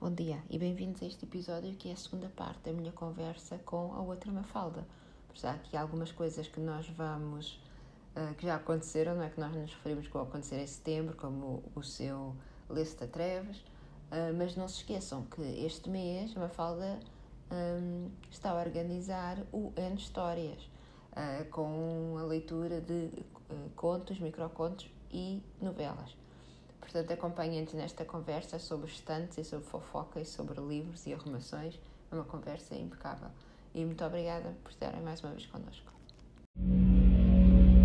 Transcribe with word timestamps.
Bom 0.00 0.14
dia 0.14 0.42
e 0.48 0.58
bem-vindos 0.58 1.02
a 1.02 1.06
este 1.06 1.26
episódio 1.26 1.74
que 1.74 1.90
é 1.90 1.92
a 1.92 1.96
segunda 1.96 2.30
parte 2.30 2.60
da 2.62 2.72
minha 2.72 2.90
conversa 2.90 3.58
com 3.58 3.92
a 3.92 4.00
outra 4.00 4.32
Mafalda. 4.32 4.86
Pois 5.28 5.44
há 5.44 5.50
aqui 5.50 5.76
algumas 5.76 6.10
coisas 6.10 6.48
que 6.48 6.58
nós 6.58 6.88
vamos, 6.88 7.62
uh, 8.16 8.34
que 8.36 8.46
já 8.46 8.54
aconteceram, 8.54 9.14
não 9.14 9.24
é? 9.24 9.28
Que 9.28 9.38
nós 9.38 9.54
nos 9.54 9.74
referimos 9.74 10.08
com 10.08 10.18
acontecer 10.18 10.58
em 10.58 10.66
setembro, 10.66 11.14
como 11.18 11.62
o, 11.76 11.80
o 11.80 11.82
seu 11.82 12.34
Lesta 12.70 13.06
Treves, 13.06 13.58
uh, 13.58 14.34
mas 14.38 14.56
não 14.56 14.66
se 14.68 14.76
esqueçam 14.76 15.22
que 15.26 15.42
este 15.42 15.90
mês 15.90 16.34
a 16.34 16.40
Mafalda 16.40 16.98
um, 17.52 18.08
está 18.30 18.52
a 18.52 18.54
organizar 18.54 19.36
o 19.52 19.70
N 19.76 19.96
Histórias, 19.96 20.62
uh, 21.12 21.44
com 21.50 22.16
a 22.18 22.22
leitura 22.22 22.80
de 22.80 23.10
contos, 23.76 24.18
microcontos 24.18 24.90
e 25.12 25.42
novelas. 25.60 26.19
Portanto, 26.90 27.12
acompanhem-nos 27.12 27.72
nesta 27.72 28.04
conversa 28.04 28.58
sobre 28.58 28.90
estantes 28.90 29.38
e 29.38 29.44
sobre 29.44 29.64
fofoca 29.64 30.20
e 30.20 30.24
sobre 30.24 30.60
livros 30.60 31.06
e 31.06 31.14
arrumações. 31.14 31.78
É 32.10 32.14
uma 32.16 32.24
conversa 32.24 32.74
impecável. 32.74 33.30
E 33.72 33.84
muito 33.84 34.04
obrigada 34.04 34.56
por 34.64 34.72
estarem 34.72 35.00
mais 35.00 35.22
uma 35.22 35.30
vez 35.30 35.46
connosco. 35.46 35.92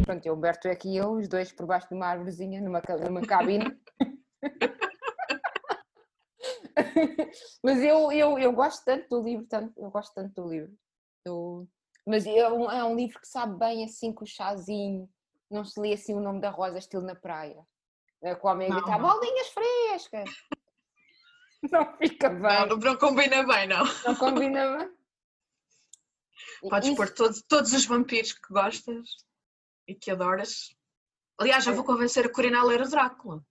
Pronto, 0.03 0.27
o 0.27 0.33
Humberto 0.33 0.67
é 0.67 0.71
aqui 0.71 0.89
e 0.89 0.97
eu, 0.97 1.11
os 1.11 1.27
dois 1.27 1.51
por 1.51 1.67
baixo 1.67 1.87
de 1.87 1.93
uma 1.93 2.07
árvorezinha, 2.07 2.59
numa, 2.59 2.81
numa 3.07 3.21
cabine. 3.21 3.79
mas 7.63 7.83
eu, 7.83 8.11
eu, 8.11 8.39
eu 8.39 8.51
gosto 8.53 8.83
tanto 8.85 9.07
do 9.07 9.21
livro, 9.21 9.45
tanto, 9.45 9.79
eu 9.79 9.91
gosto 9.91 10.15
tanto 10.15 10.41
do 10.41 10.49
livro. 10.49 10.73
Eu, 11.23 11.67
mas 12.07 12.25
é 12.25 12.49
um, 12.49 12.71
é 12.71 12.83
um 12.83 12.95
livro 12.95 13.21
que 13.21 13.27
sabe 13.27 13.55
bem 13.59 13.85
assim 13.85 14.11
com 14.11 14.23
o 14.23 14.27
chazinho, 14.27 15.07
não 15.51 15.63
se 15.63 15.79
lê 15.79 15.93
assim 15.93 16.15
o 16.15 16.19
nome 16.19 16.41
da 16.41 16.49
rosa 16.49 16.79
estilo 16.79 17.03
na 17.03 17.13
praia. 17.13 17.63
É 18.25 18.33
com 18.33 18.47
a 18.47 18.53
amiga 18.53 18.79
está 18.79 18.97
bolinhas 18.97 19.49
frescas. 19.49 20.29
Não 21.71 21.95
fica 21.97 22.29
bem. 22.29 22.67
Não, 22.67 22.77
não 22.77 22.97
combina 22.97 23.43
bem, 23.43 23.67
não. 23.67 23.83
Não 24.05 24.15
combina 24.15 24.77
bem. 24.77 24.91
Podes 26.69 26.89
Isso... 26.89 26.95
pôr 26.95 27.09
todos, 27.09 27.41
todos 27.41 27.73
os 27.73 27.85
vampiros 27.87 28.33
que 28.33 28.53
gostas 28.53 29.25
e 29.87 29.95
que 29.95 30.11
adoras. 30.11 30.75
Aliás, 31.39 31.63
já 31.63 31.71
vou 31.71 31.83
convencer 31.83 32.27
a 32.27 32.31
Corina 32.31 32.59
a 32.59 32.63
ler 32.63 32.81
o 32.81 32.87
Drácula. 32.87 33.43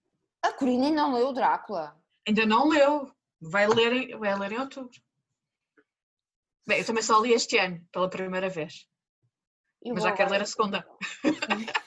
A 0.43 0.53
Corina 0.53 0.93
não 0.93 1.15
leu 1.15 1.29
o 1.29 1.33
Drácula. 1.33 2.01
Ainda 2.25 2.47
não 2.47 2.69
leu. 2.69 3.13
Vai 3.41 3.67
ler, 3.67 3.93
em, 3.93 4.17
vai 4.17 4.39
ler 4.39 4.53
em 4.53 4.61
outubro. 4.61 4.97
Bem, 6.69 6.79
eu 6.79 6.87
também 6.87 7.03
só 7.03 7.19
li 7.19 7.33
este 7.33 7.59
ano, 7.59 7.85
pela 7.91 8.09
primeira 8.09 8.49
vez. 8.49 8.87
Eu 9.83 9.95
Mas 9.95 10.05
já 10.05 10.13
quero 10.13 10.31
ler 10.31 10.43
a 10.43 10.47
segunda. 10.47 10.87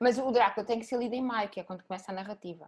Mas 0.00 0.18
o 0.18 0.30
Drácula 0.30 0.66
tem 0.66 0.78
que 0.78 0.86
ser 0.86 0.98
lido 0.98 1.14
em 1.14 1.22
maio, 1.22 1.50
que 1.50 1.60
é 1.60 1.64
quando 1.64 1.84
começa 1.84 2.10
a 2.10 2.14
narrativa. 2.14 2.66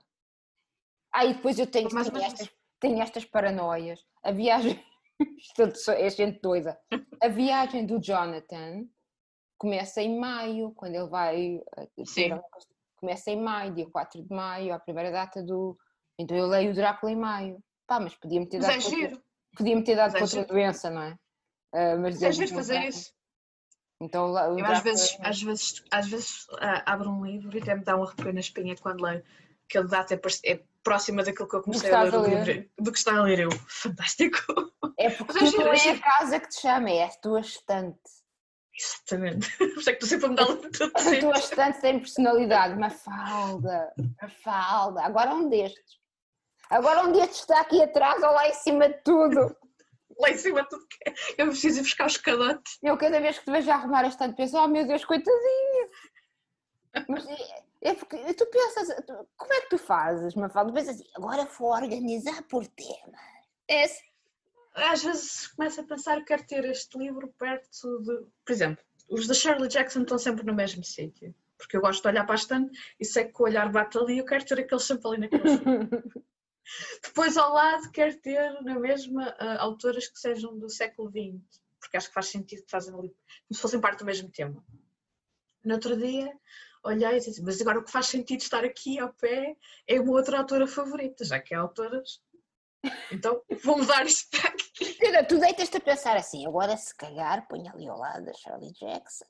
Ah, 1.12 1.24
e 1.24 1.34
depois 1.34 1.58
eu 1.58 1.66
tenho, 1.66 1.88
mas, 1.92 2.08
tenho, 2.08 2.22
mas... 2.22 2.32
Estas, 2.32 2.50
tenho 2.78 3.02
estas 3.02 3.24
paranoias. 3.24 4.04
A 4.22 4.30
viagem. 4.32 4.82
é 5.96 6.10
gente 6.10 6.40
doida. 6.40 6.78
A 7.22 7.28
viagem 7.28 7.86
do 7.86 8.00
Jonathan 8.00 8.86
começa 9.58 10.02
em 10.02 10.18
maio, 10.18 10.72
quando 10.72 10.94
ele 10.94 11.08
vai. 11.08 11.60
Eh, 11.76 12.04
Sim. 12.04 12.30
Começa 12.96 13.30
em 13.30 13.40
maio, 13.40 13.74
dia 13.74 13.88
4 13.90 14.22
de 14.22 14.34
maio, 14.34 14.74
a 14.74 14.78
primeira 14.78 15.10
data 15.10 15.42
do. 15.42 15.76
Então 16.18 16.36
eu 16.36 16.46
leio 16.46 16.72
o 16.72 16.74
Drácula 16.74 17.12
em 17.12 17.16
maio. 17.16 17.62
Pá, 17.86 17.98
mas 17.98 18.14
podia-me 18.14 18.48
ter 18.48 18.60
dado. 18.60 18.74
Mas 18.74 18.92
é 18.92 18.96
outra... 18.96 19.22
Podia-me 19.56 19.84
ter 19.84 19.96
dado 19.96 20.18
outra 20.18 20.44
doença, 20.44 20.90
não 20.90 21.02
é? 21.02 21.12
Uh, 21.74 22.00
mas, 22.00 22.20
mas 22.20 22.22
é 22.22 22.32
giro 22.32 22.54
fazer 22.54 22.80
isso. 22.84 23.12
Então, 24.02 24.36
eu 24.58 24.66
às 24.66 24.80
vezes, 24.80 25.16
às 25.20 25.40
vezes, 25.40 25.84
às 25.88 26.08
vezes 26.08 26.48
uh, 26.48 26.82
abro 26.84 27.08
um 27.08 27.24
livro 27.24 27.56
e 27.56 27.62
até 27.62 27.72
me 27.76 27.84
dá 27.84 27.96
um 27.96 28.02
arrepio 28.02 28.32
na 28.32 28.40
espinha 28.40 28.74
quando 28.76 29.00
leio, 29.00 29.22
que 29.68 29.78
a 29.78 29.82
data 29.82 30.14
é, 30.14 30.20
é 30.44 30.60
próxima 30.82 31.22
daquilo 31.22 31.48
que 31.48 31.54
eu 31.54 31.62
comecei 31.62 31.92
a 31.92 32.02
ler, 32.02 32.14
o 32.14 32.26
livro, 32.26 32.70
do 32.80 32.90
que 32.90 32.98
está 32.98 33.16
a 33.16 33.22
ler 33.22 33.38
eu. 33.38 33.50
Fantástico! 33.68 34.38
É 34.98 35.08
porque 35.14 35.38
tu 35.38 35.56
não 35.56 35.72
é 35.72 35.90
a 35.90 36.00
casa 36.00 36.40
que 36.40 36.48
te 36.48 36.60
chama, 36.60 36.90
é 36.90 37.04
a 37.04 37.10
tua 37.10 37.40
estante. 37.40 38.00
Exatamente. 38.76 39.48
Por 39.56 39.78
isso 39.78 39.90
é 39.90 39.92
que 39.92 40.00
tu 40.00 40.06
sempre 40.06 40.28
me 40.28 40.34
dá 40.34 40.42
A 40.42 41.20
tua 41.20 41.38
estante 41.38 41.80
tem 41.80 42.00
personalidade, 42.00 42.74
uma 42.74 42.90
falda, 42.90 43.92
uma 43.96 44.28
falda. 44.42 45.02
Agora 45.04 45.32
um 45.32 45.48
destes. 45.48 46.00
Agora 46.68 47.04
um 47.04 47.12
destes 47.12 47.40
está 47.40 47.60
aqui 47.60 47.80
atrás 47.80 48.20
ou 48.20 48.32
lá 48.32 48.48
em 48.48 48.54
cima 48.54 48.88
de 48.88 48.98
tudo 49.04 49.56
lá 50.18 50.30
em 50.30 50.38
cima 50.38 50.64
tudo 50.68 50.86
que 50.86 50.98
é. 51.08 51.14
Eu 51.38 51.48
preciso 51.48 51.80
ir 51.80 51.82
buscar 51.82 52.06
os 52.06 52.16
cadotes. 52.16 52.78
Eu 52.82 52.96
cada 52.96 53.20
vez 53.20 53.38
que 53.38 53.44
te 53.44 53.50
vejo 53.50 53.70
a 53.70 53.74
arrumar 53.74 54.04
esta 54.04 54.32
penso, 54.32 54.56
oh 54.56 54.68
meu 54.68 54.86
Deus, 54.86 55.04
coitadinha. 55.04 55.88
Mas 57.08 57.26
é, 57.26 57.64
é 57.82 57.94
porque 57.94 58.16
tu 58.34 58.46
pensas, 58.46 58.88
tu, 59.06 59.28
como 59.36 59.52
é 59.52 59.60
que 59.62 59.70
tu 59.70 59.78
fazes, 59.78 60.34
Mafalda? 60.34 60.72
Pensas 60.72 60.96
assim, 60.96 61.10
agora 61.14 61.44
vou 61.44 61.70
organizar 61.72 62.42
por 62.44 62.66
tema. 62.66 63.18
É 63.68 63.84
assim. 63.84 64.04
Às 64.74 65.04
vezes 65.04 65.48
começo 65.48 65.80
a 65.80 65.84
pensar 65.84 66.16
que 66.18 66.26
quero 66.26 66.46
ter 66.46 66.64
este 66.64 66.98
livro 66.98 67.28
perto 67.38 68.02
de. 68.02 68.26
Por 68.44 68.52
exemplo, 68.52 68.84
os 69.08 69.26
da 69.26 69.34
Shirley 69.34 69.68
Jackson 69.68 70.02
estão 70.02 70.18
sempre 70.18 70.44
no 70.44 70.54
mesmo 70.54 70.82
sítio. 70.82 71.34
Porque 71.58 71.76
eu 71.76 71.80
gosto 71.80 72.02
de 72.02 72.08
olhar 72.08 72.24
para 72.24 72.34
a 72.34 72.36
estante 72.36 72.76
e 72.98 73.04
sei 73.04 73.24
que 73.26 73.40
o 73.40 73.44
olhar 73.44 73.70
bate 73.70 73.96
ali 73.96 74.18
eu 74.18 74.24
quero 74.24 74.44
ter 74.44 74.58
aqueles 74.58 74.84
sempre 74.84 75.08
ali 75.08 75.18
naquele 75.18 75.48
sítio. 75.48 76.24
Depois 77.02 77.36
ao 77.36 77.52
lado 77.52 77.90
quero 77.90 78.16
ter 78.20 78.62
na 78.62 78.78
mesma 78.78 79.30
uh, 79.30 79.58
autoras 79.58 80.08
que 80.08 80.18
sejam 80.18 80.58
do 80.58 80.68
século 80.68 81.10
XX, 81.10 81.60
porque 81.78 81.96
acho 81.96 82.08
que 82.08 82.14
faz 82.14 82.26
sentido 82.26 82.64
que 82.64 82.70
fazem 82.70 82.94
ali, 82.94 83.08
como 83.08 83.54
se 83.54 83.60
fossem 83.60 83.80
parte 83.80 84.00
do 84.00 84.04
mesmo 84.04 84.30
tema. 84.30 84.64
No 85.64 85.74
outro 85.74 85.96
dia 85.96 86.32
olhei 86.84 87.16
e 87.16 87.20
disse, 87.20 87.42
mas 87.42 87.60
agora 87.60 87.78
o 87.78 87.84
que 87.84 87.90
faz 87.90 88.06
sentido 88.06 88.40
estar 88.40 88.64
aqui 88.64 88.98
ao 88.98 89.12
pé 89.14 89.56
é 89.86 90.00
uma 90.00 90.12
outra 90.12 90.38
autora 90.38 90.66
favorita, 90.66 91.24
já 91.24 91.38
que 91.40 91.54
é 91.54 91.56
autoras. 91.56 92.20
Então 93.12 93.40
vou 93.62 93.78
mudar 93.78 94.04
isto 94.04 94.28
para 94.30 94.50
aqui. 94.50 94.98
Tu 95.28 95.38
deitas-te 95.38 95.76
a 95.76 95.80
pensar 95.80 96.16
assim, 96.16 96.44
agora 96.46 96.76
se 96.76 96.94
calhar 96.96 97.46
põe 97.46 97.68
ali 97.68 97.88
ao 97.88 97.96
lado 97.96 98.28
a 98.28 98.34
Charlie 98.34 98.72
Jackson 98.72 99.24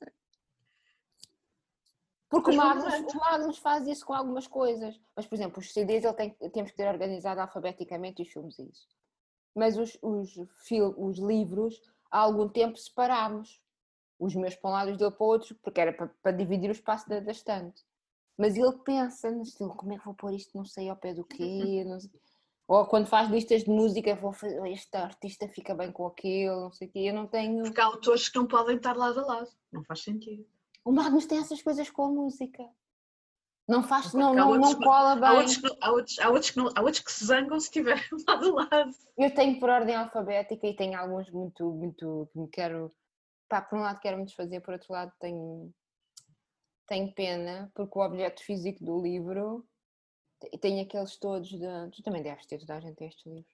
porque 2.33 2.49
o 2.49 2.55
Magnus, 2.55 3.13
o 3.13 3.17
Magnus, 3.19 3.57
faz 3.59 3.85
isso 3.85 4.03
com 4.03 4.11
algumas 4.11 4.47
coisas. 4.47 4.99
Mas, 5.15 5.27
por 5.27 5.35
exemplo, 5.35 5.59
os 5.59 5.71
CDs 5.71 6.03
ele 6.03 6.13
tem, 6.13 6.31
temos 6.51 6.71
que 6.71 6.77
ter 6.77 6.87
organizado 6.87 7.39
alfabeticamente 7.39 8.23
os 8.23 8.27
filmes 8.27 8.57
e 8.57 8.63
isso. 8.63 8.87
Mas 9.55 9.77
os, 9.77 9.95
os, 10.01 10.35
os 10.97 11.19
livros, 11.19 11.79
há 12.09 12.17
algum 12.17 12.49
tempo 12.49 12.75
separámos. 12.75 13.61
Os 14.17 14.33
meus 14.33 14.55
para 14.55 14.69
um 14.71 14.73
lado 14.73 14.89
e 14.89 14.93
os 14.93 14.97
dele 14.97 15.11
para 15.11 15.23
o 15.23 15.27
outro, 15.27 15.55
porque 15.61 15.79
era 15.79 15.93
para, 15.93 16.07
para 16.07 16.31
dividir 16.31 16.69
o 16.69 16.73
espaço 16.73 17.07
da, 17.07 17.19
da 17.19 17.31
estante. 17.31 17.83
Mas 18.35 18.55
ele 18.55 18.79
pensa 18.83 19.29
no 19.29 19.43
estilo, 19.43 19.75
como 19.75 19.93
é 19.93 19.99
que 19.99 20.05
vou 20.05 20.15
pôr 20.15 20.33
isto, 20.33 20.57
não 20.57 20.65
sei 20.65 20.89
ao 20.89 20.95
pé 20.95 21.13
do 21.13 21.23
quê, 21.23 21.85
Ou 22.67 22.87
quando 22.87 23.05
faz 23.05 23.29
listas 23.29 23.63
de 23.63 23.69
música, 23.69 24.15
vou 24.15 24.33
fazer, 24.33 24.65
este 24.71 24.95
artista 24.97 25.47
fica 25.49 25.75
bem 25.75 25.91
com 25.91 26.07
aquele, 26.07 26.49
não 26.49 26.71
sei 26.71 26.87
o 26.87 26.91
quê, 26.91 26.99
eu 26.99 27.13
não 27.13 27.27
tenho... 27.27 27.61
Porque 27.61 27.79
há 27.79 27.85
autores 27.85 28.29
que 28.29 28.37
não 28.39 28.47
podem 28.47 28.77
estar 28.77 28.95
lado 28.95 29.19
a 29.19 29.25
lado, 29.25 29.49
não 29.71 29.83
faz 29.83 30.01
sentido. 30.01 30.47
O 30.85 30.91
Magnus 30.91 31.25
tem 31.25 31.39
essas 31.39 31.61
coisas 31.61 31.89
com 31.89 32.05
a 32.05 32.09
música. 32.09 32.63
Não 33.67 33.81
faz, 33.81 34.13
não, 34.13 34.33
não, 34.33 34.55
não 34.55 34.77
cola 34.77 35.15
bem. 35.15 35.29
Há 35.29 35.33
outros, 35.33 35.57
que, 35.57 35.77
há, 35.79 35.91
outros, 35.91 36.19
há, 36.19 36.29
outros 36.29 36.51
que 36.51 36.57
não, 36.57 36.69
há 36.75 36.81
outros 36.81 36.99
que 36.99 37.11
se 37.11 37.25
zangam 37.25 37.59
se 37.59 37.67
estiverem 37.67 38.03
lado 38.27 38.59
a 38.59 38.67
lado. 38.69 38.95
Eu 39.17 39.33
tenho 39.33 39.59
por 39.59 39.69
ordem 39.69 39.95
alfabética 39.95 40.67
e 40.67 40.75
tenho 40.75 40.99
alguns 40.99 41.29
muito, 41.29 41.71
muito 41.71 42.29
que 42.31 42.39
me 42.39 42.47
quero. 42.49 42.91
Pá, 43.47 43.61
por 43.61 43.79
um 43.79 43.81
lado 43.81 44.01
quero 44.01 44.17
me 44.17 44.25
desfazer, 44.25 44.59
por 44.61 44.73
outro 44.73 44.91
lado 44.91 45.13
tenho, 45.19 45.73
tenho 46.87 47.13
pena, 47.13 47.71
porque 47.73 47.97
o 47.97 48.01
objeto 48.01 48.43
físico 48.43 48.83
do 48.83 49.01
livro 49.01 49.65
tem 50.59 50.81
aqueles 50.81 51.17
todos 51.17 51.47
de. 51.49 51.89
Tu 51.91 52.03
também 52.03 52.21
deves 52.21 52.45
ter, 52.45 52.59
toda 52.59 52.75
a 52.75 52.79
gente 52.81 52.95
tem 52.95 53.07
estes 53.07 53.25
livros. 53.25 53.53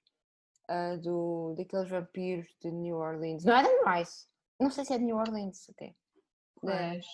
Uh, 0.68 0.98
do, 1.00 1.54
daqueles 1.56 1.88
vampiros 1.88 2.48
de 2.60 2.70
New 2.70 2.96
Orleans. 2.96 3.44
Não 3.44 3.56
é 3.56 3.62
da 3.62 3.92
Rice. 3.92 4.26
Não 4.58 4.70
sei 4.70 4.84
se 4.84 4.92
é 4.92 4.98
de 4.98 5.04
New 5.04 5.16
Orleans 5.16 5.68
até. 5.70 5.94
Mas... 6.62 7.06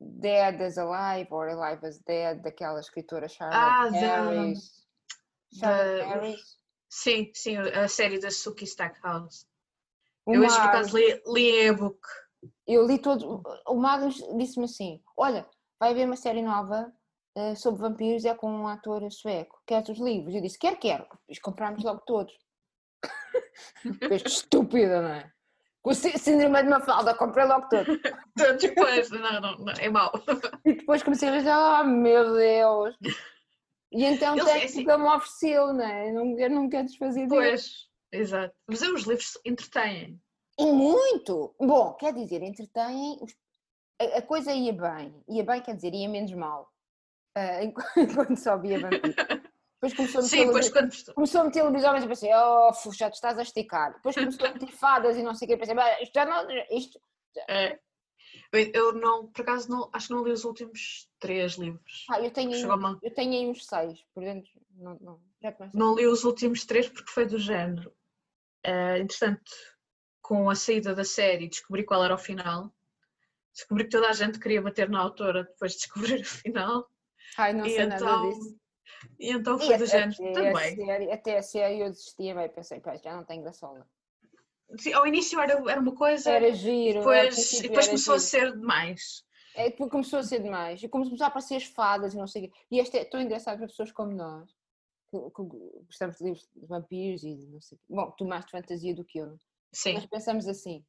Dead 0.00 0.60
as 0.60 0.78
Alive 0.78 1.28
or 1.32 1.48
Alive 1.48 1.84
as 1.84 1.98
Dead, 2.00 2.40
daquela 2.40 2.80
escritora 2.80 3.28
Charlotte 3.28 3.58
ah, 3.58 3.88
Harris. 3.90 4.86
Charlotte 5.52 5.98
da, 5.98 6.06
Harris. 6.06 6.58
Sim, 6.88 7.30
sim, 7.34 7.56
a 7.56 7.88
série 7.88 8.18
da 8.18 8.30
Suki 8.30 8.64
Stackhouse. 8.64 9.46
Uma, 10.24 10.36
eu 10.36 10.42
hoje 10.42 10.56
por 10.56 10.64
acaso 10.64 10.96
li, 10.96 11.22
li 11.26 11.66
e-book. 11.66 12.00
Eu 12.66 12.86
li 12.86 12.98
todo. 12.98 13.42
O 13.66 13.74
Magnus 13.74 14.16
disse-me 14.36 14.66
assim: 14.66 15.02
Olha, 15.16 15.48
vai 15.80 15.90
haver 15.90 16.06
uma 16.06 16.16
série 16.16 16.42
nova 16.42 16.92
uh, 17.36 17.56
sobre 17.56 17.80
vampiros, 17.80 18.24
é 18.24 18.34
com 18.34 18.50
um 18.50 18.68
ator 18.68 19.10
sueco. 19.10 19.60
Queres 19.66 19.88
os 19.88 19.98
livros? 19.98 20.34
Eu 20.34 20.40
disse: 20.40 20.58
Quero, 20.58 20.78
quero. 20.78 21.04
Depois 21.04 21.38
comprámos 21.40 21.82
logo 21.82 22.00
todos. 22.06 22.32
Estúpida, 24.24 25.02
não 25.02 25.10
é? 25.10 25.32
O 25.88 25.94
síndrome 25.94 26.62
de 26.62 26.68
Mafalda, 26.68 27.14
comprei 27.14 27.46
logo 27.46 27.66
tudo. 27.70 27.98
depois, 28.60 29.10
não, 29.10 29.40
não, 29.40 29.58
não, 29.58 29.72
é 29.72 29.88
mau. 29.88 30.12
E 30.66 30.74
depois 30.74 31.02
comecei 31.02 31.30
a 31.30 31.32
pensar, 31.32 31.80
oh 31.80 31.84
meu 31.84 32.34
Deus. 32.34 32.94
E 33.90 34.04
então 34.04 34.36
o 34.36 34.44
técnico 34.44 34.90
assim, 34.90 35.02
me 35.02 35.08
ofereceu, 35.08 35.72
não 35.72 35.84
é? 35.84 36.12
Não, 36.12 36.38
eu 36.38 36.50
não 36.50 36.68
quero 36.68 36.88
desfazer 36.88 37.22
disso. 37.22 37.34
Pois, 37.34 37.88
exato. 38.12 38.54
Mas 38.66 38.82
os 38.82 39.04
livros 39.04 39.38
entretêm. 39.46 40.20
E 40.58 40.66
muito! 40.66 41.54
Bom, 41.58 41.94
quer 41.94 42.12
dizer, 42.12 42.42
entretêm, 42.42 43.18
a, 43.98 44.18
a, 44.18 44.22
coisa 44.22 44.52
ia 44.52 44.74
bem. 44.74 45.14
Ia 45.26 45.42
bem, 45.42 45.62
quer 45.62 45.74
dizer, 45.74 45.94
ia 45.94 46.08
menos 46.08 46.34
mal. 46.34 46.70
Uh, 47.34 47.72
enquanto 47.96 48.36
só 48.36 48.58
via 48.58 48.78
vampiro. 48.78 49.14
Depois 49.80 49.94
começou 49.94 50.20
a 50.20 50.22
meter, 50.24 50.36
Sim, 50.36 50.46
depois 50.46 50.68
quando. 50.70 51.14
começou 51.14 51.40
a 51.40 51.44
meter 51.44 51.62
lobisomens 51.62 52.04
e 52.04 52.08
pensei, 52.08 52.30
oh, 52.34 52.72
já 52.92 53.08
te 53.10 53.14
estás 53.14 53.38
a 53.38 53.42
esticar. 53.42 53.94
Depois 53.94 54.14
começou 54.16 54.46
a 54.48 54.52
meter 54.52 54.72
fadas 54.72 55.16
e 55.16 55.22
não 55.22 55.34
sei 55.34 55.46
o 55.46 55.50
que, 55.50 55.56
pensei, 55.56 55.74
"Bem, 55.74 56.02
isto 56.02 56.12
já 56.12 56.26
não. 56.26 56.46
Isto... 56.76 57.00
É. 57.48 57.78
Eu 58.52 58.92
não, 58.92 59.28
por 59.28 59.42
acaso, 59.42 59.70
não, 59.70 59.88
acho 59.92 60.08
que 60.08 60.14
não 60.14 60.24
li 60.24 60.32
os 60.32 60.44
últimos 60.44 61.08
três 61.20 61.52
livros. 61.52 62.06
Ah, 62.10 62.20
eu 62.20 62.30
tenho, 62.30 62.52
aí- 62.52 62.64
uma- 62.64 62.98
eu 63.02 63.14
tenho 63.14 63.32
aí 63.32 63.46
uns 63.46 63.64
seis, 63.64 64.04
por 64.12 64.24
dentro. 64.24 64.50
Não, 64.72 64.98
não, 65.00 65.20
já. 65.40 65.54
Não 65.72 65.94
li 65.94 66.06
os 66.06 66.24
últimos 66.24 66.64
três 66.64 66.88
porque 66.88 67.10
foi 67.12 67.24
do 67.26 67.38
género. 67.38 67.94
Eh, 68.64 68.98
entretanto, 68.98 69.50
com 70.20 70.50
a 70.50 70.54
saída 70.54 70.94
da 70.94 71.04
série, 71.04 71.48
descobri 71.48 71.84
qual 71.84 72.04
era 72.04 72.14
o 72.14 72.18
final. 72.18 72.74
Descobri 73.54 73.84
que 73.84 73.90
toda 73.90 74.08
a 74.08 74.12
gente 74.12 74.38
queria 74.40 74.60
bater 74.62 74.88
na 74.90 75.00
autora 75.00 75.44
depois 75.44 75.72
de 75.72 75.78
descobrir 75.78 76.20
o 76.20 76.24
final. 76.24 76.90
Ai, 77.36 77.52
não 77.52 77.64
e, 77.66 77.70
sei 77.70 77.86
nada 77.86 78.04
então, 78.04 78.22
disso. 78.28 78.56
E 79.18 79.30
então 79.32 79.56
E 79.56 79.66
foi 79.66 79.76
do 79.78 79.84
até, 79.84 79.86
género 79.86 80.12
até, 80.12 80.30
a 80.30 80.52
também. 80.52 80.76
série, 80.76 81.12
até 81.12 81.38
a 81.38 81.42
série 81.42 81.80
eu 81.80 81.90
desistia, 81.90 82.34
bem, 82.34 82.48
pensei, 82.48 82.80
pá, 82.80 82.96
já 82.96 83.14
não 83.16 83.24
tem 83.24 83.42
graçola. 83.42 83.86
Sim, 84.78 84.92
Ao 84.92 85.06
início 85.06 85.40
era, 85.40 85.52
era 85.70 85.80
uma 85.80 85.94
coisa, 85.94 86.30
Era 86.30 86.52
giro, 86.52 86.98
depois, 86.98 87.34
princípio 87.34 87.58
e 87.58 87.68
depois 87.68 87.86
era 87.86 87.92
começou 87.92 88.14
a 88.14 88.18
giro. 88.18 88.28
ser 88.30 88.52
demais. 88.58 89.24
É, 89.54 89.70
depois 89.70 89.90
começou 89.90 90.18
a 90.18 90.22
ser 90.22 90.42
demais. 90.42 90.82
E 90.82 90.88
começou 90.88 91.16
a 91.24 91.26
aparecer 91.26 91.56
as 91.56 91.64
fadas 91.64 92.12
e 92.14 92.16
não 92.16 92.26
sei 92.26 92.44
o 92.44 92.50
quê. 92.50 92.58
E 92.70 92.78
este 92.78 92.98
é 92.98 93.04
tão 93.04 93.20
engraçado 93.20 93.56
para 93.58 93.66
pessoas 93.66 93.90
como 93.90 94.12
nós, 94.12 94.48
que, 95.10 95.18
que 95.18 95.42
gostamos 95.86 96.16
de 96.18 96.24
livros 96.24 96.48
de 96.54 96.66
vampiros 96.66 97.22
e 97.24 97.34
não 97.48 97.60
sei 97.60 97.76
o 97.76 97.78
quê. 97.80 97.84
Bom, 97.88 98.10
tu 98.12 98.24
mais 98.26 98.44
de 98.44 98.50
fantasia 98.50 98.94
do 98.94 99.04
que 99.04 99.18
eu, 99.18 99.26
não? 99.26 99.40
Sim, 99.72 99.94
Nós 99.94 100.06
pensamos 100.06 100.46
assim. 100.46 100.84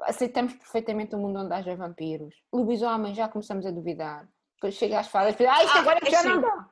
Aceitamos 0.00 0.52
perfeitamente 0.54 1.16
um 1.16 1.20
mundo 1.20 1.38
onde 1.40 1.54
haja 1.54 1.74
vampiros. 1.74 2.34
Lobisomem, 2.52 3.14
já 3.14 3.26
começamos 3.28 3.64
a 3.64 3.70
duvidar. 3.70 4.28
Depois 4.56 4.74
chega 4.74 5.00
às 5.00 5.06
fadas 5.08 5.38
e 5.40 5.46
ah, 5.46 5.64
isto 5.64 5.76
Ah, 5.76 5.80
agora 5.80 5.98
é 6.06 6.10
já 6.10 6.18
assim. 6.20 6.28
não 6.28 6.40
dá. 6.42 6.70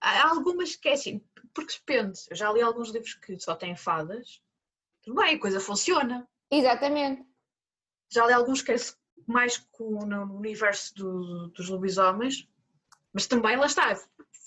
Há 0.00 0.28
algumas 0.28 0.76
que 0.76 0.88
é 0.88 0.92
assim, 0.94 1.22
porque 1.52 1.74
depende. 1.74 2.18
Eu 2.30 2.36
já 2.36 2.52
li 2.52 2.60
alguns 2.62 2.90
livros 2.90 3.14
que 3.14 3.38
só 3.38 3.54
têm 3.54 3.76
fadas. 3.76 4.40
Tudo 5.02 5.20
bem, 5.20 5.36
a 5.36 5.40
coisa 5.40 5.60
funciona. 5.60 6.26
Exatamente. 6.50 7.24
Já 8.12 8.26
li 8.26 8.32
alguns 8.32 8.62
que 8.62 8.72
é 8.72 8.76
mais 9.26 9.56
com, 9.72 10.04
no 10.06 10.36
universo 10.36 10.94
do- 10.94 11.48
dos 11.48 11.68
lobisomens, 11.68 12.48
mas 13.12 13.26
também 13.26 13.56
lá 13.56 13.66
está. 13.66 13.94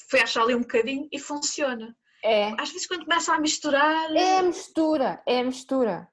Fecha 0.10 0.42
ali 0.42 0.56
um 0.56 0.62
bocadinho 0.62 1.08
e 1.12 1.20
funciona. 1.20 1.96
É. 2.24 2.50
Às 2.62 2.70
vezes 2.72 2.88
quando 2.88 3.04
começa 3.06 3.34
a 3.34 3.40
misturar, 3.40 4.12
É 4.16 4.38
a 4.40 4.44
mistura, 4.44 5.22
é 5.26 5.40
a 5.40 5.44
mistura. 5.44 6.08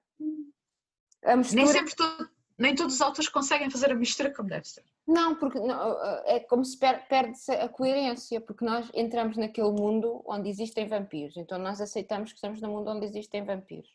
A 1.24 1.36
mistura. 1.36 1.62
nem 1.64 1.66
sempre 1.66 1.94
todo- 1.94 2.30
nem 2.58 2.74
todos 2.74 2.94
os 2.94 3.00
autores 3.00 3.28
conseguem 3.28 3.70
fazer 3.70 3.90
a 3.90 3.94
mistura 3.96 4.32
como 4.32 4.48
deve 4.48 4.66
ser. 4.68 4.84
Não, 5.06 5.34
porque 5.36 5.58
não, 5.58 6.02
é 6.24 6.40
como 6.40 6.64
se 6.64 6.78
per- 6.78 7.06
perde-se 7.08 7.52
a 7.52 7.68
coerência, 7.68 8.40
porque 8.40 8.64
nós 8.64 8.90
entramos 8.94 9.36
naquele 9.36 9.70
mundo 9.70 10.22
onde 10.26 10.48
existem 10.48 10.86
vampiros, 10.86 11.36
então 11.36 11.58
nós 11.58 11.80
aceitamos 11.80 12.30
que 12.30 12.36
estamos 12.36 12.60
no 12.60 12.68
mundo 12.68 12.90
onde 12.90 13.04
existem 13.06 13.44
vampiros. 13.44 13.90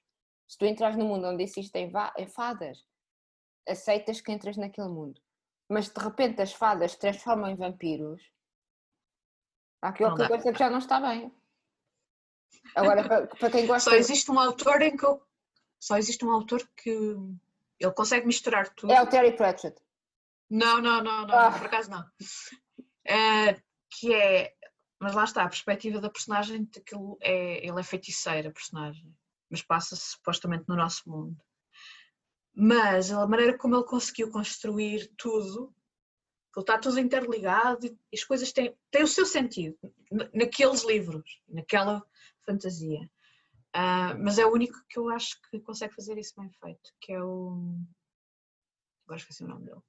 Se 0.48 0.58
tu 0.58 0.66
entras 0.66 0.96
no 0.96 1.06
mundo 1.06 1.28
onde 1.28 1.44
existem 1.44 1.92
eh, 2.18 2.26
fadas, 2.28 2.84
aceitas 3.68 4.20
que 4.20 4.32
entras 4.32 4.58
naquele 4.58 4.90
mundo. 4.90 5.22
Mas 5.70 5.88
de 5.90 6.00
repente 6.00 6.42
as 6.42 6.52
fadas 6.52 6.92
se 6.94 7.00
transformam 7.00 7.50
em 7.52 7.56
vampiros, 7.56 8.22
há 9.82 9.90
aqui 9.90 10.02
Não 10.04 10.10
qualquer 10.10 10.24
dá. 10.24 10.30
coisa 10.30 10.52
que 10.52 10.60
já 10.60 10.70
não 10.70 10.80
está 10.80 11.00
bem. 11.00 11.32
Agora, 12.76 13.04
para, 13.08 13.28
para 13.28 13.52
quem 13.52 13.68
gosta. 13.68 13.92
Só 13.92 13.96
existe 13.96 14.30
um 14.32 14.40
autor 14.40 14.82
em 14.82 14.98
que 14.98 15.06
eu, 15.06 15.22
só 15.80 15.98
existe 15.98 16.26
um 16.26 16.32
autor 16.32 16.68
que 16.76 17.16
ele 17.80 17.92
consegue 17.94 18.26
misturar 18.28 18.70
tudo. 18.74 18.92
É 18.92 19.02
o 19.02 19.08
Terry 19.08 19.36
Pratchett. 19.36 19.80
Não, 20.50 20.82
não, 20.82 21.04
não, 21.04 21.28
não, 21.28 21.36
Ah. 21.38 21.52
por 21.52 21.68
acaso 21.68 21.90
não. 21.92 22.04
Eh, 23.06 23.62
que 23.92 24.14
é, 24.14 24.54
mas 25.00 25.14
lá 25.16 25.24
está, 25.24 25.44
a 25.44 25.48
perspectiva 25.50 26.00
da 26.02 26.10
personagem, 26.10 26.66
daquilo 26.66 27.18
é, 27.22 27.66
ele 27.66 27.80
é 27.80 27.84
feiticeiro, 27.84 28.50
a 28.50 28.52
personagem, 28.52 29.16
mas 29.50 29.62
passa-se 29.62 30.12
supostamente 30.12 30.66
no 30.68 30.76
nosso 30.76 31.10
mundo. 31.10 31.38
Mas 32.54 33.12
a 33.12 33.26
maneira 33.28 33.58
como 33.58 33.76
ele 33.76 33.86
conseguiu 33.86 34.30
construir 34.32 35.08
tudo, 35.18 35.74
ele 36.56 36.64
está 36.64 36.78
tudo 36.78 37.00
interligado 37.00 37.86
e 37.86 37.98
as 38.14 38.24
coisas 38.24 38.52
têm, 38.52 38.76
têm 38.92 39.04
o 39.04 39.08
seu 39.08 39.26
sentido 39.26 39.78
na- 40.12 40.30
naqueles 40.34 40.84
livros, 40.84 41.40
naquela 41.48 42.04
fantasia. 42.46 43.10
Ah, 43.74 44.16
mas 44.16 44.38
é 44.40 44.46
o 44.46 44.52
único 44.52 44.76
que 44.90 44.98
eu 45.00 45.10
acho 45.10 45.40
que 45.50 45.60
consegue 45.60 45.94
fazer 45.94 46.18
isso 46.18 46.34
bem 46.40 46.50
feito, 46.52 46.92
que 47.02 47.14
é 47.14 47.24
o. 47.24 47.78
Agora 49.06 49.20
esqueci 49.20 49.44
o 49.44 49.48
nome 49.48 49.66
dele. 49.66 49.82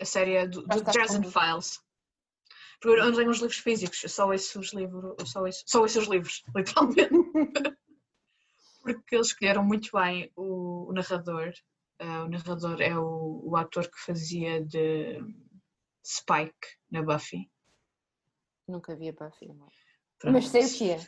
A 0.00 0.04
série 0.04 0.46
do, 0.48 0.62
do 0.62 0.82
Dresden 0.82 1.22
com- 1.22 1.30
Files. 1.30 1.80
Porque 2.80 2.98
eu 3.00 3.04
não 3.04 3.14
tenho 3.16 3.30
os 3.30 3.38
livros 3.38 3.58
físicos, 3.58 4.02
eu 4.02 4.08
só 4.08 4.28
ouço 4.28 4.58
os 4.58 4.72
livros, 4.72 5.30
só 5.30 5.42
ouço, 5.44 5.62
só 5.66 5.80
ouço 5.82 6.00
os 6.00 6.08
livros, 6.08 6.42
literalmente. 6.56 7.08
Porque 8.82 9.14
eles 9.14 9.28
escolheram 9.28 9.64
muito 9.64 9.90
bem 9.96 10.32
o, 10.34 10.88
o 10.88 10.92
narrador. 10.92 11.52
Ah, 12.00 12.24
o 12.24 12.28
narrador 12.28 12.80
é 12.80 12.98
o, 12.98 13.40
o 13.44 13.56
ator 13.56 13.88
que 13.88 14.00
fazia 14.00 14.64
de 14.64 15.20
Spike 16.04 16.66
na 16.90 17.02
Buffy. 17.02 17.48
Nunca 18.66 18.96
vi 18.96 19.10
a 19.10 19.12
Buffy. 19.12 19.46
não. 19.48 19.68
Pronto. 20.18 20.34
Mas 20.34 20.48
sei 20.48 20.64
o 20.66 20.72
que 20.72 20.90
é. 20.90 20.98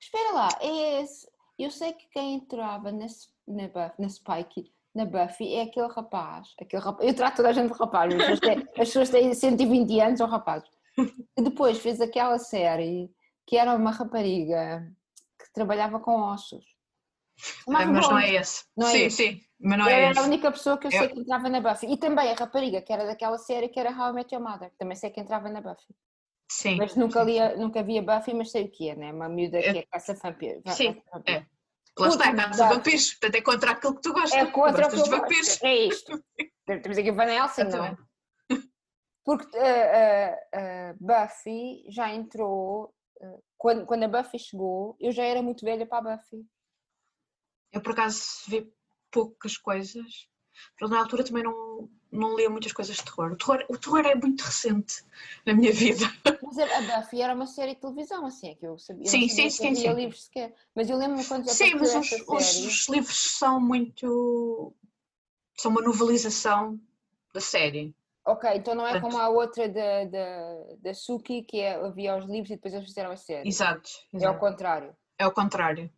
Espera 0.00 0.32
lá, 0.32 0.48
é 0.60 1.02
esse. 1.02 1.26
Eu 1.58 1.70
sei 1.70 1.92
que 1.92 2.08
quem 2.10 2.34
entrava 2.34 2.90
S- 3.02 3.28
na, 3.46 3.92
na 3.98 4.08
Spike, 4.08 4.72
na 4.94 5.04
Buffy, 5.04 5.54
é 5.54 5.62
aquele 5.62 5.88
rapaz. 5.88 6.54
Aquele 6.60 6.82
rapaz. 6.82 7.08
Eu 7.08 7.14
trato 7.14 7.36
toda 7.36 7.48
a 7.48 7.52
gente 7.52 7.72
de 7.72 7.78
rapaz, 7.78 8.14
as 8.14 8.18
pessoas 8.20 8.40
têm, 8.40 8.58
as 8.58 8.74
pessoas 8.74 9.10
têm 9.10 9.34
120 9.34 10.00
anos, 10.00 10.18
são 10.18 10.28
rapazes. 10.28 10.68
E 11.36 11.42
depois 11.42 11.78
fez 11.78 12.00
aquela 12.00 12.38
série 12.38 13.10
que 13.46 13.56
era 13.56 13.74
uma 13.74 13.90
rapariga 13.90 14.86
que 15.38 15.52
trabalhava 15.52 15.98
com 16.00 16.12
ossos. 16.20 16.64
Chamava 17.64 17.92
mas 17.92 18.08
não 18.08 18.18
é 18.18 18.34
esse. 18.34 18.64
Não 18.76 18.86
é 18.88 18.90
sim, 18.90 18.98
esse. 19.04 19.16
sim, 19.16 19.40
mas 19.60 19.78
não 19.78 19.86
é 19.86 19.92
Era 19.92 20.08
a 20.08 20.10
esse. 20.10 20.20
única 20.20 20.50
pessoa 20.50 20.76
que 20.76 20.88
eu 20.88 20.90
Eu- 20.90 20.98
sei 20.98 21.08
que 21.08 21.20
entrava 21.20 21.48
na 21.48 21.60
Buffy. 21.60 21.90
E 21.92 21.96
também 21.96 22.30
a 22.30 22.34
rapariga 22.34 22.82
que 22.82 22.92
era 22.92 23.06
daquela 23.06 23.38
série 23.38 23.68
que 23.68 23.78
era 23.78 23.90
How 23.90 24.10
I 24.10 24.12
Met 24.12 24.34
Your 24.34 24.42
Mother, 24.44 24.72
também 24.76 24.96
sei 24.96 25.10
que 25.10 25.20
entrava 25.20 25.48
na 25.48 25.60
Buffy. 25.60 25.94
Sim. 26.50 26.76
Mas 26.76 26.96
nunca, 26.96 27.22
lia, 27.22 27.56
nunca 27.56 27.82
via 27.82 28.02
Buffy, 28.02 28.32
mas 28.34 28.50
sei 28.50 28.64
o 28.64 28.70
que 28.70 28.88
é, 28.88 28.96
né? 28.96 29.12
Uma 29.12 29.28
miúda 29.28 29.60
que 29.60 29.68
Eu- 29.68 29.76
é 29.76 29.82
caça-vampiro. 29.86 30.62
va- 30.64 30.72
Sim, 30.72 30.94
caça-vampiro. 30.94 31.46
Lá 31.98 32.08
está, 32.08 32.24
é 32.26 32.30
Puta, 32.30 32.36
caso 32.42 32.52
de 32.52 32.58
dá. 32.58 32.68
vampiros. 32.68 33.10
Portanto, 33.14 33.34
é 33.34 33.42
contra 33.42 33.70
aquilo 33.72 33.94
que 33.96 34.00
tu 34.02 34.12
gostas. 34.12 34.32
É 34.40 34.46
contra 34.46 34.86
o 34.86 34.88
tu 34.88 34.90
que 34.90 34.96
gostas 34.98 35.18
vampiros. 35.18 35.48
gosto. 35.48 35.64
É 35.66 35.74
isto. 35.74 36.24
Temos 36.82 36.98
aqui 36.98 37.10
o 37.10 37.14
Van 37.14 37.24
Helsing, 37.30 37.64
não 37.64 37.84
é? 37.84 37.96
Porque 39.24 39.58
uh, 39.58 40.96
Buffy 41.00 41.84
já 41.90 42.08
entrou. 42.14 42.94
quando, 43.58 43.84
quando 43.84 44.04
a 44.04 44.08
Buffy 44.08 44.38
chegou, 44.38 44.96
eu 45.00 45.12
já 45.12 45.24
era 45.24 45.42
muito 45.42 45.64
velha 45.64 45.84
para 45.86 46.12
a 46.12 46.16
Buffy. 46.16 46.46
Eu, 47.72 47.82
por 47.82 47.92
acaso, 47.92 48.22
vi 48.48 48.72
poucas 49.10 49.58
coisas. 49.58 50.28
Mas 50.80 50.90
na 50.90 50.98
altura 51.00 51.24
também 51.24 51.42
não, 51.42 51.90
não 52.10 52.36
lia 52.36 52.48
muitas 52.50 52.72
coisas 52.72 52.96
de 52.96 53.04
terror. 53.04 53.32
O, 53.32 53.36
terror. 53.36 53.64
o 53.68 53.76
terror 53.78 54.06
é 54.06 54.14
muito 54.14 54.42
recente 54.42 55.04
na 55.44 55.52
minha 55.54 55.72
vida. 55.72 56.04
Mas 56.42 56.58
a, 56.58 56.80
Buffy 57.00 57.20
era 57.20 57.34
uma 57.34 57.46
série 57.46 57.74
de 57.74 57.80
televisão, 57.80 58.24
assim, 58.24 58.50
é 58.50 58.54
que 58.54 58.66
eu 58.66 58.78
sabia. 58.78 59.04
Sim, 59.06 59.28
sabia 59.28 59.50
sim, 59.50 59.50
sim, 59.50 59.74
sim. 59.74 59.92
livros 59.92 60.24
sequer. 60.24 60.54
Mas 60.74 60.88
eu 60.88 60.96
lembro-me 60.96 61.24
quando 61.24 61.46
Sim, 61.48 61.74
mas 61.74 61.94
os, 61.94 62.12
os- 62.12 62.64
os 62.66 62.88
livros 62.88 63.16
são 63.38 63.60
muito. 63.60 64.72
são 65.56 65.70
uma 65.70 65.82
novelização 65.82 66.80
da 67.34 67.40
série. 67.40 67.94
Ok, 68.24 68.50
então 68.54 68.74
não 68.74 68.86
é 68.86 68.92
Portanto- 68.92 69.10
como 69.12 69.22
a 69.22 69.28
outra 69.28 69.68
da, 69.68 70.04
da, 70.04 70.64
da 70.78 70.94
Suki, 70.94 71.42
que 71.42 71.60
é, 71.60 71.74
havia 71.76 72.16
os 72.16 72.24
livros 72.26 72.50
e 72.50 72.56
depois 72.56 72.72
eles 72.74 72.86
fizeram 72.86 73.10
a 73.10 73.16
série. 73.16 73.48
Exato. 73.48 73.90
É 74.12 74.16
ao 74.16 74.20
exato. 74.22 74.38
contrário. 74.40 74.96
É 75.18 75.26
o 75.26 75.32
contrário. 75.32 75.90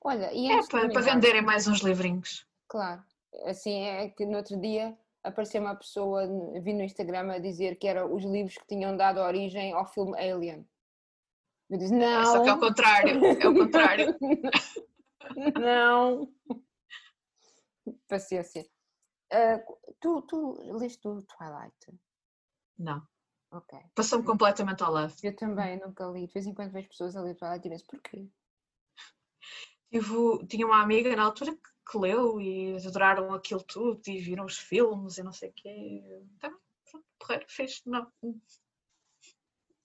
Olha, 0.00 0.32
e 0.32 0.50
É 0.50 0.66
para, 0.66 0.88
para 0.90 1.00
venderem 1.00 1.42
mais 1.42 1.66
uns 1.66 1.80
livrinhos. 1.80 2.46
Claro. 2.68 3.02
Assim 3.44 3.82
é 3.82 4.08
que 4.08 4.24
no 4.24 4.36
outro 4.36 4.60
dia 4.60 4.96
apareceu 5.22 5.60
uma 5.60 5.74
pessoa, 5.74 6.26
vi 6.60 6.72
no 6.72 6.82
Instagram 6.82 7.32
a 7.32 7.38
dizer 7.38 7.76
que 7.76 7.88
eram 7.88 8.14
os 8.14 8.24
livros 8.24 8.56
que 8.56 8.66
tinham 8.66 8.96
dado 8.96 9.20
origem 9.20 9.72
ao 9.72 9.86
filme 9.86 10.18
Alien. 10.18 10.68
Eu 11.70 11.78
disse, 11.78 11.94
não. 11.94 12.24
Só 12.26 12.42
que 12.42 12.48
é 12.48 12.52
o 12.52 12.60
contrário. 12.60 13.24
É 13.24 13.48
o 13.48 13.54
contrário. 13.54 14.16
não. 15.60 16.32
Paciência. 18.06 18.66
Ah, 19.32 19.60
tu, 19.98 20.22
tu 20.22 20.76
leste 20.78 21.08
o 21.08 21.22
Twilight? 21.22 22.00
Não. 22.78 23.02
Ok. 23.50 23.78
Passou-me 23.94 24.24
completamente 24.24 24.82
ao 24.82 24.92
lado. 24.92 25.14
Eu 25.22 25.34
também 25.34 25.80
nunca 25.80 26.04
li. 26.06 26.26
De 26.26 26.32
vez 26.32 26.46
em 26.46 26.54
quando 26.54 26.72
vejo 26.72 26.88
pessoas 26.88 27.16
a 27.16 27.22
ler 27.22 27.34
Twilight 27.34 27.66
e 27.66 27.70
penso, 27.70 27.86
porquê? 27.86 28.28
Tive, 29.90 30.46
tinha 30.48 30.66
uma 30.66 30.82
amiga 30.82 31.14
na 31.14 31.24
altura 31.24 31.52
que, 31.52 31.68
que 31.90 31.98
leu 31.98 32.40
e 32.40 32.76
adoraram 32.86 33.32
aquilo 33.34 33.62
tudo 33.62 34.00
e 34.08 34.18
viram 34.18 34.44
os 34.44 34.56
filmes 34.58 35.18
e 35.18 35.22
não 35.22 35.32
sei 35.32 35.50
o 35.50 35.52
quê. 35.52 36.02
Então, 36.36 36.56
pronto, 36.90 37.04
porreiro, 37.18 37.44
fez. 37.48 37.82
Não. 37.86 38.06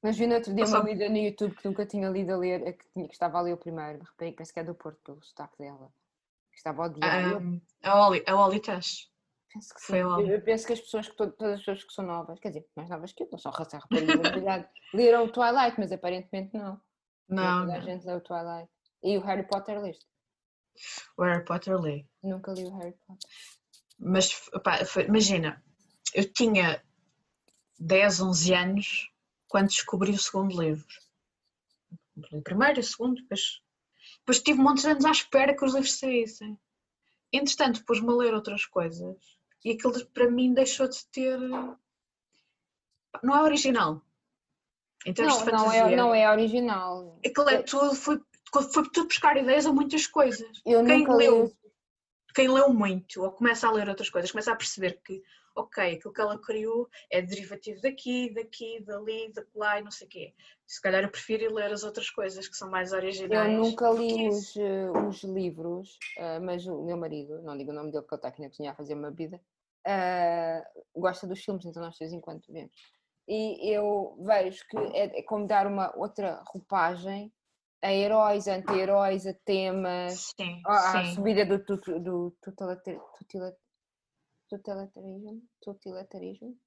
Mas 0.02 0.18
vi 0.18 0.28
no 0.28 0.36
outro 0.36 0.54
dia 0.54 0.64
uma 0.66 0.72
Passou- 0.78 0.88
lida 0.90 1.10
no 1.10 1.18
YouTube 1.18 1.56
que 1.58 1.68
nunca 1.68 1.86
tinha 1.86 2.10
lido 2.10 2.32
a 2.34 2.38
ler, 2.38 2.66
a 2.68 2.74
que, 2.74 2.86
tinha, 2.94 3.06
que 3.08 3.14
estava 3.14 3.38
a 3.38 3.42
ler 3.42 3.54
o 3.54 3.58
primeiro, 3.58 4.00
rapariga, 4.04 4.38
parece 4.38 4.54
que 4.54 4.60
é 4.60 4.64
do 4.64 4.74
Porto, 4.74 5.00
pelo 5.04 5.22
sotaque 5.24 5.58
dela. 5.58 5.92
Que 6.52 6.58
estava 6.58 6.84
a 6.84 6.86
odiar. 6.86 7.42
Um, 7.42 7.62
a 7.84 8.08
Oli, 8.08 8.24
a 8.26 8.46
Oli 8.46 8.60
Tash. 8.62 9.12
Penso 9.54 9.74
que 9.74 9.82
sim. 9.82 9.88
Foi 9.88 10.00
Eu, 10.02 10.08
logo. 10.08 10.22
eu 10.22 10.42
penso 10.42 10.66
que 10.68 10.74
as 10.74 10.80
pessoas 10.80 11.08
que 11.10 11.16
to- 11.18 11.32
todas 11.32 11.54
as 11.56 11.60
pessoas 11.60 11.84
que 11.84 11.94
são 11.94 12.06
novas, 12.06 12.40
quer 12.40 12.50
dizer, 12.50 12.66
mais 12.76 12.88
novas 12.90 13.12
que 13.12 13.24
eu, 13.24 13.30
não 13.32 13.40
são 13.40 13.52
raça 13.52 13.80
verdade, 13.92 14.70
leram 14.94 15.26
o 15.26 15.32
Twilight, 15.32 15.76
mas 15.78 15.92
aparentemente 15.92 16.56
não. 16.56 16.80
Não, 17.28 17.62
toda 17.66 17.78
a 17.78 17.82
gente 17.82 18.06
leu 18.06 18.18
o 18.18 18.22
Twilight. 18.22 18.70
E 19.04 19.18
o 19.18 19.22
Harry 19.22 19.44
Potter 19.48 19.82
leste? 19.82 20.06
O 21.18 21.24
Harry 21.24 21.44
Potter 21.46 21.78
li. 21.80 22.08
Nunca 22.24 22.52
li 22.54 22.66
o 22.66 22.78
Harry 22.78 22.94
Potter. 23.06 23.30
Mas 23.98 24.32
foi- 24.32 25.06
imagina, 25.06 25.62
eu 26.14 26.32
tinha 26.32 26.84
10, 27.80 28.22
11 28.22 28.54
anos 28.54 29.12
quando 29.48 29.68
descobri 29.68 30.12
o 30.12 30.18
segundo 30.20 30.60
livro. 30.62 30.88
Li 32.18 32.38
o 32.38 32.42
primeiro 32.42 32.80
o 32.80 32.84
segundo, 32.84 33.16
depois, 33.22 33.62
depois 34.20 34.42
tive 34.42 34.60
muitos 34.60 34.86
anos 34.86 35.04
à 35.06 35.12
espera 35.12 35.56
que 35.56 35.66
os 35.66 35.74
livros 35.74 35.98
saíssem. 35.98 36.58
Entretanto, 37.32 37.84
pus-me 37.86 38.10
a 38.10 38.16
ler 38.16 38.34
outras 38.34 38.66
coisas 38.66 39.16
e 39.64 39.72
aquilo 39.72 40.06
para 40.08 40.30
mim 40.32 40.54
deixou 40.54 40.88
de 40.88 41.06
ter. 41.08 41.38
Não 43.24 43.36
é 43.36 43.42
original. 43.42 44.02
Em 45.06 45.14
termos 45.14 45.36
Não, 45.38 45.46
de 45.46 45.52
não 45.52 45.60
fantasia. 45.60 45.82
é, 45.92 45.96
não 45.96 46.14
é 46.16 46.30
original. 46.32 47.20
Aquilo 47.26 47.50
é 47.50 47.62
tudo, 47.64 47.96
foi, 47.96 48.22
foi 48.52 48.84
tudo 48.90 49.08
buscar 49.08 49.38
ideias 49.38 49.66
a 49.66 49.74
muitas 49.74 50.08
coisas. 50.08 50.62
Eu 50.66 50.84
Quem 50.84 51.00
nunca 51.00 51.14
li. 51.14 51.26
leu, 51.30 51.54
quem 52.36 52.48
leu 52.48 52.74
muito 52.74 53.24
ou 53.24 53.32
começa 53.32 53.68
a 53.68 53.72
ler 53.72 53.88
outras 53.90 54.10
coisas, 54.10 54.32
começa 54.32 54.52
a 54.52 54.56
perceber 54.56 55.00
que, 55.04 55.22
ok, 55.56 55.96
aquilo 55.96 56.14
que 56.14 56.22
ela 56.22 56.38
criou 56.40 56.88
é 57.12 57.22
derivativo 57.22 57.82
daqui, 57.82 58.34
daqui, 58.34 58.82
dali, 58.84 59.32
da 59.34 59.44
lá 59.56 59.80
e 59.80 59.84
não 59.84 59.92
sei 59.92 60.08
o 60.08 60.10
quê. 60.10 60.34
Se 60.66 60.82
calhar 60.82 61.04
eu 61.04 61.10
prefiro 61.10 61.44
ir 61.44 61.52
ler 61.54 61.72
as 61.72 61.84
outras 61.84 62.10
coisas 62.10 62.48
que 62.48 62.56
são 62.56 62.70
mais 62.70 62.92
Eu 62.92 63.00
originais. 63.00 63.58
nunca 63.58 63.90
do 63.90 63.96
que 63.98 64.02
li 64.02 64.30
os, 64.30 64.56
eh, 64.56 64.92
os 65.08 65.24
livros, 65.24 65.98
eh, 66.18 66.40
mas 66.40 66.66
o 66.68 66.84
meu 66.84 66.98
marido, 66.98 67.42
não 67.42 67.58
digo 67.58 67.72
o 67.72 67.74
nome 67.74 67.92
dele 67.92 68.04
porque 68.04 68.16
ele 68.16 68.20
está 68.20 68.28
aqui 68.30 68.42
na 68.42 68.50
cozinha 68.50 68.72
a 68.72 68.76
fazer 68.76 68.94
uma 68.94 69.12
vida, 69.12 69.42
eh, 69.86 70.64
gosta 70.96 71.26
dos 71.28 71.44
filmes, 71.44 71.66
então 71.66 71.82
nós 71.82 71.94
de 71.94 72.00
vez 72.00 72.14
em 72.14 72.22
quando 72.22 72.42
vemos. 72.48 72.72
E 73.28 73.70
eu 73.72 74.18
vejo 74.22 74.66
que 74.68 74.78
é, 74.78 75.20
é 75.20 75.22
como 75.24 75.46
dar 75.46 75.68
uma 75.68 75.96
outra 75.96 76.42
roupagem 76.48 77.32
a 77.82 77.94
heróis, 77.94 78.48
a 78.48 78.56
anti-heróis, 78.56 79.26
a 79.26 79.34
temas, 79.46 80.34
Sim, 80.38 80.62
sim. 80.92 81.16
subida 81.16 81.46
do, 81.46 81.58
do 81.60 82.32
tutela- 82.42 82.82
totalitarismo, 84.50 85.42
totalitarismo, 85.62 86.58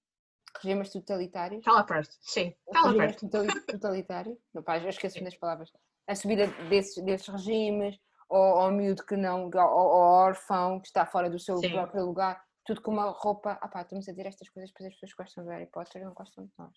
regimes 0.62 0.90
totalitários. 0.90 1.66
Está 1.66 1.84
perto, 1.84 2.14
sim, 2.20 2.54
está 2.66 2.82
Regimes 2.82 3.16
perto. 3.16 3.28
totali- 3.30 3.66
totalitários, 3.66 4.38
não, 4.54 4.62
pá, 4.62 4.78
eu 4.78 4.88
esqueço-me 4.88 5.24
das 5.24 5.36
palavras, 5.36 5.70
a 6.06 6.14
subida 6.14 6.46
desses, 6.68 7.02
desses 7.04 7.28
regimes, 7.28 7.98
ou 8.28 8.38
ao 8.60 8.70
miúdo 8.70 9.04
que 9.04 9.16
não, 9.16 9.50
ao, 9.54 9.68
ao 9.68 10.26
órfão 10.26 10.80
que 10.80 10.86
está 10.86 11.04
fora 11.04 11.28
do 11.28 11.38
seu 11.38 11.58
Sim. 11.58 11.70
próprio 11.72 12.04
lugar, 12.06 12.42
tudo 12.64 12.80
com 12.80 12.92
uma 12.92 13.10
roupa, 13.10 13.58
ah 13.60 13.68
pá, 13.68 13.82
estamos 13.82 14.08
a 14.08 14.12
dizer 14.12 14.26
estas 14.26 14.48
coisas 14.48 14.72
para 14.72 14.86
as 14.86 14.94
pessoas 14.94 15.12
que 15.12 15.22
gostam 15.22 15.44
de 15.44 15.50
Harry 15.50 15.66
Potter 15.66 16.00
e 16.00 16.04
não 16.04 16.14
gostam 16.14 16.44
de 16.46 16.52
nós. 16.58 16.72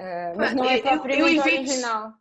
Ah, 0.00 0.32
mas 0.36 0.54
não 0.54 0.64
é 0.64 0.78
eu- 0.78 0.84
eu- 0.84 0.92
eu 0.92 0.98
propriamente 1.00 1.40
evito- 1.40 1.70
original. 1.70 2.12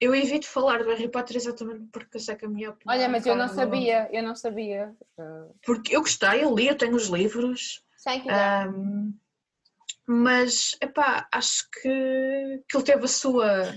Eu 0.00 0.14
evito 0.14 0.46
falar 0.46 0.82
do 0.82 0.90
Harry 0.90 1.08
Potter 1.08 1.36
exatamente 1.36 1.86
porque 1.92 2.16
eu 2.16 2.20
sei 2.20 2.36
que 2.36 2.44
a 2.44 2.48
minha 2.48 2.70
opinião. 2.70 2.94
Olha, 2.96 3.04
é 3.04 3.08
um 3.08 3.10
mas 3.12 3.26
eu 3.26 3.36
não 3.36 3.48
sabia, 3.48 4.08
eu 4.12 4.22
não 4.22 4.34
sabia. 4.34 4.94
Ah, 5.18 5.48
Porque 5.64 5.94
eu 5.96 6.00
gostei, 6.00 6.44
eu 6.44 6.54
li, 6.54 6.68
eu 6.68 6.76
tenho 6.76 6.94
os 6.94 7.06
livros. 7.06 7.84
sem 7.96 8.20
que 8.20 8.28
Ahm, 8.30 9.12
mas, 10.06 10.76
epá, 10.80 11.28
acho 11.32 11.68
que, 11.70 12.62
que 12.68 12.76
ele 12.76 12.84
teve 12.84 13.04
a 13.04 13.08
sua 13.08 13.74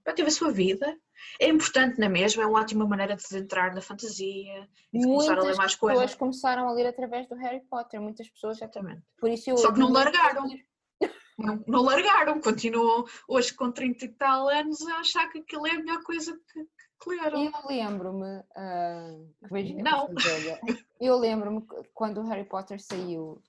epá, 0.00 0.12
teve 0.14 0.28
a 0.28 0.32
sua 0.32 0.50
vida. 0.50 0.96
É 1.40 1.48
importante 1.48 1.98
na 1.98 2.08
mesma, 2.08 2.42
é 2.42 2.46
uma 2.46 2.60
ótima 2.60 2.86
maneira 2.86 3.16
de 3.16 3.36
entrar 3.36 3.74
na 3.74 3.80
fantasia 3.80 4.68
e 4.92 4.98
de 4.98 5.04
começar 5.06 5.32
a 5.32 5.36
ler 5.36 5.42
muitas 5.42 5.58
mais 5.58 5.74
pessoas 5.74 5.96
coisas. 5.96 6.14
começaram 6.14 6.68
a 6.68 6.72
ler 6.72 6.86
através 6.86 7.28
do 7.28 7.34
Harry 7.36 7.60
Potter, 7.68 8.00
muitas 8.00 8.28
pessoas 8.28 8.56
Exatamente. 8.56 9.02
por 9.18 9.30
isso 9.30 9.50
eu 9.50 9.56
Só 9.56 9.72
que 9.72 9.78
não 9.80 9.90
largaram. 9.90 10.48
Não, 11.38 11.62
não 11.68 11.82
largaram, 11.82 12.40
continuam 12.40 13.04
hoje 13.28 13.54
com 13.54 13.70
30 13.70 14.04
e 14.04 14.08
tal 14.08 14.48
anos 14.48 14.84
a 14.88 14.98
achar 14.98 15.30
que 15.30 15.38
aquilo 15.38 15.68
é 15.68 15.70
a 15.70 15.78
melhor 15.78 16.02
coisa 16.02 16.36
que, 16.52 16.64
que 17.00 17.10
leram. 17.10 17.44
Eu 17.44 17.52
lembro-me, 17.68 18.42
vejo 19.48 19.76
Não. 19.76 20.08
eu 21.00 21.16
lembro-me 21.16 21.64
quando 21.94 22.20
o 22.20 22.26
Harry 22.26 22.44
Potter 22.44 22.82
saiu 22.82 23.40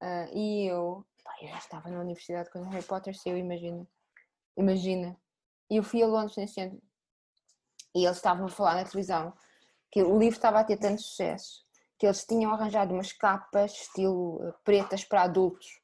ah, 0.00 0.28
e 0.32 0.70
eu, 0.70 1.04
pá, 1.24 1.32
eu 1.42 1.48
já 1.48 1.58
estava 1.58 1.90
na 1.90 2.00
universidade 2.00 2.50
quando 2.50 2.66
o 2.66 2.70
Harry 2.70 2.84
Potter 2.84 3.18
saiu, 3.18 3.36
imagina, 3.36 3.84
imagina, 4.56 5.16
e 5.68 5.76
eu 5.76 5.82
fui 5.82 6.02
a 6.04 6.06
Londres 6.06 6.36
nesse 6.36 6.60
ano 6.60 6.80
e 7.96 8.04
eles 8.04 8.16
estavam 8.16 8.46
a 8.46 8.50
falar 8.50 8.76
na 8.76 8.84
televisão 8.84 9.34
que 9.90 10.02
o 10.02 10.18
livro 10.18 10.36
estava 10.36 10.60
a 10.60 10.64
ter 10.64 10.76
tanto 10.76 11.02
sucesso 11.02 11.64
que 11.98 12.06
eles 12.06 12.24
tinham 12.24 12.52
arranjado 12.52 12.92
umas 12.92 13.12
capas 13.12 13.72
estilo 13.72 14.40
ah, 14.40 14.52
pretas 14.62 15.04
para 15.04 15.22
adultos 15.22 15.82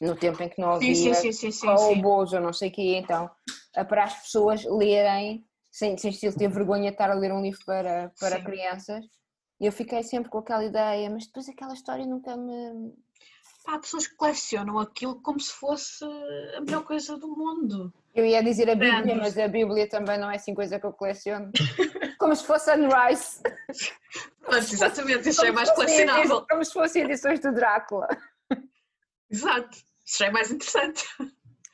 no 0.00 0.16
tempo 0.16 0.42
em 0.42 0.48
que 0.48 0.60
não 0.60 0.72
havia 0.72 0.94
sim, 0.94 1.14
sim, 1.14 1.32
sim, 1.32 1.50
sim, 1.50 1.66
robôs 1.66 2.32
ou 2.32 2.40
não 2.40 2.52
sei 2.52 2.68
o 2.68 2.72
quê, 2.72 2.96
então, 2.96 3.30
para 3.88 4.04
as 4.04 4.22
pessoas 4.22 4.64
lerem 4.64 5.44
sem, 5.72 5.96
sem 5.96 6.10
estilo 6.10 6.36
ter 6.36 6.48
vergonha 6.48 6.90
de 6.90 6.94
estar 6.94 7.10
a 7.10 7.14
ler 7.14 7.32
um 7.32 7.40
livro 7.40 7.60
para, 7.64 8.12
para 8.20 8.36
Sim. 8.36 8.44
crianças. 8.44 9.04
E 9.58 9.66
eu 9.66 9.72
fiquei 9.72 10.02
sempre 10.02 10.30
com 10.30 10.38
aquela 10.38 10.64
ideia, 10.64 11.08
mas 11.08 11.26
depois 11.26 11.48
aquela 11.48 11.72
história 11.72 12.04
nunca 12.04 12.36
me. 12.36 12.92
Pá, 13.64 13.74
há 13.74 13.78
pessoas 13.78 14.08
que 14.08 14.16
colecionam 14.16 14.78
aquilo 14.78 15.22
como 15.22 15.40
se 15.40 15.52
fosse 15.52 16.04
a 16.56 16.60
melhor 16.60 16.84
coisa 16.84 17.16
do 17.16 17.28
mundo. 17.28 17.92
Eu 18.14 18.26
ia 18.26 18.42
dizer 18.42 18.68
a 18.68 18.74
Bíblia, 18.74 19.02
Grandes. 19.02 19.16
mas 19.18 19.38
a 19.38 19.48
Bíblia 19.48 19.88
também 19.88 20.18
não 20.18 20.30
é 20.30 20.34
assim 20.34 20.52
coisa 20.52 20.78
que 20.78 20.84
eu 20.84 20.92
coleciono. 20.92 21.50
Como 22.18 22.36
se 22.36 22.44
fosse 22.44 22.70
Sunrise. 22.70 23.40
Pronto, 24.40 24.58
exatamente, 24.58 25.28
isso 25.28 25.44
é 25.44 25.50
mais 25.52 25.70
colecionável. 25.70 26.44
Como 26.48 26.64
se 26.64 26.72
fossem 26.72 27.04
edições 27.04 27.40
do 27.40 27.52
Drácula. 27.52 28.08
Exato, 29.32 29.78
isso 30.04 30.18
já 30.18 30.26
é 30.26 30.30
mais 30.30 30.50
interessante. 30.50 31.04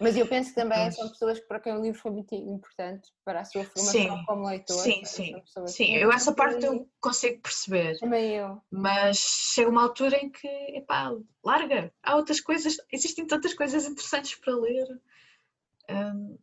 Mas 0.00 0.16
eu 0.16 0.28
penso 0.28 0.50
que 0.50 0.54
também 0.54 0.84
Pois. 0.84 0.94
são 0.94 1.08
pessoas 1.08 1.40
para 1.40 1.58
quem 1.58 1.76
o 1.76 1.82
livro 1.82 2.00
foi 2.00 2.12
muito 2.12 2.32
importante 2.32 3.10
para 3.24 3.40
a 3.40 3.44
sua 3.44 3.64
formação 3.64 3.92
Sim, 3.92 4.24
como 4.26 4.46
leitor. 4.46 4.76
Sim, 4.76 5.04
São 5.04 5.66
sim, 5.66 5.66
sim. 5.66 5.96
Eu 5.96 6.12
essa 6.12 6.32
parte 6.32 6.64
eu 6.64 6.88
consigo 7.00 7.42
perceber. 7.42 7.98
Também 7.98 8.36
eu. 8.36 8.62
Mas 8.70 9.18
chega 9.18 9.68
uma 9.68 9.82
altura 9.82 10.16
em 10.18 10.30
que, 10.30 10.46
epá, 10.46 11.12
larga. 11.44 11.92
Há 12.00 12.14
outras 12.14 12.40
coisas, 12.40 12.76
existem 12.92 13.26
tantas 13.26 13.54
coisas 13.54 13.86
interessantes 13.86 14.36
para 14.36 14.54
ler. 14.54 14.86
Hum, 15.90 16.38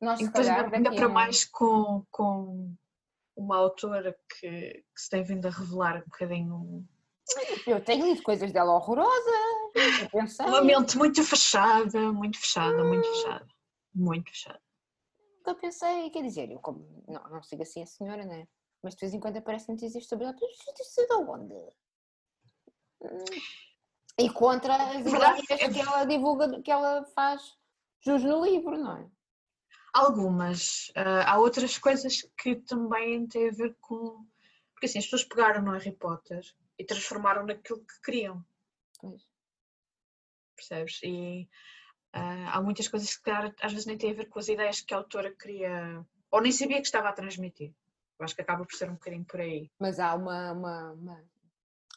Nós, 0.00 0.20
e 0.20 0.24
depois 0.24 0.48
calhar, 0.48 0.74
ainda 0.74 0.92
para 0.92 1.08
mais 1.08 1.44
com, 1.44 2.04
com 2.10 2.74
uma 3.36 3.56
autora 3.56 4.18
que, 4.28 4.48
que 4.48 5.00
se 5.00 5.08
tem 5.08 5.22
vindo 5.22 5.46
a 5.46 5.50
revelar 5.50 5.98
um 5.98 6.10
bocadinho. 6.10 6.88
Eu 7.66 7.84
tenho 7.84 8.06
lido 8.06 8.22
coisas 8.22 8.50
dela 8.52 8.74
horrorosas. 8.74 9.65
Eu 10.00 10.08
pensei, 10.10 10.46
Uma 10.46 10.62
mente 10.62 10.96
muito 10.96 11.22
fechada, 11.22 12.12
muito 12.12 12.38
fechada, 12.38 12.82
muito 12.84 13.06
fechada. 13.08 13.46
Muito 13.94 14.30
fechada. 14.30 14.60
nunca 15.38 15.54
pensei, 15.60 16.10
quer 16.10 16.22
dizer, 16.22 16.50
eu 16.50 16.58
como, 16.58 17.04
não, 17.06 17.22
não 17.30 17.42
sigo 17.42 17.62
assim 17.62 17.82
a 17.82 17.86
senhora, 17.86 18.24
né? 18.24 18.48
Mas 18.82 18.94
de 18.94 19.00
vez 19.00 19.14
em 19.14 19.20
quando 19.20 19.36
aparecem 19.36 19.74
notícias 19.74 20.06
sobre 20.06 20.24
ela, 20.26 20.34
"Isto 20.34 20.82
isso 20.82 21.00
é 21.00 21.06
de 21.06 21.14
onde? 21.14 21.54
E 24.18 24.30
contra 24.30 24.74
as 24.74 25.04
Verdade, 25.04 25.42
ideias 25.44 25.60
é- 25.62 25.72
que 25.72 25.80
ela 25.80 26.04
divulga, 26.04 26.62
que 26.62 26.70
ela 26.70 27.04
faz 27.14 27.56
jus 28.00 28.22
no 28.24 28.44
livro, 28.44 28.76
não 28.78 28.96
é? 28.96 29.10
Algumas. 29.92 30.90
Ah, 30.94 31.32
há 31.32 31.38
outras 31.38 31.78
coisas 31.78 32.22
que 32.38 32.56
também 32.56 33.26
têm 33.28 33.48
a 33.48 33.52
ver 33.52 33.76
com. 33.80 34.26
Porque 34.72 34.86
assim, 34.86 34.98
as 34.98 35.04
pessoas 35.04 35.24
pegaram 35.24 35.62
no 35.62 35.70
Harry 35.72 35.92
Potter 35.92 36.42
e 36.78 36.84
transformaram 36.84 37.46
naquilo 37.46 37.80
que 37.80 38.00
queriam. 38.04 38.44
Pois. 39.00 39.22
Percebes? 40.56 41.00
E 41.04 41.48
ah, 42.12 42.56
há 42.56 42.62
muitas 42.62 42.88
coisas 42.88 43.14
que 43.16 43.22
calhar, 43.22 43.54
às 43.60 43.72
vezes 43.72 43.86
nem 43.86 43.96
têm 43.98 44.10
a 44.10 44.14
ver 44.14 44.28
com 44.28 44.38
as 44.38 44.48
ideias 44.48 44.80
que 44.80 44.92
a 44.94 44.96
autora 44.98 45.30
queria, 45.34 46.04
ou 46.30 46.40
nem 46.40 46.50
sabia 46.52 46.78
que 46.80 46.86
estava 46.86 47.08
a 47.08 47.12
transmitir. 47.12 47.72
Eu 48.18 48.24
acho 48.24 48.34
que 48.34 48.42
acaba 48.42 48.64
por 48.64 48.74
ser 48.74 48.88
um 48.90 48.94
bocadinho 48.94 49.24
por 49.24 49.40
aí. 49.40 49.70
Mas 49.78 50.00
há 50.00 50.14
uma. 50.14 50.52
uma, 50.52 50.92
uma- 50.92 51.24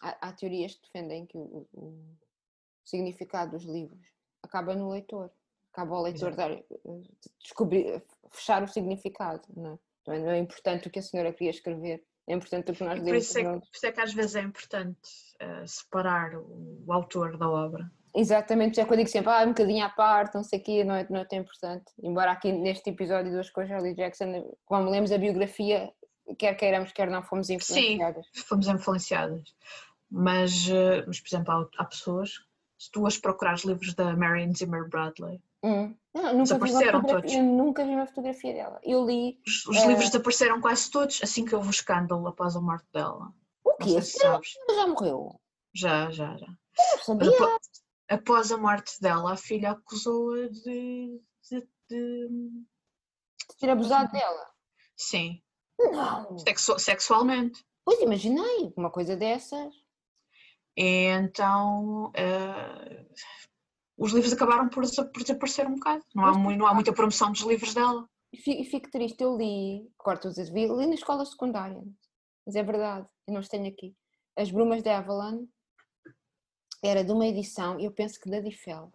há, 0.02 0.28
há 0.30 0.34
teorias 0.34 0.76
que 0.76 0.82
defendem 0.84 1.26
que 1.26 1.38
o, 1.38 1.66
o 1.74 2.18
significado 2.86 3.52
dos 3.52 3.64
livros 3.66 4.06
acaba 4.44 4.76
no 4.76 4.90
leitor. 4.92 5.32
Acaba 5.72 5.98
o 5.98 6.02
leitor 6.02 6.36
dar, 6.36 6.52
eh, 6.52 6.64
descobrir, 7.42 8.04
fechar 8.32 8.64
o 8.64 8.68
significado, 8.68 9.44
não 9.56 9.74
é? 9.74 9.80
Então 10.02 10.20
não 10.20 10.32
é 10.32 10.40
importante 10.40 10.88
o 10.88 10.92
que 10.92 11.00
a 11.00 11.02
senhora 11.02 11.32
queria 11.32 11.52
escrever, 11.52 12.04
é 12.28 12.34
importante 12.34 12.72
o 12.72 12.74
que 12.76 12.84
nós 12.84 12.98
E 13.00 13.04
por 13.04 13.16
isso, 13.16 13.38
é, 13.38 13.44
que- 13.44 13.60
por 13.60 13.76
isso 13.76 13.86
é 13.86 13.92
que 13.92 14.02
às 14.02 14.14
vezes 14.14 14.36
é 14.36 14.42
importante 14.42 15.10
ah, 15.40 15.66
separar 15.68 16.36
o, 16.36 16.84
o 16.88 16.92
autor 16.92 17.38
da 17.38 17.48
obra. 17.50 17.90
Exatamente, 18.16 18.80
é 18.80 18.86
que 18.86 18.92
eu 18.94 18.98
digo 18.98 19.10
sempre, 19.10 19.32
ah, 19.32 19.44
um 19.44 19.50
bocadinho 19.50 19.86
à 19.86 19.90
parte, 19.90 20.36
não 20.36 20.44
sei 20.44 20.60
o 20.60 20.64
quê, 20.64 20.84
não 20.84 20.96
é, 20.96 21.06
não 21.10 21.20
é 21.20 21.26
tão 21.26 21.40
importante. 21.40 21.86
Embora 22.02 22.32
aqui 22.32 22.52
neste 22.52 22.90
episódio 22.90 23.32
dos 23.32 23.50
com 23.50 23.62
a 23.62 23.66
Shirley 23.68 23.94
Jackson, 23.96 24.52
quando 24.66 24.90
lemos 24.90 25.12
a 25.12 25.18
biografia, 25.18 25.92
quer 26.38 26.56
queiramos, 26.56 26.92
quer 26.92 27.10
não, 27.10 27.22
fomos 27.24 27.50
influenciadas. 27.50 28.26
Fomos 28.48 28.68
influenciadas. 28.68 29.44
Mas, 30.10 30.52
ah, 30.72 31.04
mas 31.08 31.20
por 31.20 31.28
exemplo, 31.28 31.52
há, 31.54 31.68
há 31.78 31.86
pessoas, 31.86 32.32
se 32.78 32.90
tu 32.92 33.06
as 33.06 33.18
procurares 33.18 33.64
livros 33.64 33.94
da 33.94 34.16
Marion 34.16 34.54
Zimmer 34.54 34.88
Bradley, 34.90 35.42
Hum. 35.62 35.94
Não, 36.16 36.22
nunca 36.24 36.36
vi 36.38 36.44
Desapareceram 36.44 37.02
fotografia, 37.02 37.38
eu 37.40 37.44
nunca 37.44 37.84
vi 37.84 37.92
uma 37.92 38.08
fotografia 38.08 38.54
dela. 38.54 38.80
Eu 38.82 39.06
li. 39.06 39.38
os, 39.46 39.66
os 39.66 39.76
É. 39.76 39.88
livros 39.88 40.06
desapareceram 40.10 40.62
quase 40.62 40.90
todos 40.90 41.20
assim 41.22 41.44
que 41.44 41.54
houve 41.54 41.68
o 41.68 41.70
escândalo 41.70 42.26
após 42.30 42.56
a 42.56 42.62
morte 42.62 42.88
dela. 42.94 43.34
O 43.66 43.72
Não 43.72 43.76
quê? 43.80 43.90
sei 43.90 44.02
se 44.04 44.24
Ela 44.26 44.36
sabes. 44.36 44.54
já 44.74 44.88
morreu. 44.88 45.38
Já, 45.76 46.10
já, 46.12 46.38
já. 46.38 46.48
Eu 46.94 47.00
sabia. 47.04 47.30
Apo- 47.30 47.60
Após 48.10 48.52
a 48.52 48.58
morte 48.58 49.00
dela, 49.02 49.34
a 49.34 49.38
filha 49.38 49.72
acusou-a 49.72 50.48
de, 50.50 51.22
de, 51.50 51.68
de- 51.90 52.64
Ter 53.60 53.70
abusado 53.70 54.12
dela. 54.12 54.50
Sim, 54.98 55.42
Não. 55.80 56.38
sexu- 56.40 56.80
sexualmente. 56.80 57.64
Pois 57.86 58.00
imaginei, 58.02 58.74
uma 58.76 58.90
coisa 58.90 59.16
dessas. 59.16 59.74
E 60.78 61.06
então 61.08 62.12
eh, 62.16 63.06
os 63.98 64.12
livros 64.14 64.34
acabaram 64.34 64.70
por, 64.70 64.84
por 65.12 65.22
desaparecer 65.22 65.68
um 65.68 65.76
bocado. 65.76 66.04
Não 66.16 66.26
há, 66.26 66.32
não 66.58 66.68
há 66.68 66.74
muita 66.74 66.94
promoção 66.94 67.32
dos 67.32 67.42
livros 67.42 67.74
dela. 67.74 68.08
E 68.32 68.38
fi- 68.38 68.62
e 68.62 68.66
fico 68.66 68.90
triste, 68.92 69.22
eu 69.24 69.36
li, 69.36 69.90
corto 69.98 70.28
os 70.30 70.38
li 70.38 70.68
na 70.68 70.94
escola 70.94 71.26
secundária, 71.26 71.82
mas 72.46 72.56
é 72.56 72.64
verdade, 72.64 73.08
eu 73.28 73.34
não 73.34 73.42
os 73.42 73.48
tenho 73.50 73.68
aqui. 73.68 73.96
As 74.38 74.52
Brumas 74.52 74.82
de 74.84 74.90
Avalon 74.90 75.46
era 76.82 77.04
de 77.04 77.12
uma 77.12 77.26
edição, 77.28 77.80
eu 77.80 77.92
penso 77.92 78.20
que 78.20 78.30
da 78.30 78.40
Difel. 78.40 78.92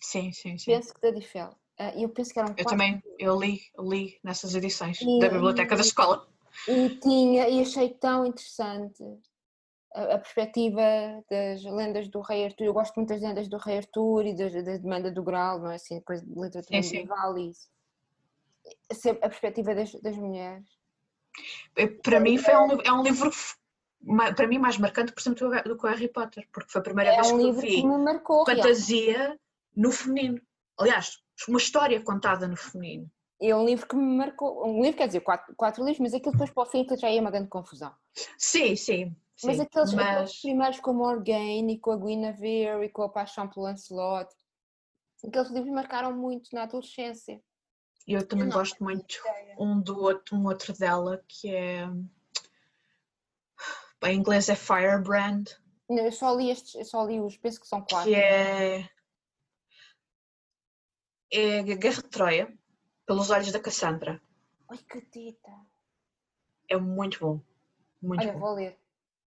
Sim, 0.00 0.32
sim, 0.32 0.56
sim. 0.58 0.72
Penso 0.72 0.94
que 0.94 1.00
da 1.00 1.10
Difel. 1.10 1.50
Ah, 1.78 1.92
Eu 1.96 2.08
penso 2.10 2.32
que 2.32 2.38
eram 2.38 2.54
Eu 2.56 2.64
também, 2.64 3.02
eu 3.18 3.38
li, 3.40 3.60
li 3.78 4.18
nessas 4.22 4.54
edições 4.54 5.00
E- 5.00 5.18
da 5.18 5.28
biblioteca 5.28 5.74
da 5.74 5.82
escola. 5.82 6.26
E 6.68 6.90
tinha, 7.00 7.48
e 7.48 7.60
achei 7.60 7.90
tão 7.94 8.24
interessante 8.24 9.02
a, 9.92 10.14
a 10.14 10.18
perspectiva 10.18 10.80
das 11.28 11.64
lendas 11.64 12.08
do 12.08 12.20
rei 12.20 12.44
Artur. 12.44 12.66
Eu 12.66 12.72
gosto 12.72 12.94
muito 12.94 13.08
das 13.08 13.20
lendas 13.20 13.48
do 13.48 13.56
rei 13.58 13.78
Artur 13.78 14.24
e 14.24 14.34
das- 14.36 14.52
da, 14.52 14.76
demanda 14.76 15.10
do 15.10 15.22
Graal, 15.22 15.58
não 15.58 15.70
é 15.70 15.74
assim, 15.76 16.00
coisa 16.00 16.24
de 16.24 16.30
literatura 16.32 16.82
Sim, 16.82 16.92
medieval 16.98 17.38
e 17.38 17.50
isso. 17.50 17.68
Sempre 18.92 19.24
A 19.26 19.28
perspectiva 19.28 19.74
das, 19.74 19.92
das 19.94 20.16
mulheres. 20.16 20.64
Para 22.02 22.20
mim 22.20 22.38
foi 22.38 22.54
um, 22.56 22.68
livro- 22.68 22.82
é 22.86 22.92
um 22.92 23.02
livro 23.02 23.30
para 24.36 24.46
mim 24.46 24.58
mais 24.58 24.78
marcante 24.78 25.12
por 25.12 25.20
exemplo, 25.20 25.50
do 25.64 25.76
que 25.76 25.86
o 25.86 25.88
Harry 25.88 26.08
Potter, 26.08 26.48
porque 26.52 26.70
foi 26.70 26.80
a 26.80 26.84
primeira 26.84 27.10
É 27.12 27.14
vez 27.16 27.30
um 27.30 27.36
que 27.38 27.42
eu 27.42 27.46
livro 27.46 27.60
vi 27.60 27.68
que 27.80 27.86
me 27.86 27.98
marcou. 27.98 28.44
realmente. 28.44 28.62
fantasia 28.62 29.40
no 29.76 29.90
feminino. 29.92 30.40
Aliás, 30.78 31.18
uma 31.48 31.58
história 31.58 32.00
contada 32.02 32.46
no 32.48 32.56
feminino. 32.56 33.10
É 33.40 33.54
um 33.54 33.64
livro 33.66 33.86
que 33.86 33.96
me 33.96 34.16
marcou. 34.16 34.66
Um 34.66 34.80
livro, 34.82 34.96
quer 34.96 35.06
dizer, 35.08 35.20
quatro, 35.20 35.54
quatro 35.56 35.82
livros, 35.84 36.00
mas 36.00 36.14
aquilo 36.14 36.32
depois 36.32 36.50
para 36.50 36.62
o 36.62 36.66
fim 36.66 36.82
aquilo 36.82 36.98
já 37.00 37.10
ia 37.10 37.20
uma 37.20 37.30
grande 37.30 37.48
confusão. 37.48 37.92
Sim, 38.38 38.76
sim. 38.76 39.14
sim. 39.36 39.46
mas 39.46 39.60
aqueles, 39.60 39.92
aqueles 39.92 39.94
mas- 39.94 40.40
primeiros 40.40 40.80
com 40.80 40.90
a 40.90 40.94
Morgane 40.94 41.74
e 41.74 41.78
com 41.78 41.90
a 41.90 41.96
Guinevere 41.96 42.84
e 42.84 42.88
com 42.88 43.02
a 43.02 43.08
Paixão 43.08 43.48
pelo 43.48 43.66
Lancelot, 43.66 44.30
aqueles 45.26 45.50
livros 45.50 45.72
marcaram 45.72 46.12
muito 46.16 46.50
na 46.54 46.62
adolescência. 46.62 47.40
eu 48.06 48.26
também 48.26 48.46
não 48.46 48.52
gosto 48.56 48.82
muito 48.82 49.16
um 49.58 49.80
do 49.80 49.98
outro, 50.00 50.36
um 50.36 50.46
outro 50.46 50.72
dela 50.78 51.22
que 51.26 51.48
é 51.54 51.88
em 54.04 54.18
inglês 54.18 54.48
é 54.48 54.54
Firebrand, 54.54 55.44
Não, 55.88 56.04
Eu 56.04 56.12
só 56.12 56.34
li 56.34 56.50
estes, 56.50 56.74
eu 56.74 56.84
só 56.84 57.04
li 57.04 57.20
os, 57.20 57.36
penso 57.36 57.60
que 57.60 57.66
são 57.66 57.80
quatro. 57.80 58.08
que 58.08 58.14
é 58.14 58.88
é 61.32 61.62
Guerra 61.62 62.02
de 62.02 62.08
Troia 62.08 62.58
pelos 63.06 63.30
olhos 63.30 63.50
da 63.50 63.60
Cassandra. 63.60 64.20
Ai, 64.68 64.78
que 64.78 65.00
tita! 65.02 65.50
É 66.68 66.76
muito 66.76 67.18
bom. 67.20 67.40
Muito 68.00 68.22
Olha, 68.22 68.32
bom. 68.34 68.38
vou 68.38 68.54
ler. 68.54 68.78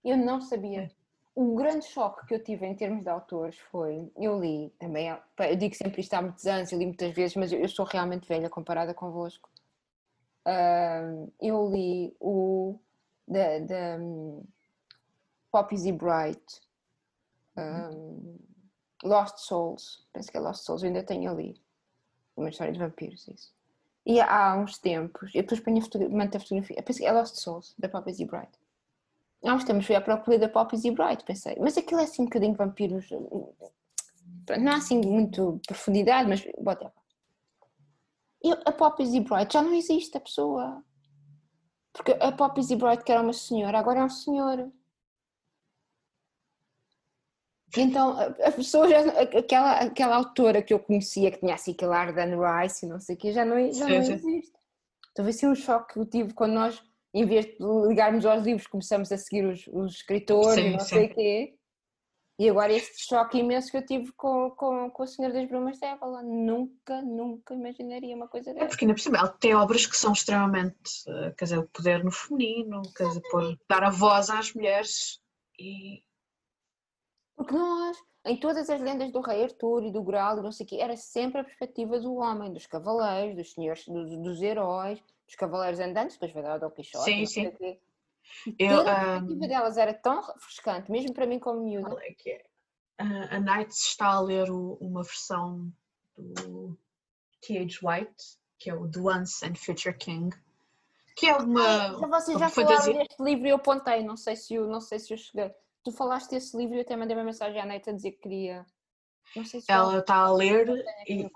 Eu 0.04 0.18
não 0.18 0.42
sabia. 0.42 0.92
O 1.34 1.56
grande 1.56 1.86
choque 1.86 2.26
que 2.28 2.34
eu 2.34 2.44
tive 2.44 2.66
em 2.66 2.76
termos 2.76 3.04
de 3.04 3.10
autores 3.10 3.58
foi, 3.72 4.10
eu 4.16 4.40
li 4.40 4.70
também, 4.80 5.10
eu 5.10 5.56
digo 5.58 5.76
sempre 5.76 6.00
isto 6.02 6.14
há 6.14 6.22
muitos 6.22 6.46
anos, 6.46 6.72
eu 6.72 6.80
li 6.80 6.86
muitas 6.86 7.12
vezes, 7.14 7.36
mas 7.36 7.52
eu, 7.52 7.68
sou 7.68 7.86
realmente 7.86 8.28
velha 8.28 8.50
comparada 8.50 8.94
convosco. 8.94 9.50
Ahm, 10.46 11.28
eu 11.42 11.70
li 11.70 12.16
o 12.22 12.80
da, 13.28 13.60
da 13.60 13.98
Poppies 15.56 15.86
e 15.86 15.92
Bright, 15.94 16.62
ahm, 17.56 18.36
Lost 19.06 19.38
Souls, 19.38 20.06
penso 20.12 20.30
que 20.30 20.36
é 20.36 20.42
Lost 20.42 20.66
Souls, 20.66 20.84
eu 20.84 20.88
ainda 20.88 21.02
tenho 21.02 21.32
ali. 21.32 21.56
Uma 22.36 22.50
história 22.50 22.74
de 22.74 22.80
vampiros, 22.80 23.26
isso. 23.30 23.56
E 24.06 24.20
há 24.20 24.54
uns 24.58 24.78
tempos, 24.78 25.34
eu 25.34 25.44
depois 25.44 25.62
ponho 25.62 25.82
a 25.82 26.10
manto 26.10 26.36
a 26.36 26.40
fotografia, 26.42 26.84
penso 26.84 27.00
que 27.00 27.06
é 27.06 27.12
Lost 27.14 27.36
Souls, 27.38 27.74
da 27.80 27.88
Poppies 27.88 28.20
e 28.20 28.26
Bright. 28.26 28.52
Há 29.46 29.54
uns 29.54 29.64
tempos 29.64 29.86
fui 29.86 29.96
à 29.96 30.02
procura 30.02 30.38
da 30.38 30.50
Poppies 30.50 30.84
e 30.84 30.92
Bright, 30.92 31.24
pensei, 31.24 31.56
mas 31.58 31.78
aquilo 31.78 32.02
é 32.02 32.04
assim 32.04 32.24
um 32.24 32.26
bocadinho 32.26 32.54
vampiros, 32.54 33.10
não 34.60 34.74
há 34.74 34.76
assim 34.76 35.00
muito 35.00 35.62
profundidade, 35.66 36.28
mas 36.28 36.46
whatever. 36.58 36.92
E 38.44 38.52
a 38.52 38.74
Poppies 38.74 39.14
e 39.14 39.22
Bright 39.22 39.54
já 39.54 39.62
não 39.62 39.74
existe 39.74 40.18
a 40.18 40.20
pessoa. 40.20 40.84
Porque 41.94 42.12
a 42.12 42.32
Poppies 42.34 42.72
e 42.72 42.76
Bright, 42.76 43.06
que 43.06 43.12
era 43.14 43.22
uma 43.22 43.32
senhora, 43.32 43.80
agora 43.80 44.02
é 44.02 44.04
um 44.04 44.10
senhor. 44.10 44.70
E 47.78 47.82
então 47.82 48.18
a, 48.20 48.52
pessoa 48.52 48.88
já, 48.88 49.00
aquela, 49.22 49.80
aquela 49.80 50.16
autora 50.16 50.62
que 50.62 50.74
eu 50.74 50.80
conhecia, 50.80 51.32
que 51.32 51.40
tinha 51.40 51.56
assim 51.56 51.72
aquele 51.72 51.94
ar 51.94 52.14
de 52.14 52.20
Anne 52.22 52.36
Rice 52.36 52.86
e 52.86 52.90
não 52.90 53.00
sei 53.00 53.16
o 53.16 53.18
quê, 53.18 53.32
já 53.32 53.44
não, 53.46 53.72
já 53.74 53.88
não 53.88 53.96
existe. 53.96 54.54
Talvez 55.14 55.36
seja 55.38 55.52
um 55.52 55.56
choque 55.56 55.94
que 55.94 56.00
eu 56.00 56.06
tive 56.06 56.34
quando 56.34 56.54
nós, 56.54 56.82
em 57.14 57.26
vez 57.26 57.46
de 57.46 57.58
ligarmos 57.88 58.26
aos 58.26 58.44
livros, 58.44 58.68
começamos 58.68 59.12
a 59.12 59.18
seguir 59.18 59.46
os, 59.46 59.66
os 59.68 59.96
escritores 59.96 60.58
e 60.58 60.62
Sim, 60.64 60.72
não 60.72 60.80
sim. 60.80 60.86
sei 60.88 61.06
o 61.06 61.14
quê. 61.16 61.56
E 62.38 62.50
agora 62.50 62.74
este 62.74 63.08
choque 63.08 63.38
imenso 63.38 63.72
que 63.72 63.78
eu 63.78 63.86
tive 63.86 64.12
com, 64.12 64.52
com, 64.52 64.90
com 64.90 65.04
a 65.04 65.08
Senhora 65.08 65.34
das 65.34 65.48
Brumas 65.48 65.78
de 65.80 65.86
Avalon. 65.86 66.22
Nunca, 66.24 67.02
nunca 67.02 67.54
imaginaria 67.54 68.14
uma 68.14 68.28
coisa 68.28 68.52
É 68.52 68.54
dessa. 68.56 68.68
porque 68.68 68.84
ainda 68.84 68.94
por 68.94 69.38
tem 69.40 69.56
obras 69.56 69.86
que 69.86 69.96
são 69.96 70.12
extremamente, 70.12 70.76
eh, 71.08 71.34
quer 71.38 71.46
dizer, 71.46 71.60
o 71.60 71.70
poder 71.70 72.04
no 72.04 72.12
feminino, 72.12 72.82
quer 72.94 73.08
dizer, 73.08 73.22
pôr- 73.32 73.58
dar 73.70 73.84
a 73.86 73.90
voz 73.90 74.30
às 74.30 74.54
mulheres 74.54 75.22
e 75.58 76.04
Porque 77.36 77.54
nós, 77.54 77.98
em 78.26 78.38
todas 78.40 78.70
as 78.70 78.80
lendas 78.82 79.12
do 79.12 79.22
rei 79.22 79.44
Arthur 79.44 79.84
e 79.84 79.92
do 79.92 80.04
Graal 80.04 80.40
e 80.40 80.42
não 80.42 80.52
sei 80.52 80.66
o 80.66 80.70
quê, 80.70 80.78
era 80.78 80.96
sempre 80.96 81.42
a 81.42 81.44
perspectiva 81.44 82.00
do 82.00 82.16
homem, 82.16 82.52
dos 82.52 82.66
cavaleiros, 82.66 83.36
dos 83.36 83.52
senhores, 83.54 83.86
dos, 83.88 84.18
dos 84.18 84.42
heróis, 84.42 85.00
dos 85.26 85.36
cavaleiros 85.36 85.80
andantes, 85.80 86.16
depois 86.16 86.32
vai 86.32 86.44
dar 86.44 86.54
ao 86.54 86.60
Dom 86.60 86.72
Quixote, 86.72 87.04
Sim, 87.04 87.26
sim. 87.26 87.48
o 87.48 87.52
quê. 87.58 87.80
eu, 88.58 88.78
Toda 88.78 88.92
a 88.92 88.94
ah, 88.94 89.12
perspectiva 89.12 89.48
delas 89.48 89.78
era 89.78 89.94
tão 89.94 90.22
refrescante, 90.22 90.92
mesmo 90.92 91.14
para 91.14 91.28
mim 91.28 91.40
como 91.40 91.62
miúda. 91.62 91.98
é 92.02 92.30
é? 92.30 92.46
Ah, 92.98 93.36
a 93.36 93.40
Night 93.40 93.72
está 93.74 94.08
a 94.08 94.20
ler 94.22 94.50
o- 94.50 94.78
uma 94.80 95.04
versão 95.04 95.70
do 96.18 96.78
T.H. 97.42 97.80
White, 97.84 98.38
que 98.58 98.70
é 98.70 98.74
o 98.74 98.90
The 98.90 99.00
Once 99.00 99.46
and 99.46 99.56
Future 99.56 99.96
King, 99.98 100.36
que 101.16 101.28
é 101.28 101.36
uma, 101.36 101.62
já 102.00 102.08
vocês 102.08 102.40
já 102.40 102.50
falaram 102.50 102.94
deste 102.94 103.24
livro 103.24 103.48
e 103.48 103.50
eu 103.50 103.56
apontei, 103.56 104.04
não 104.04 104.18
sei 104.18 104.36
se 104.36 104.54
eu, 104.56 104.68
não 104.68 104.82
sei 104.82 105.00
se 105.00 105.14
eu 105.14 105.18
cheguei. 105.18 105.54
Tu 105.86 105.92
falaste 105.92 106.32
desse 106.32 106.58
livro 106.58 106.74
e 106.76 106.78
eu 106.80 106.82
até 106.82 106.96
mandei 106.96 107.16
uma 107.16 107.24
mensagem 107.24 107.62
à 107.62 107.66
Neita 107.66 107.92
a 107.92 107.94
dizer 107.94 108.14
que 108.14 108.22
queria. 108.24 108.66
Não 109.36 109.46
sei 109.46 109.62
se 109.62 109.72
Ela 109.72 110.00
está 110.00 110.16
a 110.16 110.34
ler 110.34 110.68
e 111.08 111.30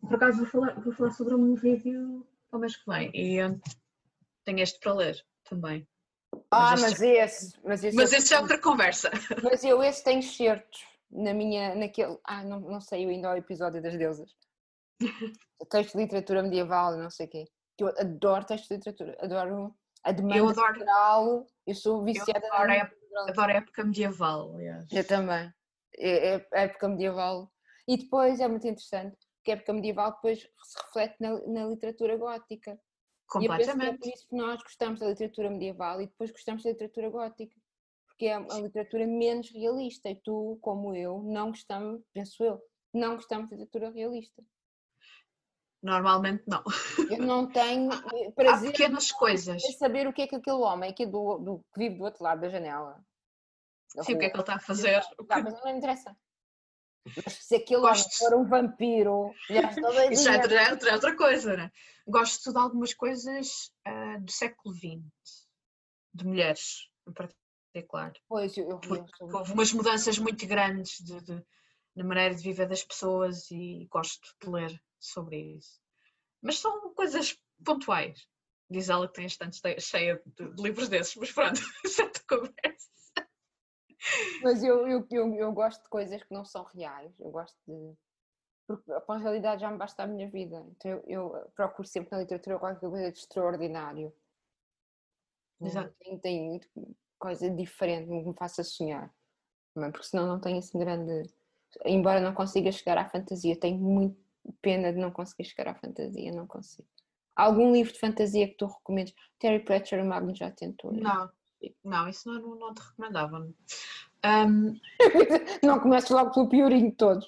por 0.00 0.14
acaso 0.14 0.38
vou 0.38 0.46
falar, 0.46 0.80
vou 0.80 0.92
falar 0.92 1.10
sobre 1.10 1.34
um 1.34 1.54
vídeo 1.56 2.24
ao 2.52 2.60
mês 2.60 2.76
que 2.76 2.88
vem 2.88 3.10
e 3.12 3.34
eu 3.34 3.60
tenho 4.44 4.60
este 4.60 4.78
para 4.78 4.92
ler 4.94 5.26
também. 5.44 5.86
Ah, 6.50 6.74
este- 6.74 6.82
mas 6.82 7.00
esse, 7.02 7.60
mas 7.64 7.84
esse, 7.84 7.96
Mas 7.96 8.12
eu- 8.12 8.18
esse 8.18 8.34
é 8.34 8.38
outra 8.40 8.60
conversa. 8.60 9.10
Mas 9.52 9.64
eu 9.64 9.82
esse 9.82 10.04
tenho 10.04 10.22
certos 10.22 10.86
na 11.10 11.32
minha, 11.34 11.74
naquele, 11.74 12.16
ah, 12.24 12.44
não, 12.44 12.60
não 12.60 12.80
sei 12.80 13.04
eu 13.04 13.08
ainda 13.08 13.30
ao 13.30 13.36
episódio 13.36 13.82
das 13.82 13.96
deusas. 13.96 14.30
Texto 15.70 15.96
de 15.96 16.04
literatura 16.04 16.42
medieval 16.42 16.96
não 16.96 17.10
sei 17.10 17.26
o 17.26 17.30
quê. 17.30 17.44
Que 17.76 17.84
Eu 17.84 17.88
adoro 17.98 18.44
texto 18.44 18.68
de 18.68 18.74
literatura, 18.74 19.16
adoro 19.20 19.74
a 20.04 20.12
demanda 20.12 20.36
Eu 20.36 20.48
adoro, 20.48 20.66
cultural, 20.74 21.46
eu 21.66 21.74
sou 21.74 22.04
viciada 22.04 22.40
na 22.48 22.54
adoro 22.54 22.72
a 22.72 22.90
cultural. 23.18 23.28
adoro 23.28 23.52
a 23.52 23.56
época 23.56 23.84
medieval, 23.84 24.54
aliás. 24.54 24.92
Eu 24.92 25.06
também. 25.06 25.52
É, 25.96 26.34
é 26.34 26.48
a 26.52 26.60
época 26.60 26.88
medieval. 26.88 27.52
E 27.86 27.96
depois 27.96 28.40
é 28.40 28.48
muito 28.48 28.66
interessante, 28.66 29.16
que 29.42 29.50
a 29.50 29.54
época 29.54 29.72
medieval 29.72 30.12
depois 30.12 30.40
se 30.40 30.78
reflete 30.84 31.16
na, 31.20 31.40
na 31.46 31.66
literatura 31.66 32.16
gótica. 32.16 32.78
E 33.40 33.44
eu 33.44 33.56
penso 33.56 33.76
que 33.78 33.86
é 33.86 33.92
por 33.92 33.98
Completamente. 33.98 34.14
isso 34.14 34.28
que 34.28 34.36
nós 34.36 34.62
gostamos 34.62 35.00
da 35.00 35.08
literatura 35.08 35.50
medieval 35.50 36.00
e 36.00 36.06
depois 36.06 36.30
gostamos 36.30 36.62
da 36.62 36.70
literatura 36.70 37.10
gótica. 37.10 37.56
Porque 38.06 38.26
é 38.26 38.34
a 38.34 38.60
literatura 38.60 39.06
menos 39.06 39.50
realista 39.50 40.08
e 40.08 40.16
tu, 40.16 40.58
como 40.60 40.94
eu, 40.94 41.22
não 41.22 41.48
gostamos, 41.50 42.02
penso 42.12 42.42
eu, 42.42 42.60
não 42.92 43.14
gostamos 43.16 43.48
de 43.48 43.54
literatura 43.54 43.90
realista. 43.90 44.42
Normalmente 45.82 46.42
não. 46.46 46.62
Eu 47.08 47.18
não 47.18 47.46
tenho 47.46 47.92
eh, 47.92 47.96
Há 48.28 48.32
prazer 48.32 48.72
pequenas 48.72 49.12
coisas. 49.12 49.62
em 49.64 49.72
saber 49.72 50.08
o 50.08 50.12
que 50.12 50.22
é 50.22 50.26
que 50.26 50.36
aquele 50.36 50.56
homem 50.56 50.90
aqui 50.90 51.06
do, 51.06 51.38
do, 51.38 51.58
que 51.72 51.78
vive 51.78 51.98
do 51.98 52.04
outro 52.04 52.24
lado 52.24 52.40
da 52.40 52.48
janela. 52.48 53.00
Sim, 53.88 54.14
o 54.14 54.18
que 54.18 54.24
é 54.26 54.30
que 54.30 54.36
ele 54.36 54.40
está 54.42 54.54
a 54.56 54.60
fazer? 54.60 55.02
Mas 55.28 55.44
não 55.54 55.64
me 55.64 55.72
interessa. 55.72 56.16
Mas 57.24 57.34
se 57.34 57.54
aquele 57.56 57.80
Gosto. 57.80 58.18
for 58.18 58.34
um 58.34 58.44
vampiro, 58.46 59.34
já 59.48 59.60
estou 59.70 60.10
Isso 60.10 60.24
já 60.24 60.34
é 60.34 60.38
doidinha. 60.38 60.42
outra, 60.42 60.70
outra- 60.72 60.92
outra 60.94 61.16
coisa, 61.16 61.56
né? 61.56 61.72
Gosto 62.06 62.52
de 62.52 62.58
algumas 62.58 62.92
coisas 62.94 63.72
ah, 63.84 64.18
do 64.18 64.30
século 64.30 64.74
XX, 64.74 65.00
de 66.12 66.26
mulheres 66.26 66.88
em 67.06 67.12
particular. 67.12 68.12
Pois, 68.28 68.56
eu, 68.56 68.68
eu, 68.68 68.80
sou- 69.16 69.30
Houve 69.38 69.52
umas 69.52 69.72
mudanças 69.72 70.18
muito 70.18 70.46
grandes 70.46 70.98
de, 71.02 71.20
de- 71.22 71.46
na 71.96 72.04
maneira 72.04 72.34
de 72.34 72.42
viver 72.42 72.66
das 72.68 72.84
pessoas 72.84 73.50
e 73.50 73.86
gosto 73.90 74.34
de 74.42 74.50
ler 74.50 74.82
sobre 75.00 75.56
isso. 75.56 75.80
Mas 76.42 76.58
são 76.58 76.92
coisas 76.94 77.38
pontuais. 77.64 78.26
Diz 78.70 78.90
ela 78.90 79.08
que 79.08 79.14
tem 79.14 79.24
estante 79.26 79.58
cheia 79.80 80.22
de, 80.26 80.54
de 80.54 80.62
livros 80.62 80.88
desses, 80.90 81.16
mas 81.16 81.32
pronto, 81.32 81.58
isso 81.84 82.02
é 82.02 82.04
outra 82.04 82.22
conversa. 82.28 82.88
Mas 84.42 84.62
eu, 84.62 84.86
eu, 84.86 85.06
eu, 85.10 85.34
eu 85.34 85.52
gosto 85.52 85.82
de 85.82 85.88
coisas 85.88 86.22
que 86.22 86.32
não 86.32 86.44
são 86.44 86.64
reais. 86.64 87.12
Eu 87.18 87.30
gosto 87.30 87.56
de. 87.66 87.94
Porque 88.66 88.92
para 89.00 89.14
a 89.14 89.18
realidade 89.18 89.62
já 89.62 89.70
me 89.70 89.78
basta 89.78 90.02
a 90.02 90.06
minha 90.06 90.28
vida. 90.28 90.64
Então 90.76 90.90
eu, 91.06 91.36
eu 91.36 91.50
procuro 91.54 91.88
sempre 91.88 92.10
na 92.12 92.18
literatura 92.18 92.58
qualquer 92.58 92.88
coisa 92.88 93.10
de 93.10 93.18
extraordinário. 93.18 94.12
Exato. 95.60 95.94
Tem, 95.98 96.18
tem 96.18 96.60
coisa 97.18 97.50
diferente 97.50 98.06
que 98.08 98.28
me 98.28 98.34
faça 98.34 98.62
sonhar. 98.62 99.12
Porque 99.74 100.02
senão 100.04 100.26
não 100.26 100.40
tenho 100.40 100.58
assim 100.58 100.78
grande. 100.78 101.30
Embora 101.84 102.20
não 102.20 102.34
consiga 102.34 102.70
chegar 102.72 102.98
à 102.98 103.08
fantasia, 103.08 103.58
tenho 103.58 103.78
muito 103.78 104.18
pena 104.60 104.92
de 104.92 104.98
não 104.98 105.10
conseguir 105.10 105.44
chegar 105.44 105.68
à 105.68 105.74
fantasia. 105.74 106.32
Não 106.32 106.46
consigo. 106.46 106.88
Algum 107.34 107.72
livro 107.72 107.92
de 107.92 108.00
fantasia 108.00 108.48
que 108.48 108.54
tu 108.54 108.66
recomendes? 108.66 109.14
Terry 109.38 109.64
Pratchett, 109.64 110.02
o 110.02 110.06
Magno 110.06 110.34
já 110.34 110.50
tentou. 110.50 110.92
né? 110.92 111.00
Não, 111.02 111.30
não, 111.84 112.08
isso 112.08 112.28
não, 112.30 112.54
não 112.56 112.74
te 112.74 112.80
recomendava. 112.80 113.38
Um, 114.24 114.80
não 115.62 115.80
começo 115.80 116.12
logo 116.14 116.32
pelo 116.32 116.48
piorinho 116.48 116.90
de 116.90 116.96
todos. 116.96 117.26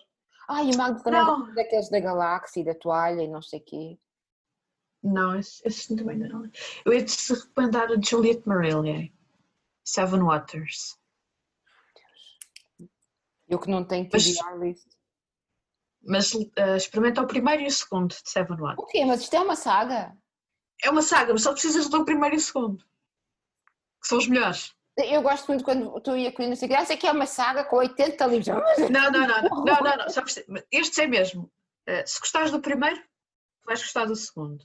Ai, 0.49 0.71
o 0.71 0.77
Magno 0.77 1.03
também 1.03 1.21
Não. 1.21 1.39
gosta 1.41 1.55
daqueles 1.55 1.89
da 1.91 2.01
galáxia, 2.01 2.61
e 2.61 2.65
da 2.65 2.75
toalha 2.75 3.23
e 3.23 3.29
não 3.29 3.41
sei 3.41 3.61
o 3.61 3.65
quê. 3.65 3.99
não, 5.03 5.39
esse, 5.39 5.97
também 5.97 6.19
não. 6.19 6.51
Eu 6.85 6.93
ia 6.93 7.05
te 7.05 7.33
recomendar 7.33 7.91
a 7.91 8.01
Juliette 8.01 8.47
Marillier, 8.49 9.13
Seven 9.85 10.23
Waters. 10.23 10.99
Eu 13.49 13.59
que 13.59 13.71
não 13.71 13.85
tenho 13.85 14.09
TBR 14.09 14.59
list. 14.61 14.87
Mas 16.03 16.33
eh, 16.57 16.77
experimenta 16.77 17.21
o 17.21 17.27
primeiro 17.27 17.63
e 17.63 17.67
o 17.67 17.71
segundo 17.71 18.11
de 18.11 18.31
Seven 18.31 18.57
Waters. 18.57 18.79
O 18.79 18.87
quê? 18.87 19.05
Mas 19.05 19.21
isto 19.21 19.35
é 19.35 19.41
uma 19.41 19.57
saga? 19.57 20.17
É 20.83 20.91
uma 20.91 21.03
saga, 21.03 21.33
mas 21.33 21.43
só 21.43 21.53
precisas 21.53 21.89
do 21.89 22.05
primeiro 22.05 22.35
e 22.37 22.39
o 22.39 22.41
segundo. 22.41 22.85
Que 24.01 24.09
são 24.09 24.19
os 24.19 24.27
melhores. 24.29 24.75
Eu 24.97 25.23
gosto 25.23 25.47
muito 25.49 25.65
quando 25.65 25.99
tu 26.01 26.17
ia 26.17 26.33
com 26.33 26.47
não 26.47 26.55
sei 26.57 26.67
o 26.67 26.71
quê. 26.71 26.77
Ah, 26.77 26.83
isso 26.83 26.93
aqui 26.93 27.07
é 27.07 27.13
uma 27.13 27.27
saga 27.27 27.65
com 27.65 27.77
80 27.77 28.27
livros. 28.27 28.47
Não, 28.49 29.11
não, 29.11 29.11
não, 29.11 29.27
não, 29.27 29.65
não, 29.65 29.81
não, 29.81 29.97
não. 29.97 30.09
Só 30.11 30.23
este 30.71 31.01
é 31.03 31.07
mesmo. 31.07 31.51
Eh, 31.87 32.05
se 32.07 32.21
gostares 32.21 32.51
do 32.51 32.61
primeiro, 32.61 33.01
vais 33.65 33.81
gostar 33.83 34.05
do 34.05 34.15
segundo. 34.17 34.63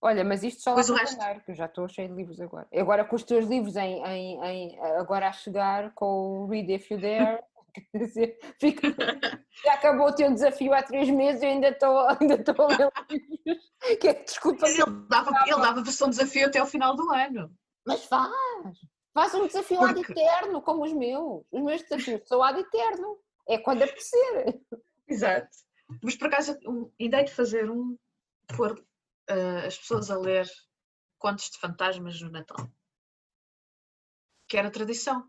Olha, 0.00 0.22
mas 0.22 0.42
isto 0.44 0.60
só 0.62 0.70
lá 0.70 0.76
Pois 0.76 0.90
o 0.90 0.94
para 0.94 1.06
janeiro, 1.06 1.40
que 1.40 1.50
eu 1.52 1.54
já 1.54 1.64
estou 1.64 1.88
cheio 1.88 2.08
de 2.08 2.14
livros 2.14 2.38
agora. 2.40 2.68
Agora 2.74 3.04
com 3.04 3.16
os 3.16 3.22
teus 3.22 3.46
livros 3.46 3.74
em, 3.76 4.04
em, 4.04 4.44
em- 4.44 4.78
agora 4.98 5.28
a 5.28 5.32
chegar 5.32 5.92
com 5.94 6.42
o 6.42 6.46
Read 6.46 6.70
If 6.74 6.90
You 6.90 7.00
Dare, 7.00 7.42
quer 7.90 7.98
dizer, 7.98 8.38
fica- 8.60 8.94
já 9.64 9.72
acabou 9.72 10.08
o 10.08 10.14
teu 10.14 10.30
desafio 10.30 10.74
há 10.74 10.82
três 10.82 11.08
meses 11.08 11.42
e 11.42 11.46
ainda 11.46 11.68
estou 11.68 11.98
ainda 12.20 12.34
estou 12.34 12.54
a 12.66 12.68
ler 12.68 12.90
livros. 13.10 13.72
Que, 13.98 14.08
é, 14.08 14.14
desculpa, 14.24 14.68
Ele 14.68 14.84
dava, 15.08 15.30
ele 15.46 15.60
dava 15.60 15.82
versão 15.82 16.10
desafio 16.10 16.46
até 16.48 16.58
ao 16.58 16.66
final 16.66 16.94
do 16.94 17.10
ano. 17.10 17.50
Mas 17.86 18.04
faz! 18.04 18.32
Faz 19.12 19.32
um 19.34 19.46
desafio 19.46 19.80
ad 19.82 19.94
Porque- 19.94 20.12
eterno, 20.12 20.60
como 20.62 20.84
os 20.84 20.92
meus. 20.92 21.44
Os 21.52 21.62
meus 21.62 21.82
desafios 21.82 22.26
são 22.26 22.42
ad 22.42 22.58
eterno. 22.60 23.18
É 23.48 23.58
quando 23.58 23.82
apetecer. 23.82 24.60
Exato. 25.06 25.48
Mas 26.02 26.16
por 26.16 26.26
acaso, 26.28 26.58
um, 26.66 26.90
ideia 26.98 27.24
de 27.24 27.32
fazer 27.32 27.70
um, 27.70 27.96
pôr 28.56 28.82
eh, 29.28 29.66
as 29.66 29.78
pessoas 29.78 30.10
a 30.10 30.18
ler 30.18 30.48
contos 31.18 31.50
de 31.50 31.58
fantasmas 31.58 32.20
no 32.20 32.30
Natal. 32.30 32.68
Que 34.48 34.56
era 34.56 34.70
tradição. 34.70 35.28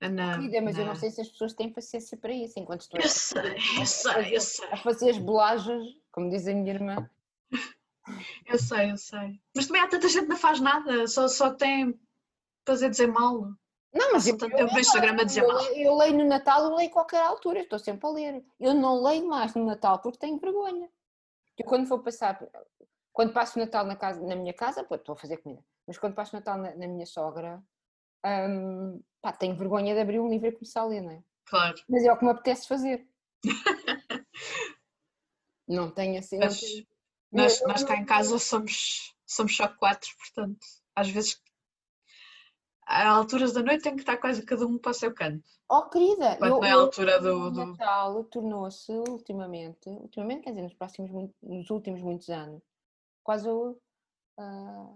Na, 0.00 0.34
Querida, 0.36 0.60
mas 0.60 0.76
eu 0.76 0.84
não 0.84 0.92
na- 0.94 0.98
sei 0.98 1.10
se 1.10 1.20
as 1.22 1.28
pessoas 1.28 1.54
têm 1.54 1.72
paciência 1.72 2.18
para 2.18 2.32
isso, 2.32 2.58
enquanto 2.58 2.82
estou 2.82 3.00
Eu 3.00 3.08
sei, 3.08 3.54
eu 3.80 3.86
sei, 3.86 4.36
eu 4.36 4.40
sei. 4.40 4.68
a 4.70 4.76
fazer 4.76 5.10
as 5.10 5.18
bolagens, 5.18 5.96
como 6.12 6.28
diz 6.28 6.46
a 6.46 6.52
minha 6.52 6.74
irmã. 6.74 7.08
Eu 8.46 8.58
sei, 8.58 8.90
eu 8.90 8.96
sei. 8.96 9.40
Mas 9.54 9.66
também 9.66 9.82
há 9.82 9.88
tanta 9.88 10.08
gente 10.08 10.24
que 10.24 10.30
não 10.30 10.36
faz 10.36 10.60
nada, 10.60 11.06
só, 11.06 11.26
só 11.28 11.52
tem 11.54 11.98
prazer 12.64 12.90
dizer 12.90 13.06
mal. 13.08 13.48
Não, 13.92 14.12
mas 14.12 14.26
eu, 14.26 14.36
eu, 14.36 14.68
Instagram 14.78 15.20
a 15.20 15.24
dizer 15.24 15.42
eu, 15.42 15.48
mal. 15.48 15.62
eu 15.72 15.96
leio 15.96 16.14
no 16.18 16.24
Natal, 16.26 16.64
eu 16.64 16.74
leio 16.74 16.90
a 16.90 16.92
qualquer 16.92 17.22
altura, 17.22 17.60
eu 17.60 17.62
estou 17.62 17.78
sempre 17.78 18.06
a 18.06 18.10
ler. 18.10 18.44
Eu 18.58 18.74
não 18.74 19.02
leio 19.02 19.26
mais 19.26 19.54
no 19.54 19.64
Natal 19.64 20.00
porque 20.00 20.18
tenho 20.18 20.38
vergonha. 20.38 20.88
Eu 21.56 21.64
quando 21.64 21.86
vou 21.86 22.00
passar, 22.00 22.44
quando 23.12 23.32
passo 23.32 23.58
o 23.58 23.62
Natal 23.62 23.86
na, 23.86 23.94
casa, 23.94 24.20
na 24.20 24.34
minha 24.34 24.52
casa, 24.52 24.82
pô, 24.82 24.96
estou 24.96 25.12
a 25.14 25.16
fazer 25.16 25.36
comida, 25.36 25.64
mas 25.86 25.96
quando 25.96 26.14
passo 26.14 26.34
o 26.34 26.38
Natal 26.40 26.58
na, 26.58 26.74
na 26.74 26.88
minha 26.88 27.06
sogra, 27.06 27.62
hum, 28.26 29.00
pá, 29.22 29.32
tenho 29.32 29.54
vergonha 29.56 29.94
de 29.94 30.00
abrir 30.00 30.18
um 30.18 30.28
livro 30.28 30.48
e 30.48 30.52
começar 30.52 30.80
a 30.80 30.86
ler, 30.86 31.00
não 31.00 31.12
é? 31.12 31.22
Claro. 31.46 31.76
Mas 31.88 32.04
é 32.04 32.12
o 32.12 32.18
que 32.18 32.24
me 32.24 32.30
apetece 32.32 32.66
fazer. 32.66 33.06
Não 35.66 35.90
tenho 35.90 36.18
assim. 36.18 36.36
não 36.38 36.46
Mas 36.46 36.60
tenho- 36.60 36.86
nós, 37.34 37.62
nós 37.66 37.84
cá 37.84 37.96
em 37.96 38.04
casa 38.04 38.38
somos, 38.38 39.14
somos 39.26 39.56
só 39.56 39.68
quatro, 39.68 40.10
portanto, 40.18 40.66
às 40.94 41.08
vezes, 41.10 41.40
a 42.86 43.08
alturas 43.08 43.52
da 43.52 43.62
noite 43.62 43.82
tem 43.82 43.94
que 43.94 44.02
estar 44.02 44.16
quase 44.16 44.42
cada 44.44 44.66
um 44.66 44.78
para 44.78 44.90
o 44.90 44.94
seu 44.94 45.12
canto. 45.12 45.48
Oh, 45.68 45.82
querida, 45.88 46.36
Quando 46.36 46.56
eu, 46.58 46.64
é 46.64 46.70
a 46.70 46.74
altura 46.74 47.20
do- 47.20 47.40
o 47.46 47.50
do- 47.50 47.66
Natal 47.66 48.24
tornou-se 48.24 48.92
ultimamente, 48.92 49.88
ultimamente, 49.88 50.42
quer 50.42 50.50
dizer, 50.50 50.62
nos 50.62 50.74
próximos, 50.74 51.32
nos 51.42 51.70
últimos 51.70 52.02
muitos 52.02 52.28
anos, 52.28 52.62
quase 53.22 53.48
ah, 54.36 54.86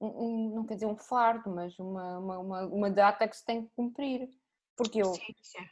um, 0.00 0.06
um- 0.06 0.54
não 0.54 0.66
quer 0.66 0.74
dizer 0.74 0.86
um 0.86 0.96
fardo, 0.96 1.50
mas 1.50 1.78
uma, 1.78 2.18
uma, 2.18 2.38
uma, 2.38 2.66
uma 2.66 2.90
data 2.90 3.26
que 3.26 3.36
se 3.36 3.44
tem 3.44 3.64
que 3.64 3.70
cumprir. 3.74 4.28
Porque 4.76 5.00
eu 5.00 5.12
Sim, 5.14 5.34
sim. 5.42 5.64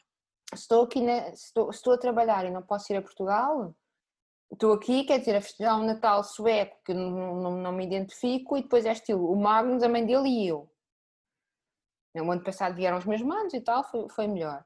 estou 0.54 0.82
aqui, 0.82 1.00
na, 1.00 1.28
estou, 1.30 1.70
estou 1.70 1.92
a 1.94 1.98
trabalhar 1.98 2.44
e 2.44 2.50
não 2.50 2.62
posso 2.62 2.92
ir 2.92 2.96
a 2.96 3.02
Portugal, 3.02 3.74
estou 4.52 4.72
aqui, 4.72 5.04
quer 5.04 5.18
dizer, 5.18 5.36
a 5.36 5.40
festejar 5.40 5.78
um 5.78 5.84
Natal 5.84 6.24
sueco 6.24 6.76
que 6.84 6.94
não, 6.94 7.36
não, 7.36 7.56
não 7.58 7.72
me 7.72 7.84
identifico 7.84 8.56
e 8.56 8.62
depois 8.62 8.86
é 8.86 8.92
estilo 8.92 9.30
o 9.30 9.36
Magnus, 9.36 9.82
a 9.82 9.88
mãe 9.88 10.04
dele 10.04 10.28
e 10.28 10.48
eu. 10.48 10.70
No 12.14 12.30
ano 12.32 12.42
passado 12.42 12.74
vieram 12.74 12.98
os 12.98 13.04
meus 13.04 13.22
manos 13.22 13.54
e 13.54 13.60
tal, 13.60 13.84
foi, 13.84 14.08
foi 14.08 14.26
melhor. 14.26 14.64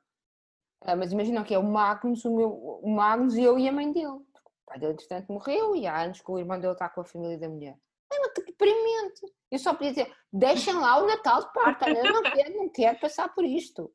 Ah, 0.81 0.97
mas 0.97 1.13
imaginam 1.13 1.45
que 1.45 1.55
é 1.55 1.59
o 1.59 1.63
Magnus, 1.63 2.25
o, 2.25 2.35
meu, 2.35 2.51
o 2.51 2.91
Magnus 2.91 3.37
eu 3.37 3.59
e 3.59 3.69
a 3.69 3.73
mãe 3.73 3.93
dele. 3.93 4.21
Porque 4.33 4.49
O 4.49 4.67
pai 4.67 4.79
dele, 4.79 4.93
entretanto, 4.93 5.33
morreu 5.33 5.77
e 5.77 5.87
há 5.87 6.03
anos 6.03 6.21
que 6.21 6.31
o 6.31 6.39
irmão 6.39 6.59
dele 6.59 6.73
está 6.73 6.89
com 6.89 7.01
a 7.01 7.05
família 7.05 7.39
da 7.39 7.49
mulher. 7.49 7.77
Ai, 8.13 8.19
mas 8.21 8.33
que 8.33 8.45
deprimente! 8.45 9.21
Eu 9.51 9.59
só 9.59 9.75
podia 9.75 9.91
dizer, 9.91 10.17
deixem 10.33 10.75
lá 10.75 11.03
o 11.03 11.07
Natal 11.07 11.41
de 11.41 11.53
parte, 11.53 11.89
eu 11.91 12.13
não 12.13 12.23
quero, 12.23 12.57
não 12.57 12.69
quero 12.71 12.99
passar 13.01 13.29
por 13.35 13.45
isto. 13.45 13.93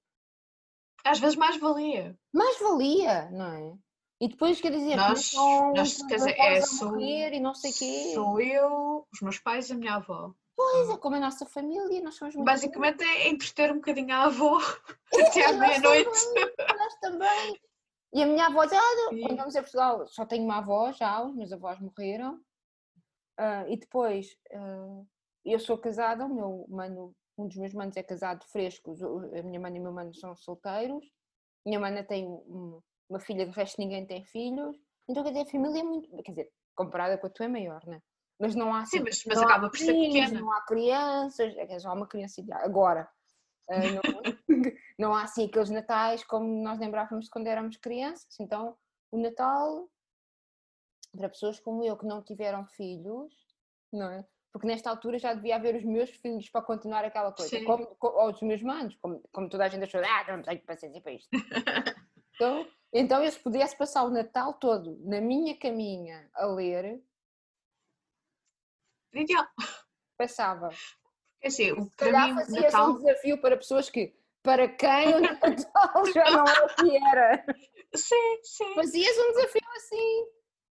Às 1.04 1.19
vezes 1.19 1.36
mais 1.36 1.58
valia. 1.58 2.17
Mais 2.34 2.60
valia, 2.60 3.30
não 3.32 3.54
é? 3.54 3.78
E 4.19 4.27
depois 4.27 4.60
quer 4.60 4.71
dizer, 4.71 4.95
Nós- 4.95 5.32
começam 5.32 5.73
nós, 5.73 5.97
quer 6.08 6.15
dizer, 6.15 6.39
é, 6.39 6.62
sou- 6.62 6.89
morrer 6.91 7.34
e 7.34 7.39
não 7.39 7.53
sei 7.53 7.71
quê. 7.71 8.12
Sou 8.15 8.41
eu, 8.41 9.08
os 9.13 9.21
meus 9.21 9.38
pais 9.39 9.69
e 9.69 9.73
a 9.73 9.75
minha 9.75 9.95
avó. 9.95 10.34
Pois 10.56 10.89
é, 10.89 10.97
como 10.97 11.15
a 11.15 11.19
nossa 11.19 11.45
família, 11.45 12.01
nós 12.01 12.15
somos 12.15 12.34
muito 12.34 12.45
Basicamente 12.47 13.03
é 13.03 13.30
entreter 13.30 13.71
um 13.71 13.75
bocadinho 13.75 14.12
a 14.12 14.23
avó 14.23 14.58
até 15.39 15.45
à 15.45 15.53
meia-noite. 15.53 16.10
Nós 16.77 16.95
também. 16.99 17.60
E 18.13 18.23
a 18.23 18.25
minha 18.25 18.47
avó, 18.47 18.65
já, 18.67 18.82
Sim. 19.10 19.21
quando 19.21 19.38
vamos 19.38 19.56
a 19.56 19.62
Portugal, 19.62 20.08
só 20.08 20.25
tenho 20.25 20.45
uma 20.45 20.58
avó, 20.58 20.91
já, 20.93 21.21
os 21.23 21.36
meus 21.36 21.51
avós 21.51 21.80
morreram. 21.80 22.39
Ah, 23.38 23.65
e 23.69 23.77
depois, 23.77 24.36
ah, 24.51 25.03
eu 25.45 25.60
sou 25.60 25.77
casada, 25.77 26.25
o 26.25 26.34
meu 26.34 26.65
mano, 26.69 27.13
um 27.38 27.47
dos 27.47 27.58
meus 27.58 27.73
manos 27.75 27.95
é 27.95 28.01
casado 28.01 28.43
fresco, 28.47 28.95
a 29.38 29.43
minha 29.43 29.60
mãe 29.60 29.75
e 29.75 29.80
o 29.80 29.84
meu 29.84 29.91
mano 29.91 30.12
são 30.15 30.36
solteiros. 30.36 31.06
Minha 31.63 31.80
mana 31.80 32.03
tem 32.03 32.25
um- 32.27 32.82
uma 33.10 33.20
filha, 33.20 33.46
de 33.46 33.52
resto 33.52 33.80
ninguém 33.80 34.06
tem 34.06 34.24
filhos. 34.26 34.76
Então, 35.10 35.24
quer 35.24 35.30
dizer, 35.32 35.43
a 35.43 35.52
família 35.52 35.80
é 35.80 35.84
muito. 35.84 36.10
Quer 36.24 36.32
dizer, 36.32 36.52
comparada 36.76 37.17
com 37.17 37.28
a 37.28 37.30
tua 37.30 37.46
é 37.46 37.50
maior, 37.50 37.86
né? 37.86 38.02
Mas 38.39 38.54
não 38.56 38.74
há 38.74 38.86
Sim, 38.86 38.98
assim, 38.98 39.04
mas, 39.06 39.24
mas 39.26 39.39
há 39.39 39.43
acaba 39.46 39.70
por 39.70 39.78
ser 39.80 39.93
pequena. 39.93 40.39
Não 40.39 40.52
há 40.52 40.62
crianças, 40.65 41.56
é 41.56 41.74
é 41.74 41.80
só 41.80 41.93
uma 41.93 42.08
criança. 42.08 42.43
Agora, 42.52 43.10
ah, 43.70 43.89
não, 43.89 44.04
não 45.00 45.15
há 45.15 45.24
assim 45.24 45.46
aqueles 45.46 45.70
natais 45.70 46.24
como 46.24 46.46
nós 46.63 46.78
lembrávamos 46.80 47.30
quando 47.30 47.48
éramos 47.48 47.78
crianças. 47.78 48.39
Então, 48.39 48.78
o 49.12 49.17
Natal, 49.17 49.89
para 51.15 51.30
pessoas 51.30 51.60
como 51.60 51.84
eu 51.84 51.98
que 51.98 52.06
não 52.06 52.22
tiveram 52.22 52.65
filhos, 52.67 53.34
não 53.91 54.12
é? 54.12 54.26
Porque 54.52 54.67
nesta 54.67 54.89
altura 54.89 55.20
já 55.20 55.34
devia 55.34 55.56
haver 55.56 55.76
os 55.76 55.84
meus 55.84 56.10
filhos 56.10 56.50
para 56.50 56.62
continuar 56.62 57.04
aquela 57.06 57.32
coisa. 57.32 57.63
Como, 57.63 57.86
co- 57.96 58.10
ou 58.10 58.32
os 58.32 58.41
meus 58.41 58.62
manos, 58.62 58.96
como, 59.02 59.22
como 59.32 59.50
toda 59.50 59.65
a 59.65 59.67
gente 59.70 59.84
achou, 59.84 60.02
ah, 60.04 60.36
não 60.36 60.41
tenho 60.43 60.62
paciência 60.63 61.02
para 61.02 61.13
isto. 61.13 61.30
Então, 62.36 62.67
então, 62.93 63.23
eu 63.23 63.32
se 63.32 63.39
pudesse 63.39 63.76
passar 63.78 64.04
o 64.04 64.10
Natal 64.10 64.54
todo 64.56 64.97
na 65.04 65.19
minha 65.21 65.58
caminha 65.58 66.30
a 66.34 66.45
ler, 66.45 67.02
Ideal. 69.13 69.47
passava. 70.17 70.69
É 71.41 71.47
assim, 71.47 71.71
o- 71.71 71.84
Se 71.84 71.95
para 71.95 72.12
calhar 72.12 72.28
mim, 72.30 72.36
fazia 72.36 72.60
um 72.60 72.63
Natal. 72.63 72.97
desafio 72.97 73.41
para 73.41 73.58
pessoas 73.58 73.89
que, 73.89 74.15
para 74.43 74.67
quem 74.67 75.15
o 75.15 75.19
Natal 75.21 76.06
já 76.13 76.32
não 76.32 76.45
é 76.47 76.65
o 76.65 76.76
que 76.76 76.97
era. 76.97 77.45
Sim, 77.95 78.39
sim. 78.43 78.76
Fazias 78.76 79.17
um 79.17 79.32
desafio 79.32 79.69
assim. 79.76 80.26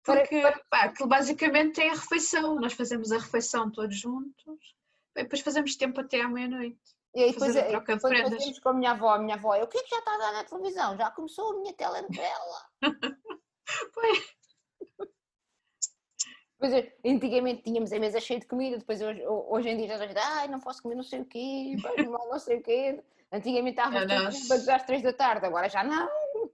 para- 0.04 0.20
Porque 0.20 0.42
pá, 0.70 0.82
aquilo 0.84 1.08
basicamente 1.08 1.80
é 1.80 1.88
a 1.90 1.94
refeição. 1.94 2.56
Nós 2.56 2.74
fazemos 2.74 3.10
a 3.12 3.18
refeição 3.18 3.70
todos 3.70 3.98
juntos. 3.98 4.74
e 5.16 5.22
Depois 5.22 5.40
fazemos 5.40 5.76
tempo 5.76 6.00
até 6.00 6.20
à 6.20 6.28
meia-noite. 6.28 6.95
E 7.16 7.22
aí 7.24 7.32
depois, 7.32 7.56
eh, 7.56 7.68
troca 7.70 7.96
de 7.96 8.02
depois 8.02 8.58
com 8.60 8.68
a 8.68 8.72
minha 8.74 8.90
avó. 8.90 9.08
A 9.14 9.18
minha 9.18 9.36
avó, 9.36 9.56
o 9.58 9.66
que 9.66 9.78
é 9.78 9.82
que 9.82 9.88
já 9.88 9.98
está 9.98 10.14
a 10.14 10.18
dar 10.18 10.32
na 10.34 10.44
televisão? 10.44 10.96
Já 10.98 11.10
começou 11.10 11.52
a 11.52 11.60
minha 11.60 11.72
telenovela. 11.72 12.60
Pois. 13.92 14.36
Pois 16.58 16.72
é, 16.72 16.94
antigamente 17.04 17.62
tínhamos 17.62 17.92
a 17.92 17.98
mesa 17.98 18.20
cheia 18.20 18.38
de 18.38 18.46
comida, 18.46 18.78
depois 18.78 19.02
hoje, 19.02 19.22
hoje 19.26 19.68
em 19.68 19.76
dia 19.76 19.88
já 19.88 19.98
gente, 19.98 20.16
ai, 20.18 20.46
não 20.48 20.60
posso 20.60 20.80
comer 20.82 20.94
não 20.94 21.02
sei 21.02 21.20
o 21.20 21.24
quê, 21.26 21.74
mal 22.08 22.28
não 22.28 22.38
sei 22.38 22.58
o 22.58 22.62
quê. 22.62 23.02
Antigamente 23.32 23.78
estávamos 23.78 24.46
todos 24.48 24.68
às 24.68 24.84
três 24.84 25.02
da 25.02 25.12
tarde, 25.12 25.46
agora 25.46 25.68
já 25.68 25.82
não. 25.82 26.08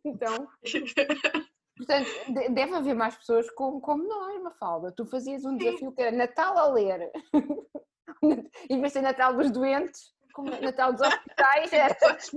Então, 0.04 0.48
portanto, 1.76 2.08
de- 2.28 2.48
deve 2.48 2.74
haver 2.74 2.94
mais 2.94 3.14
pessoas 3.16 3.50
como, 3.50 3.80
como 3.80 4.02
nós, 4.08 4.42
Mafalda. 4.42 4.90
Tu 4.90 5.04
fazias 5.06 5.44
um 5.44 5.56
desafio 5.56 5.92
que 5.92 6.00
era 6.02 6.16
Natal 6.16 6.56
a 6.56 6.66
ler. 6.68 7.12
em 8.70 8.80
vez 8.80 8.82
de 8.84 8.90
ser 8.90 9.02
Natal 9.02 9.36
dos 9.36 9.50
doentes, 9.50 10.14
como 10.32 10.50
Natal 10.60 10.92
dos 10.92 11.00
hospitais, 11.06 11.72
era 11.72 11.96
Nat- 12.00 12.32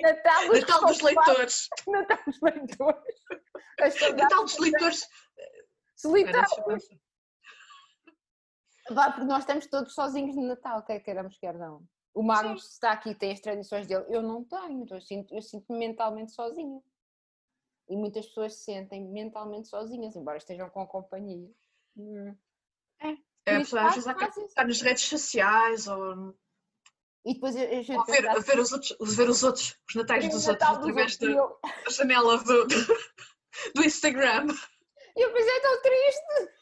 Natal 0.00 0.48
dos, 0.48 0.60
Natal 0.60 0.80
dos 0.86 1.00
leitores. 1.00 1.68
Natal 1.86 2.18
dos 2.26 2.40
leitores. 2.40 3.20
Natal 4.16 4.44
dos 4.44 4.58
leitores. 4.58 5.08
Pensar. 6.02 6.48
Vá, 8.90 9.10
porque 9.12 9.26
nós 9.26 9.38
estamos 9.40 9.66
todos 9.66 9.94
sozinhos 9.94 10.36
no 10.36 10.46
Natal, 10.46 10.82
quer 10.82 11.00
queiramos, 11.00 11.38
quer 11.38 11.54
não. 11.54 11.82
O 12.12 12.22
Magnus 12.22 12.70
está 12.72 12.92
aqui, 12.92 13.14
tem 13.14 13.32
as 13.32 13.40
tradições 13.40 13.86
dele. 13.86 14.04
Eu 14.08 14.22
não 14.22 14.44
tenho, 14.44 14.82
então 14.84 14.96
eu 14.96 15.00
sinto- 15.00 15.42
sinto-me 15.42 15.78
mentalmente 15.78 16.32
sozinha. 16.32 16.80
E 17.88 17.96
muitas 17.96 18.26
pessoas 18.26 18.54
se 18.54 18.64
sentem 18.64 19.02
mentalmente 19.10 19.68
sozinhas, 19.68 20.14
embora 20.14 20.36
estejam 20.38 20.70
com 20.70 20.86
companhia. 20.86 21.50
Hum. 21.96 22.36
É, 23.00 23.08
a 23.56 23.60
isso 23.60 23.76
pessoa 23.76 23.82
às 23.88 23.94
vezes 23.96 24.48
estar 24.48 24.66
nas 24.66 24.80
redes 24.80 25.04
sociais 25.04 25.88
ou, 25.88 26.34
E 27.26 27.34
depois 27.34 27.56
eu, 27.56 27.62
eu 27.62 27.82
ou 27.98 28.04
ver, 28.04 28.22
ver, 28.42 28.58
os 28.58 28.72
outros, 28.72 28.96
ver 29.16 29.28
os 29.30 29.42
outros, 29.42 29.76
os 29.88 29.94
natais 29.94 30.24
"Sim, 30.24 30.30
dos 30.30 30.46
outros 30.46 30.68
Natal 30.68 30.76
através 30.82 31.12
outros", 31.12 31.30
e 31.30 31.34
da, 31.34 31.40
eu- 31.40 31.58
da 31.84 31.90
janela 31.90 32.38
do, 32.38 32.66
do 33.74 33.84
Instagram. 33.84 34.46
E 35.16 35.22
eu 35.22 35.32
pensei, 35.32 35.56
é 35.56 35.60
tão 35.60 35.82
triste. 35.82 36.54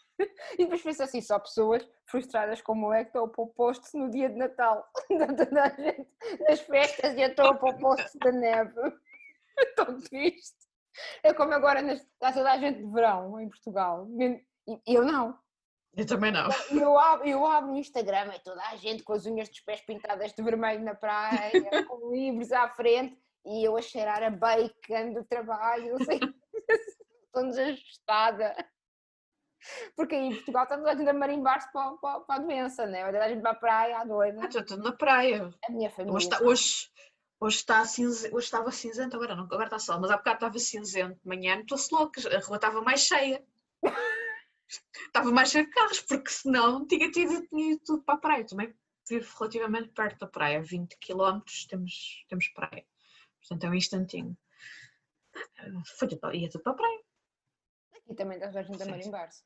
E 0.52 0.56
depois 0.58 0.82
penso 0.82 1.02
assim, 1.02 1.20
só 1.20 1.38
pessoas 1.38 1.88
frustradas 2.06 2.60
como 2.62 2.92
é 2.92 3.02
que 3.02 3.08
estão 3.08 3.24
a 3.24 3.28
pôr 3.28 3.48
no 3.96 4.08
dia 4.10 4.28
de 4.28 4.36
Natal. 4.36 4.86
Toda 5.08 5.62
a 5.64 5.68
gente 5.70 6.06
nas 6.48 6.60
festas 6.60 7.16
e 7.16 7.22
estou 7.22 7.46
a 7.46 7.54
pôr 7.54 7.74
da 8.20 8.30
neve. 8.32 8.80
É 9.58 9.64
tão 9.74 10.00
triste. 10.00 10.56
É 11.22 11.32
como 11.34 11.52
agora 11.54 11.82
nas, 11.82 12.00
está 12.02 12.32
toda 12.32 12.52
a 12.52 12.58
gente 12.58 12.78
de 12.84 12.92
verão 12.92 13.40
em 13.40 13.48
Portugal. 13.48 14.06
E 14.68 14.80
eu 14.94 15.02
não. 15.04 15.36
Eu 15.94 16.06
também 16.06 16.32
não. 16.32 16.48
Eu 16.70 16.98
abro, 16.98 17.28
eu 17.28 17.46
abro 17.46 17.72
o 17.72 17.76
Instagram 17.76 18.34
e 18.34 18.40
toda 18.40 18.62
a 18.68 18.76
gente 18.76 19.02
com 19.02 19.12
as 19.12 19.26
unhas 19.26 19.48
dos 19.48 19.60
pés 19.60 19.80
pintadas 19.82 20.32
de 20.32 20.42
vermelho 20.42 20.82
na 20.82 20.94
praia, 20.94 21.52
com 21.86 22.10
livros 22.10 22.50
à 22.50 22.68
frente 22.68 23.18
e 23.44 23.64
eu 23.66 23.76
a 23.76 23.82
cheirar 23.82 24.22
a 24.22 24.30
bacon 24.30 25.12
do 25.12 25.24
trabalho, 25.24 26.02
sei, 26.04 26.20
estou 27.26 27.46
desajustada. 27.46 28.54
Porque 29.94 30.14
aí 30.14 30.28
em 30.28 30.34
Portugal 30.34 30.64
estamos 30.64 30.86
a 30.86 30.94
gente 30.94 31.08
a 31.08 31.12
marimbar-se 31.12 31.70
para, 31.72 31.92
para, 31.98 32.20
para 32.20 32.34
a 32.36 32.38
doença, 32.38 32.86
né? 32.86 33.02
A 33.04 33.28
gente 33.28 33.42
vai 33.42 33.52
a 33.52 33.54
praia 33.54 33.98
à 33.98 34.04
doida. 34.04 34.40
Ah, 34.42 34.46
Estou 34.46 34.64
tudo 34.64 34.82
na 34.82 34.92
praia. 34.92 35.54
A 35.64 35.70
minha 35.70 35.90
família. 35.90 36.14
Hoje, 36.14 36.26
está, 36.26 36.42
hoje, 36.42 36.90
hoje, 37.38 37.56
está 37.56 37.84
cinze, 37.84 38.28
hoje 38.34 38.46
estava 38.46 38.70
cinzento, 38.72 39.16
agora 39.16 39.36
não, 39.36 39.44
agora 39.44 39.64
está 39.64 39.78
sol, 39.78 40.00
mas 40.00 40.10
há 40.10 40.16
bocado 40.16 40.36
estava 40.36 40.58
cinzento 40.58 41.20
de 41.20 41.28
manhã, 41.28 41.60
estou-se 41.60 41.94
louca, 41.94 42.20
a 42.34 42.40
rua 42.40 42.56
estava 42.56 42.80
mais 42.80 43.00
cheia. 43.00 43.44
Estava 45.06 45.30
mais 45.30 45.50
cheia 45.50 45.64
de 45.64 45.70
carros, 45.70 46.00
porque 46.00 46.30
senão 46.30 46.86
tinha 46.86 47.10
tido, 47.10 47.46
tinha 47.48 47.72
ido 47.72 47.82
tudo 47.84 48.02
para 48.02 48.14
a 48.14 48.18
praia. 48.18 48.46
Também 48.46 48.74
vivo 49.08 49.34
relativamente 49.38 49.88
perto 49.90 50.20
da 50.20 50.26
praia, 50.26 50.62
20 50.62 50.96
km 50.98 51.40
temos, 51.68 52.24
temos 52.28 52.48
praia. 52.48 52.86
Portanto 53.40 53.64
é 53.64 53.70
um 53.70 53.74
instantinho. 53.74 54.36
Foi 55.98 56.08
tudo, 56.08 56.32
ia 56.34 56.48
tudo 56.50 56.62
para 56.62 56.72
a 56.72 56.76
praia. 56.76 57.04
Aqui 57.96 58.14
também 58.14 58.38
está 58.38 58.58
a 58.58 58.62
gente 58.62 58.82
a 58.82 58.86
marimbar-se. 58.86 59.44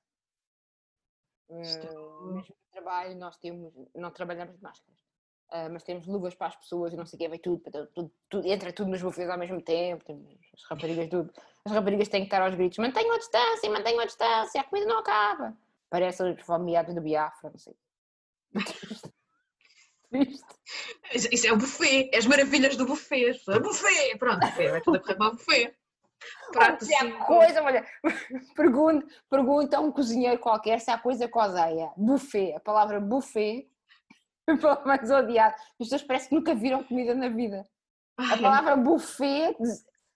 Estou- 1.49 2.31
Eh, 2.31 2.35
mesmo 2.35 2.57
trabalho, 2.73 3.17
nós 3.17 3.37
temos, 3.39 3.73
não 3.95 4.11
trabalhamos 4.11 4.57
de 4.57 4.63
máscaras, 4.63 5.06
ah, 5.51 5.69
mas 5.69 5.83
temos 5.83 6.07
luvas 6.07 6.35
para 6.35 6.49
as 6.49 6.57
pessoas 6.57 6.93
e 6.93 6.97
não 6.97 7.07
sei 7.07 7.17
o 7.17 7.21
que, 7.21 7.29
vai 7.29 7.39
tudo, 7.39 7.63
tudo, 7.71 7.87
tudo, 7.95 8.13
tudo- 8.29 8.47
entra 8.49 8.73
tudo 8.73 8.91
nos 8.91 9.03
bufês 9.03 9.29
ao 9.29 9.39
mesmo 9.39 9.61
tempo, 9.63 10.05
temos 10.05 10.27
as 10.55 10.63
raparigas 10.71 11.09
tudo. 11.09 11.33
As 11.65 11.73
raparigas 11.73 12.09
têm 12.09 12.21
que 12.23 12.27
estar 12.27 12.43
aos 12.43 12.55
gritos, 12.55 12.79
mantenham 12.79 13.15
a 13.15 13.19
distância, 13.19 13.71
mantenham 13.71 14.01
a 14.01 14.07
distância, 14.07 14.61
a 14.61 14.65
comida 14.65 14.87
não 14.87 14.99
acaba. 14.99 15.57
Parece 15.89 16.23
os 16.23 16.41
fomeados 16.43 16.95
do 16.95 17.01
Biafra, 17.01 17.51
não 17.51 17.59
sei. 17.59 17.75
Triste. 20.11 20.47
Isso, 21.13 21.47
é 21.47 21.53
o 21.53 21.57
buffet, 21.57 22.11
é 22.13 22.19
as 22.19 22.27
maravilhas 22.27 22.77
do 22.77 22.87
buffet. 22.87 23.41
É 23.49 23.59
buffet, 23.59 24.19
pronto, 24.19 24.41
buffet, 24.41 24.71
vai 24.71 24.81
tudo 24.81 24.97
a 24.97 25.01
correr 25.01 25.17
para 25.17 25.29
o 25.29 25.31
buffet. 25.33 25.77
Prato 26.51 26.85
Se 26.85 26.95
há 26.95 27.25
coisa, 27.25 27.63
olha, 27.63 27.87
pergunta, 28.55 29.07
pergunta 29.29 29.77
a 29.77 29.81
um 29.81 29.93
cozinheiro 29.93 30.39
qualquer 30.39 30.81
se 30.81 30.91
há 30.91 30.99
coisa 30.99 31.29
cozeia. 31.29 31.93
Buffet, 31.97 32.55
a 32.55 32.61
palavra 32.61 33.01
buffet, 33.01 33.69
a 33.76 33.76
mais 34.85 35.11
odiada. 35.11 35.55
As 35.55 35.77
pessoas 35.79 36.03
parece 36.03 36.29
que 36.29 36.35
nunca 36.35 36.55
viram 36.55 36.85
comida 36.85 37.15
na 37.15 37.29
vida. 37.29 37.67
A 38.17 38.39
palavra 38.39 38.77
buffet, 38.77 39.57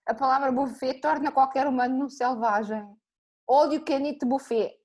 a 0.07 0.15
palavra 0.15 0.51
buffet 0.51 1.01
torna 1.01 1.31
qualquer 1.31 1.67
humano 1.67 1.99
num 1.99 2.09
selvagem. 2.09 2.87
Can 3.85 4.07
eat 4.07 4.25
buffet. 4.25 4.79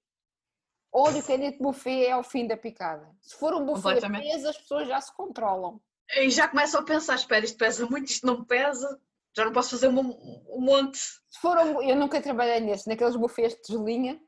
Can 0.91 1.43
eat 1.43 1.57
buffet 1.59 2.07
é 2.07 2.17
o 2.17 2.23
fim 2.23 2.47
da 2.47 2.57
picada. 2.57 3.09
Se 3.21 3.37
for 3.37 3.53
um 3.53 3.65
buffet 3.65 4.01
preso, 4.01 4.49
as 4.49 4.57
pessoas 4.57 4.87
já 4.87 4.99
se 4.99 5.15
controlam. 5.15 5.79
E 6.17 6.29
já 6.29 6.47
começam 6.47 6.81
a 6.81 6.83
pensar, 6.83 7.15
espera, 7.15 7.45
isto 7.45 7.57
pesa 7.57 7.85
muito, 7.87 8.09
isto 8.09 8.25
não 8.27 8.43
pesa, 8.43 8.99
já 9.35 9.45
não 9.45 9.51
posso 9.51 9.71
fazer 9.71 9.87
um, 9.87 9.99
um 9.99 10.61
monte. 10.61 10.97
Se 10.97 11.39
for 11.39 11.57
um, 11.57 11.81
eu 11.81 11.95
nunca 11.95 12.21
trabalhei 12.21 12.59
nesse, 12.59 12.87
naqueles 12.87 13.15
buffets 13.15 13.57
de 13.65 13.73
gelinha. 13.73 14.19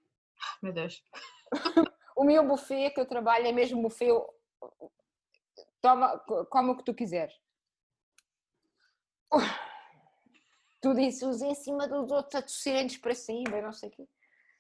Meu 0.61 0.73
Deus. 0.73 1.01
O 2.17 2.23
meu 2.23 2.43
buffet 2.47 2.89
que 2.89 2.99
eu 2.99 3.05
trabalho 3.05 3.45
é 3.45 3.51
mesmo 3.51 3.79
buffet. 3.79 4.09
Toma, 5.87 6.19
come 6.49 6.71
o 6.71 6.75
que 6.75 6.83
tu 6.83 6.93
quiseres. 6.93 7.33
Tudo 10.81 10.99
isso 10.99 11.29
uns 11.29 11.41
em 11.41 11.55
cima 11.55 11.87
dos 11.87 12.11
outros 12.11 12.35
a 12.35 12.41
tossirem 12.41 12.89
para 12.99 13.15
cima, 13.15 13.61
não 13.61 13.71
sei 13.71 13.87
o 13.87 13.91
quê. 13.93 14.07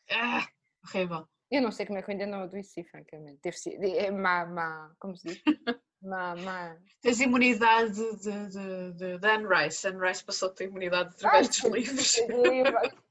Ah, 0.09 0.47
horrível. 0.85 1.27
Eu 1.51 1.61
não 1.61 1.71
sei 1.71 1.85
como 1.85 1.99
é 1.99 2.01
que 2.01 2.09
eu 2.09 2.13
ainda 2.13 2.25
não 2.25 2.43
adoeci, 2.43 2.81
francamente. 2.85 3.41
Deve 3.43 3.57
ser. 3.57 3.77
É 3.83 4.09
má, 4.09 4.45
má, 4.45 4.95
como 4.99 5.17
se 5.17 5.27
diz? 5.27 5.41
Má, 5.99 6.35
má. 6.35 6.77
Tens 7.01 7.19
imunidade 7.19 7.95
de, 7.95 8.47
de, 8.49 8.93
de, 8.93 9.17
de 9.17 9.27
Anne 9.27 9.47
Rice. 9.47 9.87
Anne 9.87 9.99
Rice 9.99 10.23
passou 10.23 10.49
a 10.49 10.53
ter 10.53 10.65
imunidade 10.65 11.09
através 11.09 11.49
dos 11.49 11.63
livros. 11.63 12.15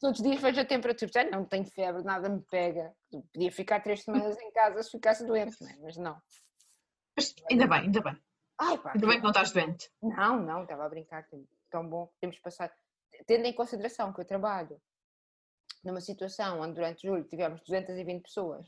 Todos 0.00 0.20
os 0.20 0.24
dias 0.24 0.40
vejo 0.40 0.60
a 0.60 0.64
temperatura. 0.64 1.28
Não 1.28 1.44
tenho 1.44 1.64
febre, 1.64 2.04
nada 2.04 2.28
me 2.28 2.40
pega. 2.42 2.94
Podia 3.34 3.50
ficar 3.50 3.80
três 3.80 4.04
semanas 4.04 4.38
em 4.38 4.52
casa 4.52 4.84
se 4.84 4.92
ficasse 4.92 5.26
doente, 5.26 5.60
não 5.60 5.68
é? 5.68 5.76
mas 5.82 5.96
não. 5.96 6.16
Mas 7.16 7.34
ainda 7.50 7.66
bem, 7.66 7.80
ainda 7.80 8.00
bem. 8.00 8.16
Ai, 8.58 8.78
pá, 8.78 8.92
Ainda 8.92 9.06
bem 9.06 9.16
que 9.16 9.22
não 9.22 9.30
estás 9.30 9.50
doente. 9.52 9.90
Não, 10.02 10.40
não, 10.42 10.62
estava 10.62 10.84
a 10.84 10.88
brincar. 10.88 11.26
Tão 11.70 11.88
bom. 11.88 12.10
Temos 12.20 12.38
passado. 12.38 12.72
Tendo 13.26 13.46
em 13.46 13.52
consideração 13.52 14.12
que 14.12 14.20
eu 14.20 14.24
trabalho 14.24 14.80
numa 15.84 16.00
situação 16.00 16.60
onde 16.60 16.74
durante 16.74 17.06
julho 17.06 17.24
tivemos 17.24 17.60
220 17.62 18.22
pessoas 18.22 18.66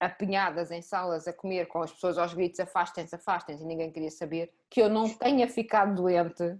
apinhadas 0.00 0.70
em 0.70 0.80
salas 0.80 1.26
a 1.26 1.32
comer 1.32 1.66
com 1.66 1.82
as 1.82 1.92
pessoas 1.92 2.16
aos 2.18 2.32
gritos 2.32 2.60
afastem-se, 2.60 3.14
afastem-se 3.16 3.64
e 3.64 3.66
ninguém 3.66 3.90
queria 3.90 4.10
saber, 4.10 4.54
que 4.70 4.80
eu 4.80 4.88
não 4.88 5.12
tenha 5.18 5.48
ficado 5.48 5.96
doente 5.96 6.56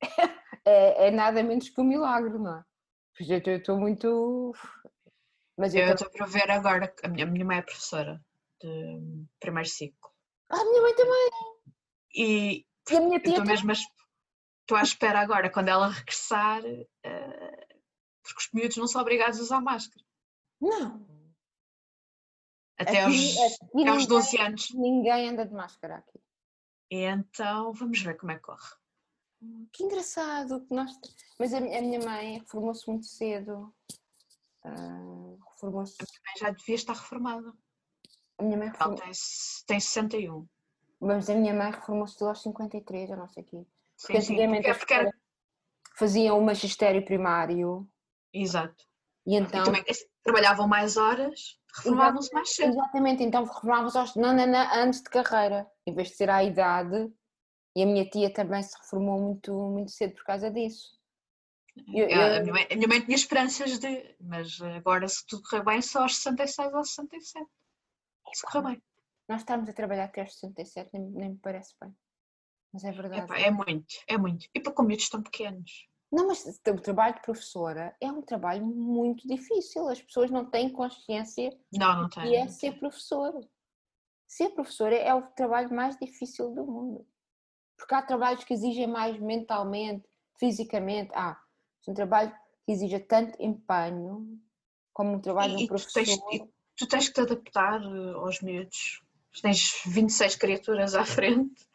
é, 0.64 1.08
é 1.08 1.10
nada 1.10 1.42
menos 1.42 1.68
que 1.68 1.80
um 1.80 1.84
milagre, 1.84 2.38
não 2.38 2.58
é? 2.58 2.64
Pois 3.16 3.28
eu 3.28 3.38
estou- 3.38 3.78
muito. 3.78 4.54
Mas 5.58 5.74
eu 5.74 5.92
estou 5.92 6.08
para 6.10 6.26
ver 6.26 6.50
agora, 6.50 6.94
a 7.02 7.08
minha, 7.08 7.26
a 7.26 7.28
minha 7.28 7.44
mãe 7.44 7.58
é 7.58 7.62
professora 7.62 8.20
de 8.62 9.26
primeiro 9.40 9.68
ciclo. 9.68 10.09
Ah, 10.50 10.60
a 10.60 10.64
minha 10.64 10.82
mãe 10.82 10.94
também. 10.96 11.30
E 12.14 12.66
E 12.90 12.96
a 12.96 13.00
minha 13.00 13.20
tia 13.20 13.30
estou 13.30 13.44
mesmo 13.46 13.70
a, 13.70 13.72
es- 13.72 13.86
estou 14.62 14.76
à 14.76 14.82
espera 14.82 15.20
agora, 15.20 15.50
quando 15.50 15.68
ela 15.68 15.88
regressar, 15.88 16.62
eh, 17.04 17.68
porque 18.22 18.38
os 18.40 18.48
miúdos 18.52 18.76
não 18.76 18.86
são 18.88 19.00
obrigados 19.00 19.38
a 19.38 19.42
usar 19.42 19.60
máscara. 19.60 20.04
Não. 20.60 21.08
Até 22.78 23.04
Aqui- 23.04 23.38
aos, 23.40 23.52
aqui 23.52 23.80
até 23.82 23.88
aos 23.90 24.02
ninguém- 24.02 24.06
12 24.08 24.40
anos. 24.40 24.70
Ninguém 24.74 25.28
anda 25.28 25.46
de 25.46 25.52
máscara 25.54 25.96
aqui. 25.98 26.20
Então 26.90 27.72
vamos 27.72 28.00
ver 28.02 28.16
como 28.16 28.32
é 28.32 28.36
que 28.36 28.42
corre. 28.42 28.74
Que 29.72 29.84
engraçado 29.84 30.66
que 30.66 30.74
nós. 30.74 30.90
Mas 31.38 31.54
a, 31.54 31.60
mi- 31.60 31.74
a 31.76 31.80
minha 31.80 32.00
mãe 32.00 32.38
reformou-se 32.40 32.86
muito 32.88 33.06
cedo. 33.06 33.74
Ah, 34.64 35.36
reformou-se. 35.52 35.96
Bem, 35.98 36.08
Já 36.38 36.50
devia 36.50 36.74
estar 36.74 36.92
reformada. 36.94 37.52
A 38.40 38.42
minha 38.42 38.56
mãe 38.56 38.68
Ela 38.68 38.72
reformou... 38.72 38.98
tem, 38.98 39.12
se- 39.14 39.66
tem 39.66 39.78
61. 39.80 40.46
Mas 40.98 41.28
a 41.30 41.34
minha 41.34 41.54
mãe 41.54 41.70
reformou-se 41.70 42.22
aos 42.24 42.42
53, 42.42 43.10
eu 43.10 43.16
não 43.16 43.28
sei 43.28 43.42
o 43.42 43.46
quê. 43.46 43.66
Porque 44.00 44.20
Sim, 44.20 44.26
sim, 44.26 44.32
antigamente 44.34 44.56
porque, 44.62 44.70
as 44.70 44.78
porque 44.78 44.94
era- 44.94 45.14
faziam 45.96 46.38
o 46.38 46.42
magistério 46.44 47.04
primário 47.04 47.86
Exato. 48.32 48.84
e 49.26 49.34
E 49.34 49.36
então. 49.38 49.62
também 49.64 49.84
assim, 49.88 50.04
trabalhavam 50.22 50.66
mais 50.66 50.96
horas, 50.96 51.58
reformavam-se 51.76 52.32
mais 52.32 52.50
cedo. 52.54 52.70
Exatamente, 52.72 53.22
então 53.22 53.44
reformavam-se 53.44 53.98
aos... 53.98 54.16
não, 54.16 54.34
não, 54.34 54.46
não, 54.46 54.74
antes 54.74 55.02
de 55.02 55.10
carreira, 55.10 55.70
em 55.86 55.94
vez 55.94 56.08
de 56.08 56.14
ser 56.16 56.30
à 56.30 56.42
idade. 56.42 57.12
E 57.76 57.82
a 57.82 57.86
minha 57.86 58.08
tia 58.08 58.32
também 58.32 58.62
se 58.62 58.76
reformou 58.82 59.20
muito, 59.20 59.52
muito 59.52 59.90
cedo 59.92 60.14
por 60.14 60.24
causa 60.24 60.50
disso. 60.50 60.98
Eu- 61.94 62.08
É, 62.08 62.14
A, 62.14 62.36
eu- 62.36 62.42
minha 62.42 62.52
mãe, 62.54 62.66
a 62.70 62.74
minha 62.74 62.88
mãe 62.88 63.00
tinha 63.00 63.14
esperanças 63.14 63.78
de. 63.78 64.16
Mas 64.20 64.60
agora, 64.60 65.06
se 65.06 65.24
tudo 65.26 65.42
correr 65.48 65.64
bem, 65.64 65.80
só 65.82 66.02
aos 66.02 66.16
66 66.16 66.72
ou 66.74 66.84
67. 66.84 67.46
Se 68.32 68.42
correr 68.46 68.62
bem. 68.64 68.82
Nós 69.28 69.40
estamos 69.42 69.68
a 69.68 69.72
trabalhar 69.72 70.04
até 70.04 70.20
aos 70.22 70.34
67, 70.34 70.90
nem, 70.92 71.02
nem 71.02 71.30
me 71.30 71.38
parece 71.38 71.74
bem. 71.80 71.94
Mas 72.72 72.84
é 72.84 72.92
verdade. 72.92 73.24
Epá, 73.24 73.38
é 73.38 73.50
muito, 73.50 73.94
é 74.08 74.16
muito. 74.18 74.46
E 74.54 74.60
para 74.60 74.72
com 74.72 74.82
miúdos 74.82 75.08
tão 75.08 75.22
pequenos. 75.22 75.88
Não, 76.12 76.26
mas 76.26 76.44
o 76.44 76.76
trabalho 76.80 77.14
de 77.14 77.22
professora 77.22 77.96
é 78.00 78.10
um 78.10 78.22
trabalho 78.22 78.66
muito 78.66 79.26
difícil. 79.28 79.88
As 79.88 80.02
pessoas 80.02 80.30
não 80.30 80.44
têm 80.50 80.68
consciência 80.70 81.56
Não, 81.72 82.02
não 82.02 82.06
e 82.06 82.10
tem. 82.10 82.36
é 82.36 82.48
ser 82.48 82.78
professora. 82.80 83.40
Ser 84.26 84.50
professora 84.50 84.96
é 84.96 85.14
o 85.14 85.22
trabalho 85.28 85.72
mais 85.72 85.96
difícil 85.98 86.50
do 86.52 86.64
mundo. 86.66 87.06
Porque 87.76 87.94
há 87.94 88.02
trabalhos 88.02 88.42
que 88.44 88.52
exigem 88.52 88.86
mais 88.88 89.18
mentalmente, 89.20 90.08
fisicamente. 90.38 91.10
Há 91.14 91.40
um 91.88 91.94
trabalho 91.94 92.32
que 92.66 92.72
exige 92.72 92.98
tanto 93.00 93.40
empenho 93.40 94.40
como 94.92 95.12
um 95.12 95.20
trabalho 95.20 95.56
de 95.56 95.62
E- 95.62 95.62
um 95.62 95.64
e 95.64 95.66
tu 95.68 95.68
professor. 95.68 96.04
tens- 96.04 96.48
Tu 96.80 96.86
tens 96.88 97.08
que 97.08 97.14
te 97.14 97.20
adaptar 97.20 97.82
eh, 97.82 98.12
aos 98.14 98.40
miúdos. 98.40 99.02
Tens 99.42 99.82
26 99.86 100.34
criaturas 100.36 100.94
à 100.94 101.04
frente 101.04 101.68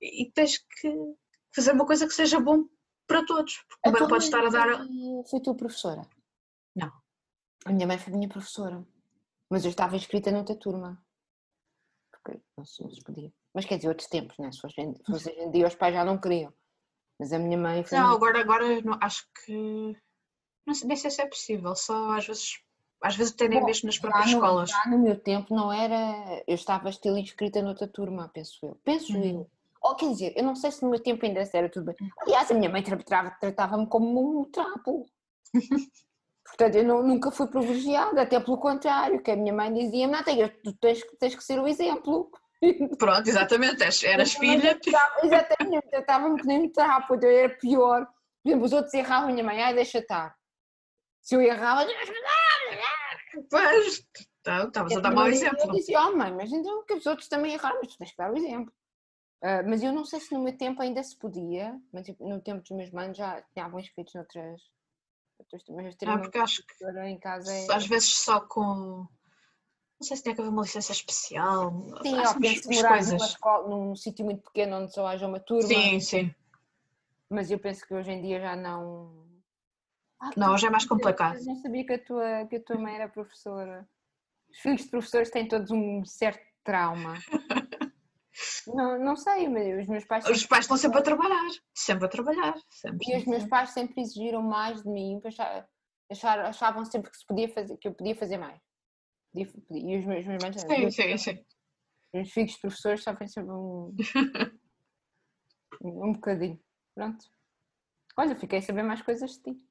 e 0.00 0.30
tens 0.32 0.58
que 0.58 1.14
fazer 1.54 1.72
uma 1.72 1.84
coisa 1.86 2.06
que 2.06 2.14
seja 2.14 2.40
bom 2.40 2.64
para 3.06 3.24
todos. 3.26 3.62
Porque 3.68 3.88
A 3.88 3.92
também 3.92 4.08
podes 4.08 4.24
estar 4.24 4.44
a 4.44 4.48
dar. 4.48 4.86
foi- 5.28 5.40
tua 5.42 5.54
professora? 5.54 6.02
Não. 6.74 6.90
A 7.66 7.70
minha 7.72 7.86
mãe 7.86 7.98
foi 7.98 8.12
minha 8.14 8.28
professora. 8.28 8.82
Mas 9.50 9.64
eu 9.64 9.70
estava 9.70 9.94
inscrita 9.94 10.32
noutra 10.32 10.56
turma. 10.56 11.00
Porque 12.10 12.40
não 12.56 12.64
se, 12.64 12.82
não 12.82 12.90
se 12.90 13.02
podia. 13.02 13.30
Mas 13.54 13.66
quer 13.66 13.76
dizer, 13.76 13.88
outros 13.88 14.08
tempos, 14.08 14.36
né? 14.38 14.50
Se 14.52 14.60
fosse 14.60 14.80
hoje 14.80 15.30
em 15.30 15.50
dia, 15.50 15.66
os 15.68 15.74
pais 15.74 15.94
já 15.94 16.04
não 16.04 16.18
queriam. 16.18 16.52
Mas 17.20 17.30
a 17.32 17.38
minha 17.38 17.58
mãe 17.58 17.84
foi. 17.84 17.98
Não, 17.98 18.10
agora, 18.10 18.40
agora 18.40 18.80
não- 18.80 18.98
acho 19.02 19.28
que. 19.44 19.96
Não 20.66 20.74
sei, 20.74 20.88
nem 20.88 20.96
sei 20.96 21.10
se 21.10 21.20
é 21.22 21.26
possível. 21.28 21.76
Só 21.76 22.12
às 22.12 22.26
vezes. 22.26 22.58
Às 23.06 23.16
vezes 23.16 23.32
até 23.32 23.48
nem 23.48 23.60
Bom, 23.60 23.66
mesmo 23.66 23.86
nas 23.86 23.98
próprias 23.98 24.26
no, 24.26 24.32
escolas. 24.32 24.70
já 24.70 24.82
no 24.90 24.98
meu 24.98 25.18
tempo 25.18 25.54
não 25.54 25.72
era. 25.72 26.42
Eu 26.46 26.54
estava 26.54 26.88
estilo 26.90 27.16
inscrita 27.18 27.62
noutra 27.62 27.86
turma, 27.86 28.28
penso 28.32 28.58
eu. 28.66 28.78
Penso 28.84 29.16
Uhum. 29.16 29.24
eu. 29.24 29.50
Ou 29.82 29.94
quer 29.94 30.08
dizer, 30.10 30.32
eu 30.36 30.42
não 30.42 30.56
sei 30.56 30.72
se 30.72 30.82
no 30.82 30.90
meu 30.90 31.00
tempo 31.00 31.24
ainda 31.24 31.48
era 31.52 31.68
tudo 31.68 31.86
bem. 31.86 31.94
Aliás, 32.20 32.50
a 32.50 32.54
minha 32.54 32.68
mãe 32.68 32.82
tra- 32.82 32.96
tra- 32.96 33.30
tratava-me 33.30 33.86
como 33.86 34.40
um 34.40 34.44
trapo. 34.50 35.06
Portanto, 36.44 36.76
eu 36.76 36.84
não- 36.84 37.02
nunca 37.02 37.30
fui 37.30 37.46
privilegiada, 37.46 38.22
até 38.22 38.40
pelo 38.40 38.58
contrário, 38.58 39.22
que 39.22 39.30
a 39.30 39.36
minha 39.36 39.52
mãe 39.52 39.72
dizia-me, 39.72 40.12
não, 40.12 40.22
tens, 40.22 40.50
tu 40.64 40.72
tens, 40.80 41.02
que- 41.02 41.16
tens 41.16 41.34
que 41.34 41.44
ser 41.44 41.60
o 41.60 41.68
exemplo. 41.68 42.30
Pronto, 42.98 43.28
exatamente. 43.28 43.82
Eras 44.06 44.32
filha. 44.34 44.78
Exatamente, 45.22 45.88
tratava-me 45.90 46.40
que 46.40 46.46
nem 46.46 46.62
um 46.62 46.72
trapo, 46.72 47.14
então 47.14 47.28
eu 47.28 47.38
era 47.44 47.54
pior. 47.56 48.06
Por 48.42 48.48
exemplo, 48.48 48.64
os 48.66 48.72
outros 48.72 48.94
erravam, 48.94 49.28
a 49.28 49.32
minha 49.32 49.44
mãe, 49.44 49.62
ai, 49.62 49.74
deixa 49.74 49.98
estar. 49.98 50.34
Se 51.20 51.34
eu 51.34 51.40
errava, 51.42 51.84
Pois, 53.50 54.06
estavas 54.38 54.96
a 54.96 55.00
dar 55.00 55.10
mau 55.12 55.28
exemplo. 55.28 55.60
Eu 55.62 55.72
dizia, 55.72 56.00
oh 56.00 56.16
mãe, 56.16 56.32
mas 56.32 56.52
então 56.52 56.84
que 56.84 56.94
os 56.94 57.06
outros 57.06 57.28
também 57.28 57.52
erraram, 57.54 57.78
mas 57.82 57.92
tu 57.92 57.98
tens 57.98 58.10
que 58.10 58.16
dar 58.16 58.32
o 58.32 58.36
exemplo. 58.36 58.72
Ah, 59.42 59.62
mas 59.62 59.82
eu 59.82 59.92
não 59.92 60.04
sei 60.04 60.20
se 60.20 60.32
no 60.34 60.42
meu 60.42 60.56
tempo 60.56 60.82
ainda 60.82 61.02
se 61.02 61.16
podia, 61.16 61.78
mas 61.92 62.06
tipo, 62.06 62.26
no 62.28 62.40
tempo 62.40 62.62
dos 62.62 62.70
meus 62.70 62.90
mães 62.90 63.16
já 63.16 63.42
tinham 63.54 63.78
inscritos 63.78 64.14
noutras. 64.14 64.60
outras 65.38 65.62
turmas. 65.62 65.94
Ter 65.96 66.08
Ah, 66.08 66.18
porque 66.18 66.38
acho 66.38 66.64
que 66.66 66.84
em 66.84 67.18
casa 67.18 67.52
é. 67.52 67.66
às 67.72 67.86
vezes 67.86 68.16
só 68.16 68.40
com. 68.40 69.06
Não 69.98 70.06
sei 70.06 70.16
se 70.16 70.22
tinha 70.22 70.34
que 70.34 70.40
haver 70.40 70.50
uma 70.50 70.62
licença 70.62 70.92
especial. 70.92 71.70
Sim, 72.02 72.18
ou 72.18 72.40
penso 72.40 72.68
umas 72.68 72.76
morar 72.76 72.90
numa 72.90 73.10
coisas. 73.10 73.22
escola, 73.22 73.68
num 73.68 73.96
sítio 73.96 74.24
muito 74.24 74.42
pequeno 74.42 74.76
onde 74.76 74.92
só 74.92 75.06
haja 75.06 75.26
uma 75.26 75.40
turma. 75.40 75.68
Sim, 75.68 76.00
sim. 76.00 76.34
Mas 77.30 77.50
eu 77.50 77.58
penso 77.58 77.86
que 77.86 77.94
hoje 77.94 78.10
em 78.10 78.22
dia 78.22 78.40
já 78.40 78.56
não. 78.56 79.26
Ah, 80.20 80.30
Não, 80.36 80.54
hoje 80.54 80.66
é 80.66 80.70
mais 80.70 80.86
complicado. 80.86 81.36
Eu 81.38 81.44
não 81.44 81.56
sabia 81.56 81.84
que 81.86 81.92
a, 81.92 81.98
tua, 82.04 82.46
que 82.46 82.56
a 82.56 82.62
tua 82.62 82.78
mãe 82.78 82.94
era 82.94 83.08
professora. 83.08 83.88
Os 84.50 84.58
filhos 84.58 84.82
de 84.82 84.88
professores 84.90 85.30
têm 85.30 85.46
todos 85.46 85.70
um 85.70 86.04
certo 86.04 86.42
trauma. 86.64 87.14
não, 88.66 88.98
não 88.98 89.16
sei, 89.16 89.48
mas 89.48 89.82
os 89.82 89.88
meus 89.88 90.04
pais. 90.04 90.26
Os 90.28 90.46
pais 90.46 90.64
estão 90.64 90.76
sempre 90.76 90.98
a 90.98 91.02
trabalhar. 91.02 91.48
Sempre 91.74 92.06
a 92.06 92.08
trabalhar. 92.08 92.54
Sempre. 92.70 93.06
E 93.10 93.16
os 93.18 93.26
meus 93.26 93.44
pais 93.46 93.70
sempre 93.70 94.00
exigiram 94.00 94.42
mais 94.42 94.82
de 94.82 94.88
mim, 94.88 95.18
porque 95.20 95.28
acha- 95.28 95.68
acharam- 96.10 96.46
achavam 96.46 96.84
sempre 96.84 97.10
que, 97.10 97.16
se 97.18 97.26
podia 97.26 97.48
fazer, 97.48 97.76
que 97.76 97.88
eu 97.88 97.94
podia 97.94 98.16
fazer 98.16 98.38
mais. 98.38 98.58
Podia- 99.32 99.52
podia- 99.68 99.94
E 99.96 99.98
os 99.98 100.04
meus, 100.06 100.26
meus 100.26 100.42
mães, 100.42 100.62
Sim, 100.62 100.90
sim, 100.90 101.18
sim. 101.18 101.44
os 102.14 102.30
filhos 102.32 102.52
de 102.52 102.60
professores 102.60 103.02
sofrem 103.02 103.28
sempre 103.28 103.52
um, 103.52 103.94
um 105.82 106.12
bocadinho. 106.12 106.58
Pronto. 106.94 107.26
Olha, 108.16 108.34
fiquei 108.34 108.60
a 108.60 108.62
saber 108.62 108.82
mais 108.82 109.02
coisas 109.02 109.32
de 109.32 109.42
ti. 109.42 109.65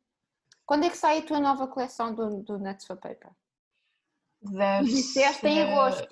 Quando 0.66 0.86
é 0.86 0.90
que 0.90 0.98
sai 0.98 1.20
a 1.20 1.26
tua 1.26 1.40
nova 1.40 1.68
coleção 1.68 2.14
do, 2.14 2.42
do 2.44 2.58
Nuts 2.58 2.86
for 2.86 2.98
Paper? 2.98 3.32
Deve 4.42 4.86
Disseste 4.88 5.48
em 5.48 5.62
agosto. 5.62 6.08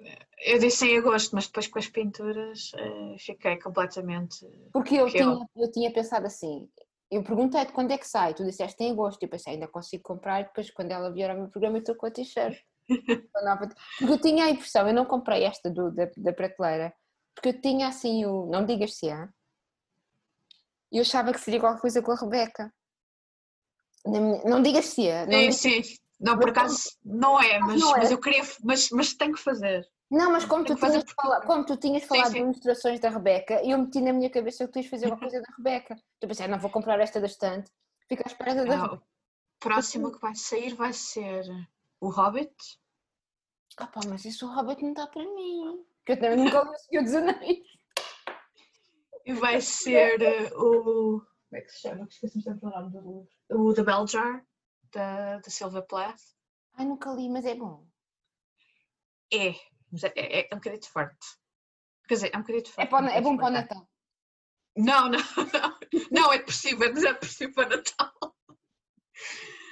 Eu 0.45 0.59
disse 0.59 0.85
em 0.87 0.97
agosto, 0.97 1.35
mas 1.35 1.47
depois 1.47 1.67
com 1.67 1.79
as 1.79 1.87
pinturas 1.87 2.71
eh, 2.75 3.15
fiquei 3.19 3.57
completamente. 3.59 4.45
Porque 4.71 4.95
eu 4.95 5.07
tinha, 5.09 5.23
eu- 5.23 5.63
eu 5.63 5.71
tinha 5.71 5.91
pensado 5.93 6.25
assim, 6.25 6.69
eu 7.11 7.23
perguntei-te 7.23 7.71
quando 7.71 7.91
é 7.91 7.97
que 7.97 8.07
sai, 8.07 8.33
tu 8.33 8.43
disseste 8.43 8.83
em 8.83 8.91
agosto, 8.91 9.21
eu 9.23 9.29
pensei, 9.29 9.53
ainda 9.53 9.67
consigo 9.67 10.03
comprar, 10.03 10.41
e 10.41 10.45
depois 10.45 10.71
quando 10.71 10.91
ela 10.91 11.11
vier 11.11 11.29
ao 11.29 11.37
meu 11.37 11.49
programa 11.49 11.77
eu 11.77 11.81
estou 11.81 11.95
com 11.95 12.05
a 12.07 12.11
t-shirt. 12.11 12.57
Porque 13.99 14.13
eu 14.13 14.21
tinha 14.21 14.45
a 14.45 14.49
impressão, 14.49 14.87
eu 14.87 14.93
não 14.93 15.05
comprei 15.05 15.43
esta 15.43 15.69
do- 15.69 15.91
da, 15.91 16.07
da 16.17 16.33
prateleira, 16.33 16.93
porque 17.35 17.49
eu 17.49 17.61
tinha 17.61 17.87
assim 17.87 18.25
o, 18.25 18.45
não 18.47 18.65
digas 18.65 18.95
se 18.95 19.09
é, 19.09 19.27
e 20.91 20.97
eu 20.97 21.01
achava 21.01 21.31
que 21.33 21.39
seria 21.39 21.59
qualquer 21.59 21.81
coisa 21.81 22.01
com 22.01 22.11
a 22.11 22.15
Rebeca. 22.15 22.71
Minha- 24.05 24.43
Não 24.43 24.61
digas 24.61 24.85
se 24.85 25.07
é, 25.07 25.25
não, 25.25 25.31
Sim, 25.33 25.39
digas- 25.39 25.87
sim. 25.87 25.97
Não, 26.19 26.37
por 26.39 26.49
acaso 26.49 26.91
não 27.03 27.41
é, 27.41 27.59
mas, 27.59 27.79
não 27.81 27.95
é. 27.95 27.99
mas 27.99 28.11
eu 28.11 28.17
queria. 28.19 28.43
Mas, 28.63 28.89
mas 28.91 29.13
tenho 29.13 29.33
que 29.33 29.39
fazer. 29.41 29.85
não, 30.09 30.31
mas 30.31 30.45
como 30.45 30.63
tu, 30.63 30.75
tinhas 30.75 31.03
falado, 31.15 31.45
como 31.45 31.65
tu 31.65 31.75
tinhas 31.77 32.03
Sim, 32.03 32.07
falado 32.07 32.27
sim. 32.27 32.33
de 32.33 32.39
ilustrações 32.39 32.99
da 32.99 33.09
Rebeca, 33.09 33.61
eu 33.63 33.77
meti 33.77 33.99
na 33.99 34.13
minha 34.13 34.29
cabeça 34.29 34.65
que 34.65 34.71
tu 34.71 34.79
ias 34.79 34.87
fazer 34.87 35.07
uma 35.07 35.17
coisa 35.17 35.41
da 35.41 35.53
Rebeca. 35.57 35.95
Eu 36.21 36.27
pensei, 36.27 36.47
não 36.47 36.59
vou 36.59 36.69
comprar 36.71 36.99
esta 36.99 37.19
da 37.19 37.25
estante, 37.27 37.69
fica 38.07 38.23
à 38.25 38.27
espera 38.31 38.55
da 38.65 38.83
Ah, 38.85 38.93
o 38.93 39.01
próximo 39.59 40.11
que 40.11 40.19
vai 40.19 40.35
sair 40.35 40.73
vai 40.75 40.93
ser 40.93 41.43
o 41.99 42.09
Hobbit. 42.09 42.53
Ah 43.77 43.87
pá, 43.87 44.01
mas 44.07 44.23
isso 44.23 44.45
o 44.47 44.53
Hobbit 44.55 44.81
não 44.83 44.93
dá 44.93 45.07
para 45.07 45.23
mim. 45.23 45.83
Porque 45.97 46.11
eu 46.13 46.19
também 46.19 46.37
nunca 46.37 46.61
li 46.61 46.69
o 46.69 46.77
Senhor 46.77 47.03
dos 47.03 47.15
Anéis. 47.15 47.59
E 49.25 49.33
vai 49.33 49.59
ser 49.61 50.21
eh, 50.21 50.51
o. 50.55 51.21
Como 51.53 51.61
é 51.61 51.65
que 51.67 51.71
se 51.71 51.81
chama? 51.81 52.07
Esqueci-me 52.09 52.43
sempre 52.43 52.65
o 52.65 52.69
nome 52.71 52.89
do 52.89 52.97
livro. 52.99 53.27
O 53.51 53.73
The 53.75 53.83
Bell 53.83 54.07
Jar, 54.07 54.43
da, 54.91 55.37
da 55.37 55.49
Silva 55.51 55.83
Plath. 55.83 56.19
Ai, 56.73 56.83
nunca 56.83 57.11
li, 57.11 57.29
mas 57.29 57.45
é 57.45 57.53
bom. 57.53 57.85
É, 59.31 59.53
mas 59.91 60.03
é, 60.03 60.11
é, 60.15 60.47
é 60.51 60.55
um 60.55 60.57
bocadinho 60.57 60.83
forte. 60.91 61.27
Quer 62.07 62.15
dizer, 62.15 62.31
é 62.33 62.37
um 62.37 62.41
bocadinho 62.41 62.63
É, 62.65 62.71
forte. 62.71 62.89
para, 62.89 62.97
o- 62.97 63.05
não 63.07 63.13
é 63.13 63.21
bom 63.21 63.37
para 63.37 63.45
o. 63.45 63.49
Natal. 63.51 63.87
Não, 64.75 65.09
não, 65.09 65.19
não. 65.53 65.79
Não, 66.09 66.33
é 66.33 66.39
depressivo, 66.39 66.83
é 66.85 66.91
depressivo 66.91 67.53
para 67.53 67.69
Natal. 67.77 68.35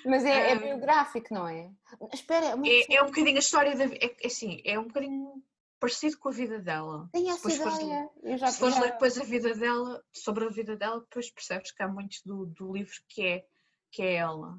Mas 0.05 0.23
é, 0.23 0.51
é 0.51 0.55
biográfico, 0.59 1.33
não 1.33 1.47
é? 1.47 1.71
Espera, 2.13 2.45
é 2.45 2.51
É, 2.69 2.95
é 2.97 3.01
um 3.01 3.07
bocadinho 3.07 3.37
a 3.37 3.39
história 3.39 3.75
da. 3.75 3.85
É, 3.85 4.15
é 4.21 4.27
assim, 4.27 4.61
é 4.63 4.77
um 4.79 4.83
bocadinho 4.85 5.43
parecido 5.81 6.17
com 6.19 6.29
a 6.29 6.31
vida 6.31 6.59
dela. 6.59 7.09
tem 7.11 7.29
essa 7.29 7.49
depois 7.49 7.57
fores 7.57 7.79
ideia. 7.79 8.09
Eu 8.23 8.37
já, 8.37 8.47
se 8.47 8.59
fores 8.59 8.79
ler 8.79 8.91
depois 8.91 9.17
a 9.19 9.23
vida 9.23 9.53
dela, 9.55 10.03
sobre 10.13 10.45
a 10.45 10.49
vida 10.49 10.77
dela, 10.77 11.01
depois 11.01 11.31
percebes 11.31 11.71
que 11.71 11.81
há 11.83 11.87
muitos 11.87 12.21
do, 12.23 12.45
do 12.45 12.71
livro 12.71 12.93
que 13.09 13.25
é, 13.25 13.45
que 13.91 14.03
é 14.03 14.13
ela. 14.15 14.57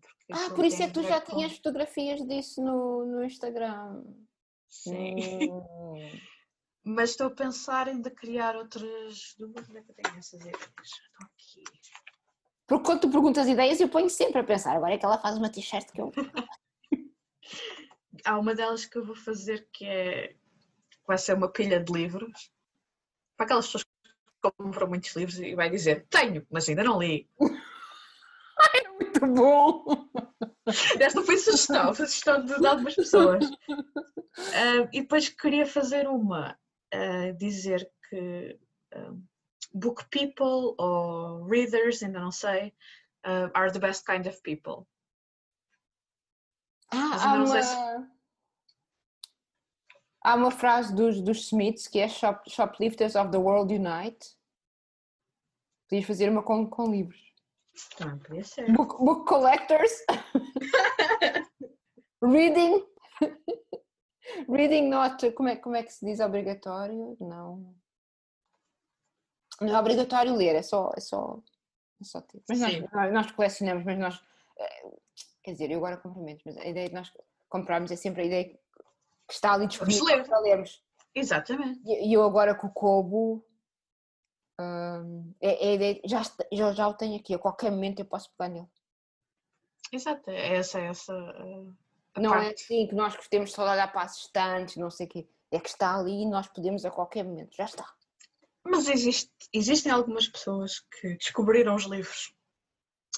Porque 0.00 0.32
Ah, 0.32 0.50
por 0.54 0.64
isso 0.64 0.82
é 0.82 0.86
que 0.86 0.94
tu 0.94 1.02
já 1.02 1.20
com- 1.20 1.36
tinhas 1.36 1.52
fotografias 1.56 2.26
disso 2.26 2.62
no, 2.64 3.04
no 3.04 3.22
Instagram. 3.24 4.02
Sim. 4.68 5.14
Hum. 5.52 5.94
Mas 6.84 7.10
estou 7.10 7.28
a 7.28 7.30
pensar 7.30 7.86
ainda 7.86 8.10
criar 8.10 8.56
outras. 8.56 9.36
Onde 9.38 9.78
é 9.78 9.82
que 9.82 9.90
eu 9.90 9.94
tenho 9.94 10.18
essas 10.18 10.40
ideias? 10.40 10.58
Estão 10.82 11.26
aqui. 11.26 11.62
Porque 12.66 12.84
quando 12.84 13.00
tu 13.02 13.10
perguntas 13.10 13.46
ideias, 13.46 13.78
eu 13.80 13.88
ponho 13.88 14.10
sempre 14.10 14.40
a 14.40 14.44
pensar. 14.44 14.74
Agora 14.74 14.94
é 14.94 14.98
que 14.98 15.04
ela 15.04 15.18
faz 15.18 15.36
uma 15.36 15.48
t-shirt 15.50 15.92
que 15.92 16.00
eu. 16.00 16.10
Há 18.24 18.38
uma 18.38 18.54
delas 18.54 18.84
que 18.84 18.96
eu 18.96 19.04
vou 19.04 19.16
fazer 19.16 19.68
que 19.72 19.84
é. 19.84 20.34
vai 21.06 21.18
ser 21.18 21.34
uma 21.34 21.50
pilha 21.50 21.82
de 21.82 21.92
livros. 21.92 22.50
Para 23.36 23.46
aquelas 23.46 23.66
pessoas 23.66 23.84
que 23.84 24.50
compram 24.58 24.88
muitos 24.88 25.14
livros 25.16 25.38
e 25.38 25.54
vai 25.54 25.70
dizer: 25.70 26.06
Tenho, 26.08 26.46
mas 26.50 26.68
ainda 26.68 26.84
não 26.84 27.00
li. 27.00 27.28
Muito 29.00 29.26
bom! 29.26 29.84
Esta 30.98 31.22
foi 31.22 31.36
sugestão, 31.36 31.94
foi 31.94 32.06
sugestão 32.06 32.44
de, 32.44 32.66
algumas 32.66 32.94
pessoas. 32.94 33.44
Ah, 34.54 34.88
e 34.92 35.02
depois 35.02 35.28
queria 35.28 35.66
fazer 35.66 36.08
uma, 36.08 36.58
ah, 36.92 37.32
dizer 37.36 37.90
que 38.08 38.58
book 39.74 40.04
people 40.10 40.74
ou 40.78 41.44
readers, 41.44 42.02
ainda 42.02 42.20
não 42.20 42.30
sei, 42.30 42.72
ah, 43.24 43.50
are 43.54 43.72
the 43.72 43.78
best 43.78 44.04
kind 44.04 44.26
of 44.26 44.40
people. 44.42 44.86
Ah, 46.90 47.16
há 47.20 47.38
não 47.38 47.46
sei 47.46 47.60
uma... 47.60 47.62
se- 47.62 48.11
há 50.22 50.34
uma 50.34 50.50
frase 50.50 50.94
dos, 50.94 51.20
dos 51.20 51.46
Smiths 51.46 51.88
que 51.88 51.98
é 51.98 52.08
Shop, 52.08 52.48
Shoplifters 52.50 53.14
of 53.16 53.30
the 53.30 53.38
World 53.38 53.74
Unite. 53.74 54.36
Podias 55.88 56.06
fazer 56.06 56.30
uma 56.30 56.42
com, 56.42 56.68
com 56.68 56.90
livros. 56.90 57.20
Podia 58.26 58.44
ser. 58.44 58.70
Book, 58.72 58.96
book 58.98 59.26
collectors. 59.26 59.92
Reading. 62.22 62.86
Reading 64.48 64.88
not. 64.88 65.30
Como 65.32 65.48
é, 65.48 65.56
como 65.56 65.76
é 65.76 65.82
que 65.82 65.92
se 65.92 66.04
diz 66.04 66.20
obrigatório? 66.20 67.16
Não. 67.20 67.74
Não 69.60 69.74
é 69.74 69.78
obrigatório 69.78 70.34
ler, 70.34 70.54
é 70.54 70.62
só. 70.62 70.92
É 70.96 71.00
só, 71.00 71.40
é 72.00 72.04
só 72.04 72.20
ter. 72.20 72.42
Mas 72.48 72.60
nós, 72.60 73.12
nós 73.12 73.30
colecionamos, 73.32 73.84
mas 73.84 73.98
nós. 73.98 74.22
eh, 74.58 74.90
Quer 75.42 75.52
dizer, 75.52 75.70
eu 75.72 75.78
agora 75.78 75.96
compro 75.96 76.22
menos, 76.22 76.40
mas 76.46 76.56
a 76.56 76.64
ideia 76.66 76.88
de 76.88 76.94
nós 76.94 77.12
comprarmos 77.48 77.90
é 77.90 77.96
sempre 77.96 78.22
a 78.22 78.26
ideia 78.26 78.58
que 79.28 79.34
está 79.34 79.52
ali 79.52 79.66
disponível 79.66 80.04
ler. 80.04 80.24
para 80.26 80.38
lermos. 80.40 80.82
Exatamente. 81.14 81.80
E 81.86 82.12
eu 82.12 82.22
agora 82.22 82.54
com 82.54 82.66
o 82.68 82.72
Kobo. 82.72 83.44
hum, 84.60 85.34
é, 85.40 85.68
é 85.68 85.74
ideia, 85.74 86.00
já, 86.04 86.22
já, 86.52 86.72
já 86.72 86.88
o 86.88 86.94
tenho 86.94 87.16
aqui, 87.18 87.34
a 87.34 87.38
qualquer 87.38 87.70
momento 87.70 88.00
eu 88.00 88.06
posso 88.06 88.30
pegar 88.36 88.48
nele. 88.50 88.68
Exato. 89.92 90.30
É 90.30 90.56
essa, 90.56 90.80
é 90.80 90.86
essa. 90.86 91.12
a 92.14 92.20
Não 92.20 92.34
é 92.34 92.44
parte. 92.46 92.64
assim 92.64 92.86
que 92.86 92.94
nós 92.94 93.14
gostemos 93.14 93.52
só 93.52 93.64
de 93.64 93.70
olhar 93.72 93.92
para 93.92 94.06
estantes, 94.06 94.76
não 94.76 94.90
sei 94.90 95.06
o 95.06 95.08
quê. 95.08 95.28
É 95.50 95.60
que 95.60 95.68
está 95.68 95.94
ali 95.96 96.22
e 96.22 96.26
nós 96.26 96.48
podemos 96.48 96.84
a 96.84 96.90
qualquer 96.90 97.24
momento. 97.24 97.54
Já 97.54 97.64
está. 97.64 97.86
Mas 98.64 98.88
existe, 98.88 99.30
existem 99.52 99.92
algumas 99.92 100.26
pessoas 100.28 100.80
que 100.80 101.14
descobriram 101.16 101.74
os 101.74 101.84
livros 101.84 102.34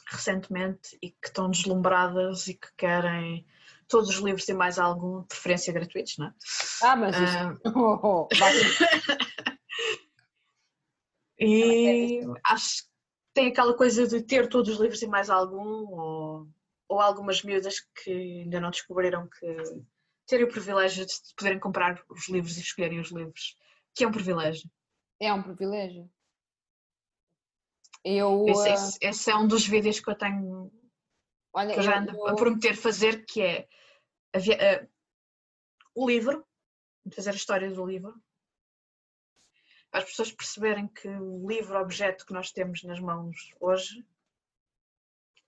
recentemente 0.07 0.99
e 1.03 1.11
que 1.11 1.29
estão 1.29 1.51
deslumbradas 1.51 2.47
e 2.47 2.55
que 2.55 2.69
querem 2.77 3.47
todos 3.89 4.09
os 4.09 4.17
livros 4.17 4.49
e 4.49 4.55
mais 4.55 4.79
algum, 4.79 5.23
de 5.23 5.29
preferência 5.29 5.73
gratuitos, 5.73 6.17
não 6.19 6.27
é? 6.27 6.35
Ah, 6.83 6.97
mas 6.97 7.17
isso. 7.17 7.37
Ah, 7.37 7.55
Oh, 7.77 7.99
oh, 8.03 8.29
e 11.39 12.21
acho 12.45 12.85
que 12.85 12.89
tem 13.35 13.49
aquela 13.49 13.77
coisa 13.77 14.07
de 14.07 14.23
ter 14.23 14.49
todos 14.49 14.71
os 14.71 14.81
livros 14.81 15.03
e 15.03 15.07
mais 15.07 15.29
algum, 15.29 15.91
ou, 15.91 16.49
ou 16.89 17.01
algumas 17.01 17.43
miúdas 17.43 17.81
que 18.03 18.11
ainda 18.43 18.61
não 18.61 18.71
descobriram 18.71 19.29
que 19.29 19.57
terem 20.27 20.47
o 20.47 20.51
privilégio 20.51 21.05
de 21.05 21.13
poderem 21.37 21.59
comprar 21.59 22.03
os 22.09 22.29
livros 22.29 22.57
e 22.57 22.61
escolherem 22.61 23.01
os 23.01 23.11
livros, 23.11 23.57
que 23.95 24.05
é 24.05 24.09
um 24.09 24.13
privilégio. 24.13 24.71
é 25.21 25.33
um 25.33 25.43
privilégio. 25.43 26.09
Eu. 28.05 28.45
Esse, 28.49 28.69
ah, 28.69 28.75
esse- 28.75 28.99
esse 29.01 29.31
é 29.31 29.37
um 29.37 29.47
dos 29.49 29.67
vídeos 29.67 29.99
que 30.01 30.11
eu 30.11 30.15
tenho 30.15 30.71
olha, 31.53 31.73
que 31.73 31.79
eu 31.81 31.83
já 31.83 31.93
eu- 31.93 31.99
ando 32.03 32.27
a 32.27 32.31
eu- 32.31 32.37
prometer 32.37 32.77
fazer, 32.77 33.25
que 33.25 33.41
é 33.41 33.69
a 34.35 34.39
a- 34.39 34.87
o 35.95 36.07
livro, 36.09 36.45
fazer 37.15 37.31
a 37.31 37.35
história 37.35 37.71
do 37.71 37.87
livro, 37.87 38.15
para 39.91 40.01
as 40.01 40.05
pessoas 40.07 40.33
perceberem 40.33 40.89
que 40.89 41.09
o 41.09 41.49
livro 41.49 41.79
objeto 41.81 42.27
que 42.27 42.33
nós 42.33 42.51
temos 42.51 42.83
nas 42.83 42.99
mãos 43.01 43.55
hoje, 43.61 44.05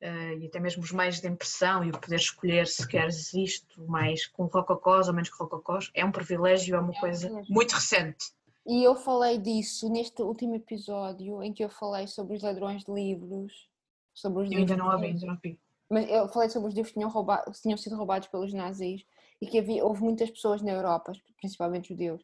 eh, 0.00 0.34
e 0.36 0.46
até 0.46 0.60
mesmo 0.60 0.82
os 0.82 0.92
meios 0.92 1.20
de 1.20 1.26
impressão 1.28 1.82
e 1.84 1.90
o 1.90 1.98
poder 1.98 2.16
escolher 2.16 2.66
se 2.68 2.86
queres 2.86 3.34
isto 3.34 3.82
mais 3.86 4.26
com 4.26 4.44
rococós 4.44 5.08
ou 5.08 5.14
menos 5.14 5.28
com 5.30 5.44
rococós, 5.44 5.90
é 5.94 6.04
um 6.04 6.12
privilégio, 6.12 6.76
é 6.76 6.80
uma 6.80 6.90
um 6.92 7.00
coisa 7.00 7.26
privilégio. 7.26 7.52
muito 7.54 7.72
recente. 7.72 8.32
E 8.66 8.82
eu 8.82 8.96
falei 8.96 9.38
disso 9.38 9.88
neste 9.88 10.22
último 10.22 10.56
episódio 10.56 11.40
em 11.40 11.52
que 11.52 11.62
eu 11.62 11.68
falei 11.68 12.08
sobre 12.08 12.36
os 12.36 12.42
ladrões 12.42 12.84
de 12.84 12.92
livros. 12.92 13.70
Sobre 14.12 14.42
os 14.42 14.50
Eu 14.50 14.58
ainda 14.58 14.76
não 14.76 14.90
ouvi, 14.90 15.06
ainda 15.06 15.26
não 15.26 15.38
vi. 15.42 15.60
Mas 15.88 16.08
eu 16.10 16.28
falei 16.28 16.48
sobre 16.48 16.68
os 16.68 16.74
livros 16.74 16.92
que 16.92 16.98
tinham, 16.98 17.10
roubado, 17.10 17.52
que 17.52 17.62
tinham 17.62 17.78
sido 17.78 17.96
roubados 17.96 18.26
pelos 18.26 18.52
nazis 18.52 19.06
e 19.40 19.46
que 19.46 19.58
havia, 19.58 19.84
houve 19.84 20.02
muitas 20.02 20.30
pessoas 20.30 20.62
na 20.62 20.72
Europa, 20.72 21.12
principalmente 21.36 21.90
judeus, 21.90 22.20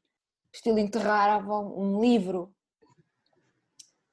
que 0.50 0.56
estilo 0.56 0.80
enterravam 0.80 1.78
um 1.78 2.00
livro 2.00 2.52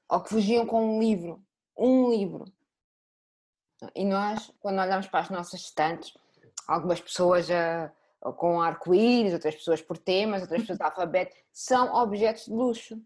ou 0.08 0.20
que 0.20 0.28
fugiam 0.28 0.66
com 0.66 0.96
um 0.96 1.00
livro. 1.00 1.42
Um 1.76 2.10
livro. 2.10 2.44
E 3.94 4.04
nós, 4.04 4.52
quando 4.60 4.80
olhamos 4.80 5.08
para 5.08 5.20
as 5.20 5.30
nossas 5.30 5.60
estantes, 5.62 6.12
algumas 6.68 7.00
pessoas 7.00 7.50
ah, 7.50 7.92
com 8.36 8.60
arco-íris, 8.60 9.32
outras 9.32 9.54
pessoas 9.54 9.80
por 9.80 9.96
temas, 9.98 10.42
outras 10.42 10.60
pessoas 10.60 10.78
de 10.78 10.84
alfabeto, 10.84 11.34
são 11.52 11.94
objetos 11.94 12.44
de 12.44 12.52
luxo. 12.52 13.00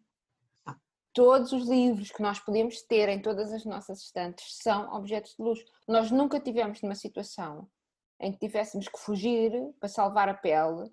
Todos 1.13 1.53
os 1.53 1.69
livros 1.69 2.11
que 2.11 2.21
nós 2.21 2.41
podemos 2.41 2.83
ter 2.83 3.09
em 3.09 3.23
todas 3.23 3.53
as 3.53 3.65
nossas 3.65 4.01
estantes 4.01 4.57
são 4.57 4.93
objetos 4.93 5.37
de 5.37 5.43
luxo. 5.43 5.65
Nós 5.87 6.11
nunca 6.11 6.41
tivemos 6.41 6.83
numa 6.83 6.97
situação 6.97 7.69
em 8.19 8.33
que 8.33 8.39
tivéssemos 8.39 8.89
que 8.89 8.99
fugir 8.99 9.53
para 9.79 9.89
salvar 9.89 10.29
a 10.29 10.35
pele 10.35 10.91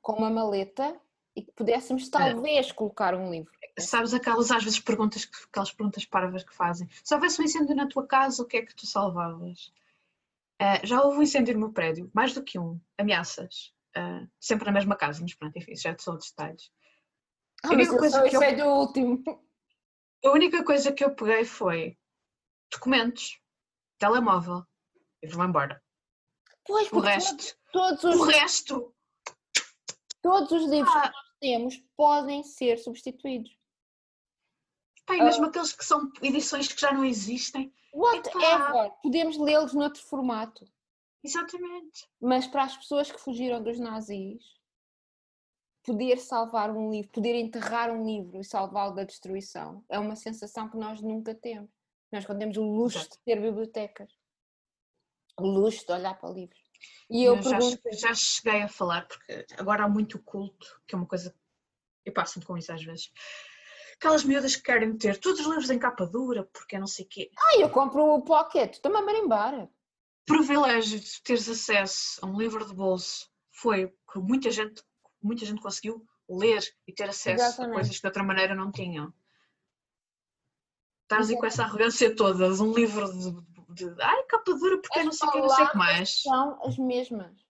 com 0.00 0.12
uma 0.12 0.30
maleta 0.30 0.96
e 1.34 1.42
que 1.42 1.50
pudéssemos 1.52 2.08
talvez 2.08 2.70
colocar 2.70 3.14
um 3.14 3.30
livro. 3.30 3.50
Sabes 3.78 4.14
aquelas 4.14 4.50
às 4.52 4.62
vezes 4.62 4.78
perguntas, 4.80 5.24
que- 5.24 5.44
aquelas 5.50 5.72
perguntas 5.72 6.04
parvas 6.04 6.44
que 6.44 6.54
fazem? 6.54 6.88
Se 7.02 7.12
houvesse 7.14 7.40
um 7.40 7.44
incêndio 7.44 7.74
na 7.74 7.88
tua 7.88 8.06
casa, 8.06 8.42
o 8.42 8.46
que 8.46 8.56
é 8.58 8.62
que 8.62 8.74
tu 8.74 8.86
salvavas? 8.86 9.72
Ah, 10.60 10.84
já 10.84 11.00
houve 11.02 11.18
um 11.18 11.22
incêndio 11.22 11.54
no 11.54 11.60
meu 11.60 11.72
prédio, 11.72 12.10
mais 12.14 12.34
do 12.34 12.44
que 12.44 12.58
um, 12.58 12.78
ameaças. 12.98 13.72
Ah, 13.96 14.26
sempre 14.38 14.66
na 14.66 14.72
mesma 14.72 14.94
casa, 14.96 15.20
mas 15.22 15.34
pronto, 15.34 15.56
enfim, 15.56 15.74
já 15.74 15.96
são 15.98 16.12
outros 16.14 16.30
detalhes. 16.30 16.70
Ah, 17.64 17.68
A 17.68 17.72
única 17.72 17.92
eu 17.94 17.98
coisa 17.98 18.22
que 18.28 18.36
eu- 18.36 18.56
do 18.56 18.64
último. 18.66 19.24
A 20.24 20.30
única 20.30 20.62
coisa 20.64 20.92
que 20.92 21.02
eu 21.02 21.14
peguei 21.14 21.44
foi 21.46 21.98
documentos, 22.70 23.40
telemóvel 23.98 24.64
e 25.22 25.26
vou 25.28 25.44
embora. 25.44 25.82
Pois, 26.66 26.92
O 26.92 27.00
resto, 27.00 27.56
todos, 27.72 28.04
o 28.04 28.10
os, 28.10 28.28
resto, 28.28 28.94
todos 30.22 30.52
os 30.52 30.70
livros 30.70 30.94
Ah. 30.94 31.08
que 31.08 31.14
nós 31.16 31.24
temos 31.40 31.84
podem 31.96 32.44
ser 32.44 32.76
substituídos. 32.78 33.50
Pá, 35.10 35.16
e 35.16 35.24
mesmo 35.24 35.46
aqueles 35.46 35.72
que 35.72 35.84
são 35.84 36.10
edições 36.22 36.68
que 36.68 36.80
já 36.80 36.92
não 36.92 37.04
existem. 37.04 37.72
Whatever! 37.92 38.92
Podemos 39.02 39.36
lê-los 39.36 39.74
noutro 39.74 40.02
formato. 40.02 40.64
Exatamente. 41.22 42.08
Mas 42.20 42.46
para 42.46 42.64
as 42.64 42.76
pessoas 42.76 43.10
que 43.10 43.20
fugiram 43.20 43.62
dos 43.62 43.78
nazis, 43.78 44.42
poder 45.82 46.18
salvar 46.18 46.70
um 46.70 46.90
livro, 46.90 47.10
poder 47.10 47.34
enterrar 47.34 47.90
um 47.90 48.04
livro 48.04 48.40
e 48.40 48.44
salvá-lo 48.44 48.94
da 48.94 49.04
destruição, 49.04 49.84
é 49.88 49.98
uma 49.98 50.16
sensação 50.16 50.68
que 50.68 50.76
nós 50.76 51.00
nunca 51.00 51.34
temos. 51.34 51.70
Nós 52.12 52.24
quando 52.24 52.38
temos 52.38 52.56
o 52.56 52.62
luxo 52.62 52.98
Exato. 52.98 53.16
de 53.18 53.24
ter 53.24 53.40
bibliotecas, 53.40 54.12
o 55.38 55.46
luxo 55.46 55.86
de 55.86 55.92
olhar 55.92 56.14
para 56.18 56.30
livros. 56.30 56.60
E 57.08 57.24
eu 57.24 57.36
Eu 57.36 57.42
já, 57.42 57.50
pergunto, 57.50 57.80
já 57.92 58.14
cheguei 58.14 58.62
a 58.62 58.68
falar, 58.68 59.06
porque 59.06 59.46
agora 59.58 59.84
há 59.84 59.88
muito 59.88 60.18
culto, 60.22 60.80
que 60.86 60.94
é 60.94 60.98
uma 60.98 61.06
coisa. 61.06 61.34
Eu 62.04 62.12
passo-me 62.12 62.44
com 62.44 62.56
isso 62.56 62.72
às 62.72 62.82
vezes. 62.82 63.12
Aquelas 64.00 64.24
miúdas 64.24 64.56
que 64.56 64.62
querem 64.62 64.96
ter 64.96 65.18
todos 65.18 65.40
os 65.40 65.46
livros 65.46 65.68
em 65.68 65.78
capa 65.78 66.06
dura, 66.06 66.48
porque 66.54 66.78
não 66.78 66.86
sei 66.86 67.04
o 67.04 67.08
quê. 67.08 67.30
ah, 67.36 67.58
eu 67.58 67.68
compro 67.68 68.02
o 68.02 68.22
pocket, 68.22 68.72
estou-me 68.72 68.96
a 68.96 69.02
marimbar. 69.02 69.68
Privilégio 70.24 70.98
de 70.98 71.22
teres 71.22 71.46
acesso 71.46 72.18
a 72.24 72.26
um 72.26 72.40
livro 72.40 72.66
de 72.66 72.74
bolso 72.74 73.30
foi 73.50 73.88
que 74.10 74.18
muita 74.18 74.50
gente, 74.50 74.82
muita 75.22 75.44
gente 75.44 75.60
conseguiu 75.60 76.02
ler 76.26 76.62
e 76.86 76.94
ter 76.94 77.10
acesso 77.10 77.44
Exatamente. 77.44 77.72
a 77.72 77.74
coisas 77.74 77.94
que 77.94 78.00
de 78.00 78.06
outra 78.06 78.22
maneira 78.22 78.54
não 78.54 78.72
tinham. 78.72 79.12
Estás 81.02 81.28
aí 81.28 81.36
com 81.36 81.44
essa 81.44 81.64
arrogância 81.64 82.16
toda 82.16 82.50
de 82.54 82.62
um 82.62 82.72
livro 82.72 83.06
de, 83.12 83.84
de 83.84 84.02
ai, 84.02 84.22
capa 84.22 84.54
dura, 84.54 84.80
porque 84.80 85.00
As 85.00 85.04
não 85.04 85.12
sei 85.12 85.28
o 85.28 85.32
que, 85.32 85.38
não 85.40 85.48
sei 85.50 85.64
o 85.66 85.70
que 85.72 85.76
mais. 85.76 86.22
São 86.22 86.58
as 86.64 86.78
mesmas. 86.78 87.49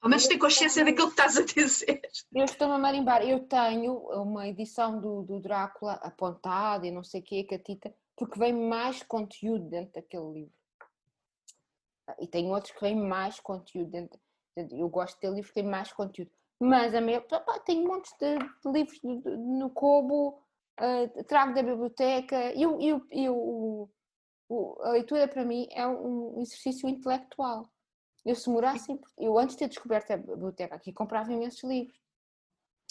Ao 0.00 0.08
menos 0.08 0.26
tem 0.26 0.38
consciência 0.38 0.84
daquilo 0.84 1.08
que 1.08 1.20
estás 1.20 1.36
a 1.36 1.44
dizer. 1.44 2.00
Eu 2.34 2.44
estou-me 2.44 2.74
a 2.74 2.78
marimbar. 2.78 3.22
Eu 3.22 3.40
tenho 3.46 3.94
uma 4.22 4.48
edição 4.48 4.98
do, 4.98 5.22
do 5.22 5.40
Drácula 5.40 5.94
apontada 5.94 6.86
e 6.86 6.90
não 6.90 7.04
sei 7.04 7.20
o 7.20 7.24
quê, 7.24 7.44
catita, 7.44 7.94
porque 8.16 8.38
vem 8.38 8.52
mais 8.52 9.02
conteúdo 9.02 9.68
dentro 9.68 9.92
daquele 9.94 10.32
livro. 10.32 10.52
Ah, 12.06 12.16
E 12.18 12.26
tem 12.26 12.50
outros 12.50 12.72
que 12.72 12.80
vêm 12.80 12.96
mais 12.96 13.38
conteúdo 13.40 13.90
dentro. 13.90 14.18
Eu 14.56 14.88
gosto 14.88 15.14
de 15.16 15.20
ter 15.20 15.28
livros 15.28 15.48
que 15.48 15.54
têm 15.60 15.70
mais 15.70 15.92
conteúdo. 15.92 16.30
Mas 16.58 16.94
a 16.94 17.00
minha, 17.00 17.20
pá, 17.20 17.58
tem 17.60 17.84
montes 17.86 18.12
de, 18.18 18.38
de 18.38 18.72
livros 18.72 19.00
no 19.02 19.68
Kobo, 19.70 20.42
ah, 20.78 21.08
trago 21.26 21.54
da 21.54 21.62
biblioteca. 21.62 22.36
Eu, 22.54 22.80
eu, 22.80 23.02
eu, 23.10 23.90
o- 24.48 24.76
a 24.82 24.90
leitura 24.92 25.28
para 25.28 25.44
mim 25.44 25.68
é 25.70 25.86
um 25.86 26.40
exercício 26.40 26.88
intelectual. 26.88 27.70
Eu 28.24 28.34
se 28.34 28.50
morasse, 28.50 28.98
eu 29.18 29.38
antes 29.38 29.56
de 29.56 29.60
ter 29.60 29.68
descoberto 29.68 30.10
a 30.10 30.16
biblioteca 30.16 30.74
aqui, 30.74 30.92
comprava 30.92 31.32
imensos 31.32 31.62
livros, 31.64 31.98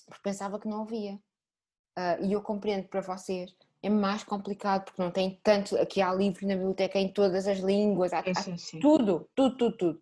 porque 0.06 0.22
pensava 0.24 0.60
que 0.60 0.68
não 0.68 0.82
havia. 0.82 1.20
Ah, 1.96 2.18
e 2.22 2.34
eu 2.34 2.42
compreendo 2.42 2.88
para 2.88 3.02
vocês, 3.02 3.56
é 3.82 3.90
mais 3.90 4.24
complicado, 4.24 4.86
porque 4.86 5.02
não 5.02 5.12
tem 5.12 5.40
tanto, 5.44 5.78
aqui 5.78 6.02
há 6.02 6.14
livros 6.14 6.44
na 6.44 6.56
biblioteca 6.56 6.98
em 6.98 7.12
todas 7.12 7.48
as 7.48 7.60
línguas, 7.60 8.12
há, 8.14 8.24
Sim, 8.34 8.58
sim, 8.58 8.80
tudo, 8.80 9.30
tudo, 9.36 9.58
tudo, 9.58 9.78
tudo. 9.78 10.02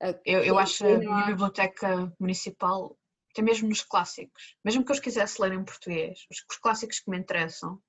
Ah, 0.00 0.14
Eu, 0.24 0.42
eu 0.42 0.58
acho 0.58 0.86
a 0.86 0.98
minha 0.98 1.26
biblioteca 1.26 2.12
municipal, 2.18 2.96
até 3.30 3.42
mesmo 3.42 3.68
nos 3.68 3.82
clássicos, 3.82 4.56
mesmo 4.64 4.84
que 4.84 4.90
eu 4.90 4.94
os 4.94 5.00
quisesse 5.00 5.40
ler 5.40 5.52
em 5.52 5.64
português, 5.64 6.26
os, 6.30 6.44
os 6.50 6.56
clássicos 6.56 7.00
que 7.00 7.10
me 7.10 7.18
interessam 7.18 7.80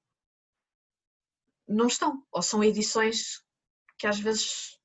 não 1.67 1.87
estão, 1.87 2.23
ou 2.31 2.41
são 2.41 2.63
edições 2.63 3.43
que 3.97 4.07
às 4.07 4.19
vezes 4.19 4.76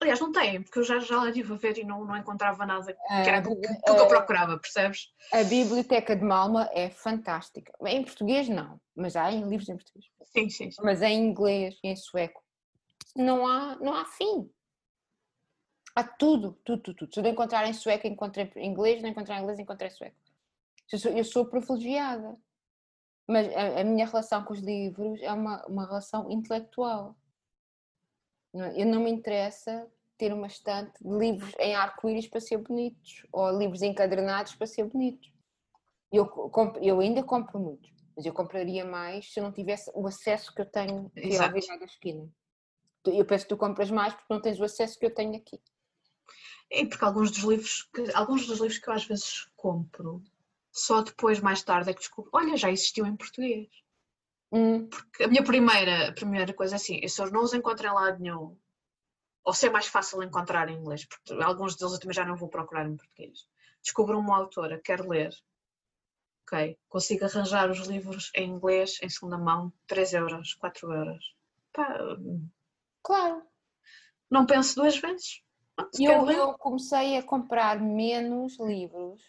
Aliás, 0.00 0.18
não 0.18 0.32
têm, 0.32 0.62
porque 0.62 0.78
eu 0.78 0.82
já, 0.82 0.98
já 0.98 1.16
lá 1.18 1.28
estive 1.28 1.52
a 1.52 1.56
ver 1.56 1.76
e 1.78 1.84
não, 1.84 2.04
não 2.04 2.16
encontrava 2.16 2.64
nada 2.64 2.92
que 2.92 2.98
era 3.12 3.38
aquilo 3.38 3.60
que, 3.60 3.68
que 3.68 3.90
eu 3.90 4.08
procurava, 4.08 4.58
percebes? 4.58 5.12
A 5.30 5.44
Biblioteca 5.44 6.16
de 6.16 6.24
Malma 6.24 6.70
é 6.72 6.88
fantástica. 6.88 7.72
Em 7.86 8.02
português 8.02 8.48
não, 8.48 8.80
mas 8.96 9.14
há 9.14 9.30
em 9.30 9.46
livros 9.46 9.68
em 9.68 9.76
português. 9.76 10.06
Sim, 10.24 10.48
sim, 10.48 10.70
sim. 10.70 10.82
Mas 10.82 11.02
em 11.02 11.22
inglês 11.22 11.78
em 11.84 11.94
sueco 11.96 12.42
não 13.14 13.46
há, 13.46 13.76
não 13.76 13.94
há 13.94 14.06
fim. 14.06 14.50
Há 15.94 16.04
tudo, 16.04 16.52
tudo, 16.64 16.82
tudo, 16.82 16.96
tudo. 16.96 17.12
Se 17.12 17.20
eu 17.20 17.24
não 17.24 17.30
encontrar 17.30 17.68
em 17.68 17.74
sueco, 17.74 18.06
encontrei 18.06 18.50
em 18.56 18.70
inglês, 18.70 18.96
se 18.96 19.02
não 19.02 19.10
encontrar 19.10 19.38
em 19.38 19.42
inglês, 19.42 19.58
encontrei 19.58 19.88
em 19.90 19.94
sueco. 19.94 20.16
Eu 20.90 20.98
sou, 20.98 21.12
eu 21.12 21.24
sou 21.24 21.46
privilegiada. 21.46 22.36
Mas 23.28 23.54
a, 23.54 23.80
a 23.80 23.84
minha 23.84 24.06
relação 24.06 24.42
com 24.44 24.52
os 24.52 24.60
livros 24.60 25.20
é 25.20 25.32
uma, 25.32 25.64
uma 25.66 25.86
relação 25.86 26.30
intelectual. 26.30 27.16
É? 28.54 28.82
Eu 28.82 28.86
não 28.86 29.02
me 29.02 29.10
interessa 29.10 29.90
ter 30.18 30.32
uma 30.32 30.46
estante 30.46 31.02
de 31.02 31.08
livros 31.16 31.52
em 31.58 31.74
arco-íris 31.74 32.26
para 32.28 32.40
ser 32.40 32.58
bonitos 32.58 33.26
ou 33.32 33.50
livros 33.56 33.82
encadernados 33.82 34.54
para 34.54 34.66
ser 34.66 34.84
bonitos. 34.84 35.32
Eu, 36.12 36.26
co- 36.26 36.50
compro- 36.50 36.82
eu 36.82 37.00
ainda 37.00 37.22
compro 37.22 37.58
muitos, 37.58 37.90
mas 38.16 38.26
eu 38.26 38.32
compraria 38.34 38.84
mais 38.84 39.32
se 39.32 39.40
eu 39.40 39.44
não 39.44 39.52
tivesse 39.52 39.90
o 39.94 40.06
acesso 40.06 40.52
que 40.54 40.60
eu 40.60 40.66
tenho 40.66 41.06
aqui 41.06 41.26
ao 41.26 41.32
Exato. 41.32 41.54
virar 41.54 41.76
da 41.78 41.84
esquina. 41.84 42.28
Eu 43.06 43.24
penso 43.24 43.44
que 43.44 43.48
tu 43.48 43.56
compras 43.56 43.90
mais 43.90 44.12
porque 44.12 44.32
não 44.32 44.42
tens 44.42 44.60
o 44.60 44.64
acesso 44.64 44.98
que 44.98 45.06
eu 45.06 45.14
tenho 45.14 45.36
aqui. 45.36 45.58
E 46.70 46.84
porque 46.86 47.04
alguns 47.04 47.30
dos 47.30 47.42
livros 47.44 47.82
que, 47.94 48.12
alguns 48.14 48.46
dos 48.46 48.58
livros 48.60 48.78
que 48.78 48.88
eu 48.88 48.92
às 48.92 49.04
vezes 49.04 49.46
compro, 49.56 50.22
só 50.70 51.00
depois, 51.02 51.40
mais 51.40 51.62
tarde, 51.62 51.90
é 51.90 51.94
que 51.94 52.00
descubro, 52.00 52.30
olha, 52.34 52.56
já 52.56 52.70
existiu 52.70 53.06
em 53.06 53.16
português. 53.16 53.68
Hum, 54.52 54.88
Porque 54.88 55.24
a 55.24 55.28
minha 55.28 55.44
primeira, 55.44 56.08
a 56.08 56.12
primeira 56.12 56.52
coisa 56.52 56.74
é 56.74 56.76
assim, 56.76 56.98
eu 57.02 57.08
se 57.08 57.20
eu 57.22 57.30
não 57.30 57.42
os 57.42 57.54
encontro 57.54 57.86
em 57.86 57.92
lado 57.92 58.18
nenhum, 58.18 58.56
ou 59.44 59.54
se 59.54 59.66
é 59.66 59.70
mais 59.70 59.86
fácil 59.86 60.22
encontrar 60.22 60.68
em 60.68 60.76
inglês, 60.76 61.04
porque 61.04 61.32
alguns 61.42 61.76
deles 61.76 61.94
eu 61.94 62.00
também 62.00 62.14
já 62.14 62.24
não 62.24 62.36
vou 62.36 62.48
procurar 62.48 62.86
em 62.86 62.96
português. 62.96 63.48
Descubro 63.82 64.18
uma 64.18 64.36
autora, 64.36 64.80
quero 64.82 65.08
ler. 65.08 65.32
Ok, 66.42 66.76
consigo 66.88 67.24
arranjar 67.24 67.70
os 67.70 67.86
livros 67.86 68.30
em 68.34 68.50
inglês, 68.50 68.98
em 69.02 69.08
segunda 69.08 69.38
mão, 69.38 69.72
3 69.86 70.12
euros, 70.12 70.54
4 70.54 70.92
euros. 70.92 71.34
Pá, 71.72 71.96
claro. 73.02 73.42
não 74.28 74.44
penso 74.44 74.74
duas 74.74 74.96
vezes. 74.96 75.42
Eu, 75.98 76.28
eu 76.30 76.58
comecei 76.58 77.16
a 77.16 77.22
comprar 77.22 77.80
menos 77.80 78.58
livros, 78.58 79.22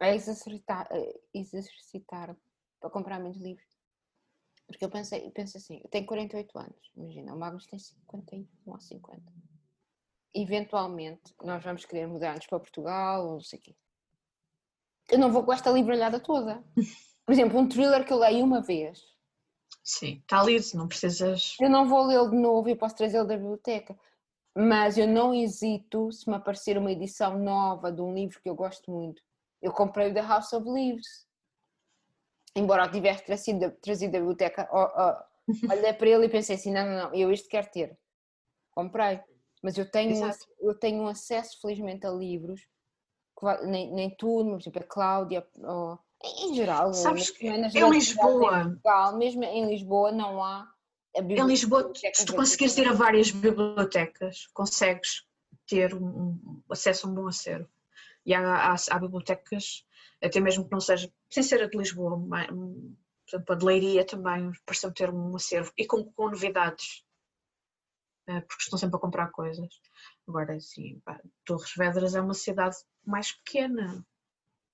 a 0.00 0.14
exercitar, 0.14 0.88
a 0.90 0.96
exercitar 1.32 2.34
para 2.80 2.90
comprar 2.90 3.20
menos 3.20 3.38
livros. 3.38 3.71
Porque 4.72 4.84
eu 4.84 4.90
pensei, 4.90 5.26
eu 5.26 5.30
penso 5.30 5.58
assim, 5.58 5.80
eu 5.82 5.88
tenho 5.90 6.06
48 6.06 6.58
anos, 6.58 6.90
imagina, 6.96 7.34
o 7.34 7.38
Magnus 7.38 7.66
tem 7.66 7.78
51 7.78 8.46
ou 8.66 8.80
50. 8.80 9.22
Eventualmente 10.34 11.34
nós 11.42 11.62
vamos 11.62 11.84
querer 11.84 12.06
mudar-nos 12.06 12.46
para 12.46 12.58
Portugal 12.58 13.26
ou 13.26 13.32
não 13.34 13.40
sei 13.42 13.58
o 13.58 13.62
quê. 13.62 13.76
Eu 15.10 15.18
não 15.18 15.30
vou 15.30 15.44
com 15.44 15.52
esta 15.52 15.70
livralhada 15.70 16.18
toda. 16.18 16.64
Por 17.26 17.32
exemplo, 17.32 17.58
um 17.58 17.68
thriller 17.68 18.04
que 18.06 18.12
eu 18.12 18.18
leio 18.18 18.44
uma 18.44 18.62
vez, 18.62 19.00
Sim, 19.84 20.20
está 20.20 20.42
lido, 20.42 20.64
não 20.74 20.88
precisas. 20.88 21.56
eu 21.60 21.68
não 21.68 21.86
vou 21.86 22.06
lê-lo 22.06 22.30
de 22.30 22.36
novo 22.36 22.68
e 22.68 22.76
posso 22.76 22.96
trazê-lo 22.96 23.26
da 23.26 23.36
biblioteca. 23.36 23.98
Mas 24.54 24.96
eu 24.96 25.06
não 25.06 25.34
hesito 25.34 26.12
se 26.12 26.28
me 26.28 26.36
aparecer 26.36 26.78
uma 26.78 26.92
edição 26.92 27.38
nova 27.38 27.90
de 27.90 28.00
um 28.00 28.14
livro 28.14 28.40
que 28.40 28.48
eu 28.48 28.54
gosto 28.54 28.90
muito. 28.90 29.22
Eu 29.60 29.72
comprei 29.72 30.10
o 30.10 30.14
The 30.14 30.20
House 30.20 30.52
of 30.52 30.68
Leaves. 30.68 31.26
Embora 32.54 32.88
tivesse 32.88 33.24
trazido, 33.24 33.70
trazido 33.82 34.12
da 34.12 34.18
biblioteca, 34.18 34.68
olhei 35.70 35.92
para 35.92 36.08
ele 36.08 36.26
e 36.26 36.28
pensei 36.28 36.56
assim: 36.56 36.72
não, 36.72 36.84
não, 36.84 36.98
não, 37.10 37.14
eu 37.14 37.30
este 37.32 37.48
quero 37.48 37.70
ter. 37.70 37.98
Comprei. 38.70 39.20
Mas 39.62 39.78
eu 39.78 39.88
tenho, 39.90 40.12
um, 40.16 40.30
eu 40.60 40.74
tenho 40.74 41.02
um 41.02 41.08
acesso, 41.08 41.60
felizmente, 41.60 42.06
a 42.06 42.10
livros, 42.10 42.60
que 43.38 43.66
nem, 43.66 43.92
nem 43.92 44.10
tudo, 44.16 44.50
mas, 44.50 44.64
por 44.64 44.70
exemplo, 44.70 44.82
a 44.82 44.86
Cláudia, 44.86 45.46
ou- 45.58 45.98
em, 46.24 46.50
em 46.50 46.54
geral, 46.54 46.92
Sabes 46.92 47.30
que 47.30 47.46
em 47.46 47.90
Lisboa- 47.90 48.62
Portugal, 48.64 49.16
mesmo 49.16 49.44
em 49.44 49.66
Lisboa, 49.68 50.10
não 50.12 50.42
há. 50.42 50.68
a 51.16 51.20
Em 51.20 51.46
Lisboa, 51.46 51.92
se 51.94 52.26
tu 52.26 52.34
conseguires 52.34 52.76
ir 52.76 52.88
a 52.88 52.92
várias 52.92 53.30
bibliotecas, 53.30 54.46
consegues 54.48 55.24
ter 55.66 55.94
um, 55.94 56.04
um- 56.06 56.62
acesso 56.70 57.06
a 57.06 57.10
um 57.10 57.14
bom 57.14 57.28
acervo. 57.28 57.68
E 58.26 58.34
há, 58.34 58.72
há, 58.72 58.74
há 58.90 58.98
bibliotecas, 58.98 59.84
até 60.22 60.40
mesmo 60.40 60.64
que 60.64 60.72
não 60.72 60.80
seja, 60.80 61.12
sem 61.28 61.42
ser 61.42 61.62
a 61.62 61.68
de 61.68 61.76
Lisboa, 61.76 62.16
mas, 62.16 62.46
por 62.46 63.36
exemplo, 63.36 63.54
a 63.54 63.58
de 63.58 63.64
Leiria 63.64 64.06
também 64.06 64.50
pareceu 64.64 64.92
ter 64.92 65.10
um 65.10 65.34
acervo 65.34 65.72
e 65.76 65.86
com, 65.86 66.04
com 66.04 66.30
novidades, 66.30 67.04
eh, 68.28 68.40
porque 68.40 68.62
estão 68.62 68.78
sempre 68.78 68.96
a 68.96 69.00
comprar 69.00 69.30
coisas. 69.30 69.68
Agora, 70.28 70.54
assim, 70.54 71.00
pá, 71.04 71.20
Torres 71.44 71.72
Vedras 71.76 72.14
é 72.14 72.20
uma 72.20 72.34
cidade 72.34 72.76
mais 73.04 73.32
pequena. 73.32 74.06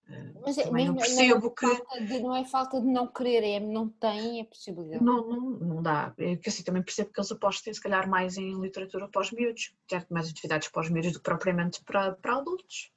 Eh, 0.09 0.33
Mas 0.43 0.59
é, 0.59 0.65
também 0.65 0.87
não 0.87 0.97
percebo 0.97 1.41
não, 1.41 1.71
é 1.71 1.77
que. 1.77 2.05
de, 2.07 2.21
não 2.21 2.37
é 2.37 2.45
falta 2.45 2.81
de 2.81 2.87
não 2.87 3.07
querer, 3.07 3.43
é 3.45 3.61
não 3.61 3.89
tem 3.89 4.43
a 4.43 4.45
possibilidade. 4.45 5.03
Não, 5.03 5.27
não, 5.27 5.41
não 5.51 5.83
dá. 5.83 6.15
É 6.19 6.37
que 6.37 6.51
assim, 6.51 6.63
também 6.63 6.83
percebo 6.83 7.11
que 7.11 7.21
eles 7.21 7.33
apostem 7.33 7.73
se 7.73 7.81
calhar 7.81 8.09
mais 8.09 8.37
em 8.37 8.61
literatura 8.61 9.09
para 9.09 9.23
os 9.23 9.33
miúdos, 9.33 9.75
ter 9.87 10.07
mais 10.11 10.29
atividades 10.29 10.69
para 10.69 10.83
os 10.83 10.91
miúdos 10.91 11.13
do 11.13 11.19
que 11.19 11.25
propriamente 11.25 11.83
para, 11.85 12.13
para 12.13 12.37
adultos. 12.37 12.93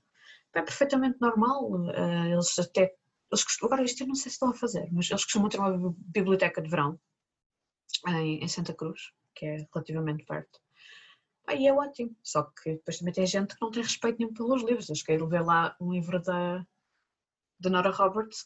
É 0.55 0.61
perfeitamente 0.61 1.17
normal. 1.19 1.61
eh, 1.91 2.31
Eles 2.33 2.57
até. 2.59 2.83
Eles 3.31 3.45
agora 3.63 3.83
isto 3.83 4.01
eu 4.03 4.07
não 4.07 4.15
sei 4.15 4.29
se 4.29 4.35
estão 4.35 4.49
a 4.49 4.53
fazer, 4.53 4.87
mas 4.91 5.09
eles 5.09 5.23
costumam 5.25 5.49
ter 5.49 5.59
uma 5.59 5.71
bi- 5.77 5.95
biblioteca 6.19 6.61
de 6.61 6.69
verão 6.69 6.99
em, 8.07 8.43
em 8.43 8.47
Santa 8.47 8.73
Cruz, 8.73 9.11
que 9.35 9.45
é 9.45 9.67
relativamente 9.73 10.25
perto. 10.25 10.59
Aí 11.47 11.67
é 11.67 11.73
ótimo. 11.73 12.15
Só 12.23 12.43
que 12.43 12.73
depois 12.75 12.99
também 12.99 13.13
tem 13.13 13.27
gente 13.27 13.55
que 13.55 13.61
não 13.61 13.71
tem 13.71 13.83
respeito 13.83 14.19
nenhum 14.19 14.33
pelos 14.33 14.63
livros. 14.63 14.89
Eles 14.89 15.03
querem 15.03 15.27
ver 15.29 15.41
lá 15.43 15.75
um 15.81 15.93
livro 15.93 16.21
da, 16.21 16.65
da 17.59 17.69
Nora 17.69 17.91
Roberts 17.91 18.45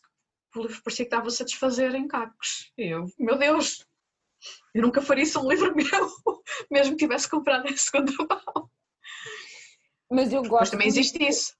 que 0.52 0.60
o 0.60 0.64
livro 0.64 0.82
parecia 0.84 1.06
que 1.06 1.10
estava 1.10 1.28
a 1.28 1.32
satisfazer 1.32 1.96
em 1.96 2.08
cacos. 2.08 2.72
E 2.78 2.94
eu, 2.94 3.06
meu 3.20 3.38
Deus, 3.38 3.86
eu 4.74 4.82
nunca 4.84 5.02
faria 5.02 5.24
isso 5.24 5.40
a 5.40 5.44
um 5.44 5.50
livro 5.50 5.74
meu, 5.76 6.12
mesmo 6.72 6.94
que 6.98 7.06
tivesse 7.06 7.30
comprado 7.30 7.68
em 7.68 7.78
segunda 7.78 8.14
mão. 8.18 8.70
Mas 10.10 10.32
eu 10.34 10.42
Mas 10.42 10.50
gosto. 10.50 10.72
também 10.72 10.88
existe 10.88 11.24
isso. 11.24 11.54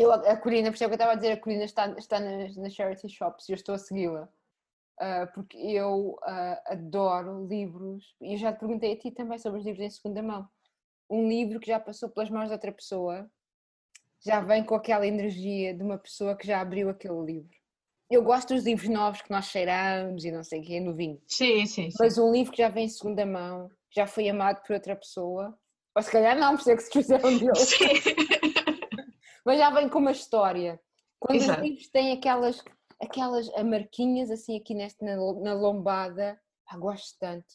Eu, 0.00 0.12
a 0.12 0.36
Corina, 0.36 0.70
por 0.70 0.74
isso 0.74 0.84
é 0.84 0.86
que 0.86 0.92
eu 0.92 0.96
estava 0.96 1.12
a 1.12 1.16
dizer, 1.16 1.32
a 1.32 1.36
Corina 1.40 1.64
está, 1.64 1.88
está 1.98 2.20
nas, 2.20 2.56
nas 2.56 2.74
charity 2.74 3.08
shops 3.08 3.48
e 3.48 3.52
eu 3.52 3.56
estou 3.56 3.74
a 3.74 3.78
segui-la. 3.78 4.28
Ah, 4.98 5.26
porque 5.34 5.58
eu 5.58 6.18
ah, 6.22 6.62
adoro 6.66 7.46
livros, 7.46 8.14
e 8.20 8.32
eu 8.34 8.38
já 8.38 8.52
te 8.52 8.60
perguntei 8.60 8.92
a 8.94 8.98
ti 8.98 9.10
também 9.10 9.38
sobre 9.38 9.58
os 9.60 9.66
livros 9.66 9.84
em 9.84 9.90
segunda 9.90 10.22
mão. 10.22 10.48
Um 11.08 11.28
livro 11.28 11.60
que 11.60 11.66
já 11.66 11.78
passou 11.78 12.08
pelas 12.08 12.30
mãos 12.30 12.46
de 12.46 12.52
outra 12.52 12.72
pessoa 12.72 13.30
já 14.24 14.40
vem 14.40 14.64
com 14.64 14.74
aquela 14.74 15.06
energia 15.06 15.74
de 15.74 15.82
uma 15.82 15.98
pessoa 15.98 16.34
que 16.34 16.46
já 16.46 16.60
abriu 16.60 16.88
aquele 16.88 17.22
livro. 17.22 17.56
Eu 18.10 18.22
gosto 18.22 18.54
dos 18.54 18.64
livros 18.64 18.88
novos 18.88 19.20
que 19.20 19.30
nós 19.30 19.46
cheiramos 19.46 20.24
e 20.24 20.30
não 20.30 20.42
sei 20.42 20.60
o 20.60 20.64
quê, 20.64 20.80
no 20.80 20.94
vinho. 20.94 21.20
Sim, 21.26 21.66
sim, 21.66 21.90
sim. 21.90 21.96
Mas 21.98 22.18
um 22.18 22.32
livro 22.32 22.52
que 22.52 22.62
já 22.62 22.68
vem 22.68 22.86
em 22.86 22.88
segunda 22.88 23.26
mão, 23.26 23.70
já 23.90 24.06
foi 24.06 24.28
amado 24.28 24.62
por 24.62 24.74
outra 24.74 24.96
pessoa, 24.96 25.56
ou 25.94 26.02
se 26.02 26.10
calhar 26.10 26.38
não, 26.38 26.56
por 26.56 26.70
é 26.70 26.76
que 26.76 26.82
se 26.82 26.92
fizeram 26.92 27.30
dele, 27.38 27.54
Sim. 27.56 28.55
Mas 29.46 29.58
já 29.58 29.70
vem 29.70 29.88
com 29.88 30.00
uma 30.00 30.10
história. 30.12 30.78
Quando 31.18 31.36
Exato. 31.36 31.60
os 31.62 31.66
livros 31.68 31.88
têm 31.88 32.12
aquelas, 32.12 32.62
aquelas 33.00 33.48
marquinhas 33.64 34.30
assim 34.30 34.58
aqui 34.58 34.74
neste, 34.74 35.02
na, 35.04 35.16
na 35.16 35.54
lombada, 35.54 36.38
pá, 36.66 36.76
gosto 36.76 37.16
tanto. 37.18 37.46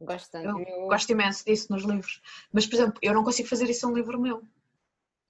Gosto 0.00 0.30
tanto. 0.30 0.48
Eu 0.48 0.58
Eu- 0.66 0.86
gosto 0.88 1.10
imenso 1.10 1.44
disso 1.44 1.70
nos 1.70 1.84
livros. 1.84 2.20
Mas, 2.52 2.66
por 2.66 2.74
exemplo, 2.74 2.98
eu 3.02 3.14
não 3.14 3.22
consigo 3.24 3.48
fazer 3.48 3.68
isso 3.70 3.86
a 3.86 3.90
um 3.90 3.94
livro 3.94 4.20
meu. 4.20 4.42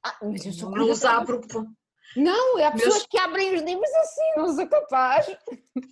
Ah, 0.02 0.16
mas 0.22 0.44
eu 0.46 0.52
sou 0.52 0.70
Não 0.70 0.88
os 0.90 1.00
curiosa. 1.00 1.10
abro. 1.10 1.40
Não, 2.16 2.56
há 2.64 2.70
pessoas 2.70 2.94
Meus- 2.94 3.06
que 3.06 3.18
abrem 3.18 3.54
os 3.56 3.62
livros 3.62 3.90
assim, 3.94 4.32
não 4.36 4.54
sou 4.54 4.66
capaz. 4.68 5.26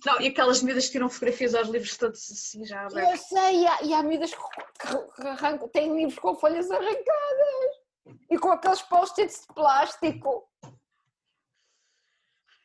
Não, 0.05 0.21
e 0.21 0.27
aquelas 0.27 0.61
miúdas 0.63 0.85
que 0.85 0.93
tiram 0.93 1.09
fotografias 1.09 1.53
aos 1.53 1.67
livros 1.67 1.97
todos 1.97 2.31
assim 2.31 2.65
já 2.65 2.83
Eu 2.83 2.87
abertos. 2.87 3.27
sei, 3.27 3.61
e 3.63 3.67
há, 3.67 3.81
e 3.83 3.93
há 3.93 4.01
miúdas 4.01 4.31
que 4.33 5.21
arrancam, 5.27 5.67
têm 5.67 5.93
livros 5.93 6.17
com 6.17 6.33
folhas 6.35 6.71
arrancadas 6.71 7.74
e 8.29 8.37
com 8.37 8.51
aqueles 8.51 8.81
post-its 8.81 9.41
de 9.41 9.53
plástico. 9.53 10.49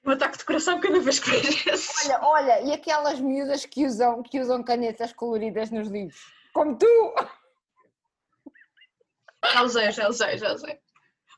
Um 0.05 0.13
ataque 0.13 0.39
de 0.39 0.45
coração 0.45 0.81
cada 0.81 1.01
vez 1.01 1.19
que. 1.19 1.31
Olha, 1.31 2.21
olha, 2.23 2.61
e 2.63 2.73
aquelas 2.73 3.21
miúdas 3.21 3.67
que 3.67 3.85
usam, 3.87 4.23
que 4.23 4.41
usam 4.41 4.63
canetas 4.63 5.13
coloridas 5.13 5.71
nos 5.71 5.89
livros, 5.89 6.19
como 6.55 6.77
tu. 6.79 6.87
Já 9.45 9.63
usei, 9.63 9.91
já 9.93 10.09
usei, 10.09 10.39
já 10.39 10.53
usei. 10.53 10.81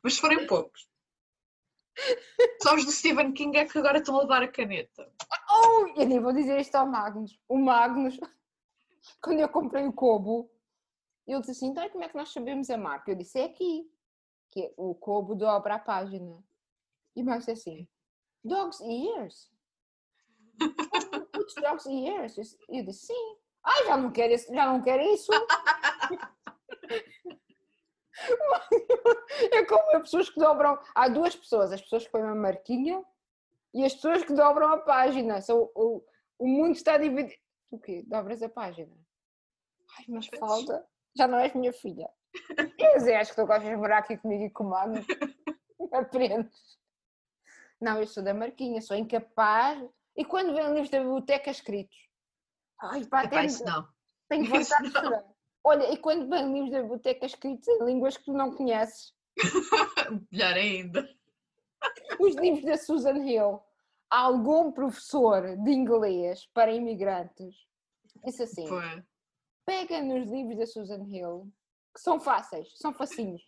Mas 0.03 0.19
forem 0.19 0.47
poucos. 0.47 0.89
Só 2.63 2.75
os 2.75 2.85
do 2.85 2.91
Stephen 2.91 3.33
King 3.33 3.57
é 3.59 3.65
que 3.65 3.79
agora 3.79 3.99
estão 3.99 4.17
a 4.17 4.23
levar 4.23 4.43
a 4.43 4.49
caneta. 4.49 5.13
Oh, 5.51 6.01
eu 6.01 6.07
nem 6.07 6.21
vou 6.21 6.33
dizer 6.33 6.59
isto 6.61 6.75
ao 6.75 6.87
Magnus. 6.87 7.39
O 7.49 7.59
Magnus, 7.59 8.19
quando 9.21 9.41
eu 9.41 9.49
comprei 9.49 9.87
o 9.87 9.93
Kobo, 9.93 10.51
ele 11.27 11.41
disse 11.41 11.53
assim: 11.53 11.67
então 11.67 11.89
como 11.91 12.05
é 12.05 12.09
que 12.09 12.17
nós 12.17 12.33
sabemos 12.33 12.71
a 12.71 12.79
marca? 12.79 13.11
Eu 13.11 13.17
disse: 13.17 13.39
é 13.39 13.45
aqui, 13.45 13.91
que 14.53 14.73
o 14.77 14.95
Kobo 14.95 15.35
dobra 15.35 15.75
a 15.75 15.79
página. 15.79 16.39
E 17.17 17.23
o 17.23 17.39
disse 17.39 17.51
assim: 17.51 17.89
Dog's 18.45 18.81
ears. 18.81 19.51
Dog's 21.61 21.87
ears? 21.87 22.37
Eu 22.69 22.85
disse: 22.85 23.07
sim. 23.07 23.37
Ai, 23.65 23.87
já 23.87 23.97
não 23.97 24.13
quero, 24.13 24.33
esse- 24.33 24.55
já 24.55 24.67
não 24.73 24.81
quero 24.83 25.03
isso. 25.03 25.31
É 29.53 29.65
como 29.65 29.97
as 29.97 30.03
pessoas 30.03 30.31
que 30.31 30.39
dobram. 30.39 30.79
Há 30.95 31.09
duas 31.09 31.35
pessoas, 31.35 31.73
as 31.73 31.81
pessoas 31.81 32.05
que 32.05 32.11
põem 32.13 32.23
uma 32.23 32.35
marquinha 32.35 33.03
e 33.75 33.85
as 33.85 33.95
pessoas 33.95 34.23
que 34.23 34.33
dobram 34.33 34.69
a 34.73 34.79
página. 34.79 35.41
São, 35.41 35.71
o, 35.75 36.05
o 36.39 36.47
mundo 36.47 36.73
está 36.73 36.99
dividido. 36.99 37.41
Tu 37.71 37.79
quê? 37.79 38.05
Dobras 38.07 38.43
a 38.43 38.49
página? 38.49 38.95
Ai, 39.99 40.05
mas 40.09 40.27
falta. 40.39 40.87
Já 41.17 41.27
não 41.27 41.39
és 41.39 41.53
minha 41.55 41.73
filha. 41.73 42.09
Eu 42.79 43.01
sei, 43.01 43.15
acho 43.15 43.31
que 43.31 43.41
tu 43.41 43.47
gostas 43.47 43.69
de 43.69 43.77
morar 43.77 43.99
aqui 43.99 44.17
comigo 44.17 44.45
e 44.45 44.51
com 44.51 44.65
o 44.65 44.71
Magno. 44.71 45.05
Aprendes. 45.93 46.79
Não, 47.81 47.99
eu 47.99 48.07
sou 48.07 48.23
da 48.23 48.33
marquinha, 48.33 48.81
sou 48.81 48.97
incapaz. 48.97 49.83
E 50.17 50.25
quando 50.25 50.55
vem 50.55 50.67
livros 50.69 50.91
da 50.91 51.01
biblioteca 51.01 51.51
escritos? 51.51 51.97
Ai, 52.81 53.05
pá, 53.07 53.25
Epá, 53.25 53.41
tenho, 53.41 53.65
não. 53.65 53.89
tenho 54.29 54.45
vontade 54.47 54.85
de 54.85 54.93
chorar. 54.93 55.25
Olha, 55.65 55.93
e 55.93 55.97
quando 55.97 56.29
vem 56.29 56.53
livros 56.53 56.73
da 56.73 56.83
biblioteca 56.83 57.27
escritos 57.27 57.69
em 57.69 57.85
línguas 57.85 58.17
que 58.17 58.25
tu 58.25 58.33
não 58.33 58.55
conheces? 58.55 59.15
Melhor 60.31 60.55
ainda. 60.55 61.09
Os 62.19 62.35
livros 62.37 62.65
da 62.65 62.77
Susan 62.77 63.19
Hill. 63.19 63.61
Algum 64.11 64.71
professor 64.73 65.57
de 65.57 65.71
inglês 65.71 66.47
para 66.53 66.73
imigrantes 66.73 67.57
disse 68.25 68.43
assim: 68.43 68.69
Pô, 68.69 68.81
pega 69.65 70.03
nos 70.03 70.31
livros 70.31 70.59
da 70.59 70.67
Susan 70.67 71.03
Hill, 71.09 71.51
que 71.95 72.01
são 72.01 72.21
fáceis, 72.21 72.73
são 72.77 72.93
facinhos. 72.93 73.43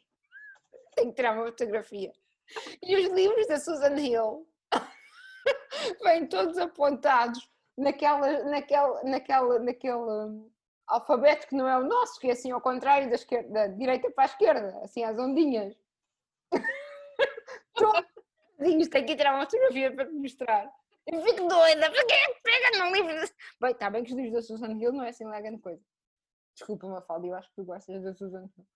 Tenho 0.95 1.11
que 1.11 1.17
tirar 1.17 1.35
uma 1.35 1.47
fotografia. 1.47 2.13
E 2.83 2.97
os 2.97 3.13
livros 3.13 3.47
da 3.47 3.59
Susan 3.59 3.97
Hill 3.99 4.47
vêm 6.03 6.27
todos 6.27 6.59
apontados 6.59 7.49
naquela, 7.77 8.45
naquela, 8.45 9.03
naquela, 9.05 9.59
naquele 9.59 9.95
hum, 9.95 10.51
alfabeto 10.87 11.49
que 11.49 11.57
não 11.57 11.69
é 11.69 11.79
o 11.79 11.85
nosso, 11.85 12.21
que 12.21 12.29
é 12.29 12.33
assim 12.33 12.51
ao 12.51 12.61
contrário 12.61 13.09
da, 13.09 13.15
esquerda, 13.15 13.51
da 13.51 13.67
direita 13.67 14.11
para 14.11 14.25
a 14.25 14.27
esquerda, 14.27 14.81
assim 14.83 15.03
às 15.05 15.19
ondinhas. 15.19 15.75
Todos 17.75 18.05
ondinhos, 18.61 18.89
tenho 18.89 19.07
que 19.07 19.17
tirar 19.17 19.35
uma 19.35 19.45
fotografia 19.45 19.93
para 19.93 20.07
te 20.07 20.13
mostrar. 20.13 20.71
Eu 21.07 21.23
fico 21.23 21.49
doida, 21.49 21.91
porque 21.91 22.15
é 22.15 22.33
que 22.33 22.41
pega 22.43 22.79
num 22.79 22.93
livro. 22.93 23.29
Bem, 23.61 23.73
está 23.73 23.91
bem 23.91 24.05
que 24.05 24.11
os 24.11 24.17
livros 24.17 24.35
da 24.35 24.43
Susan 24.43 24.73
Hill 24.73 24.93
não 24.93 25.05
é 25.05 25.11
assim 25.11 25.25
lá 25.25 25.41
grande 25.41 25.61
coisa. 25.61 25.83
Desculpa, 26.55 26.87
Mafalda, 26.89 27.27
eu 27.27 27.35
acho 27.35 27.49
que 27.49 27.55
tu 27.57 27.65
gostas 27.65 28.03
da 28.03 28.15
Susan 28.15 28.49
Hill. 28.57 28.67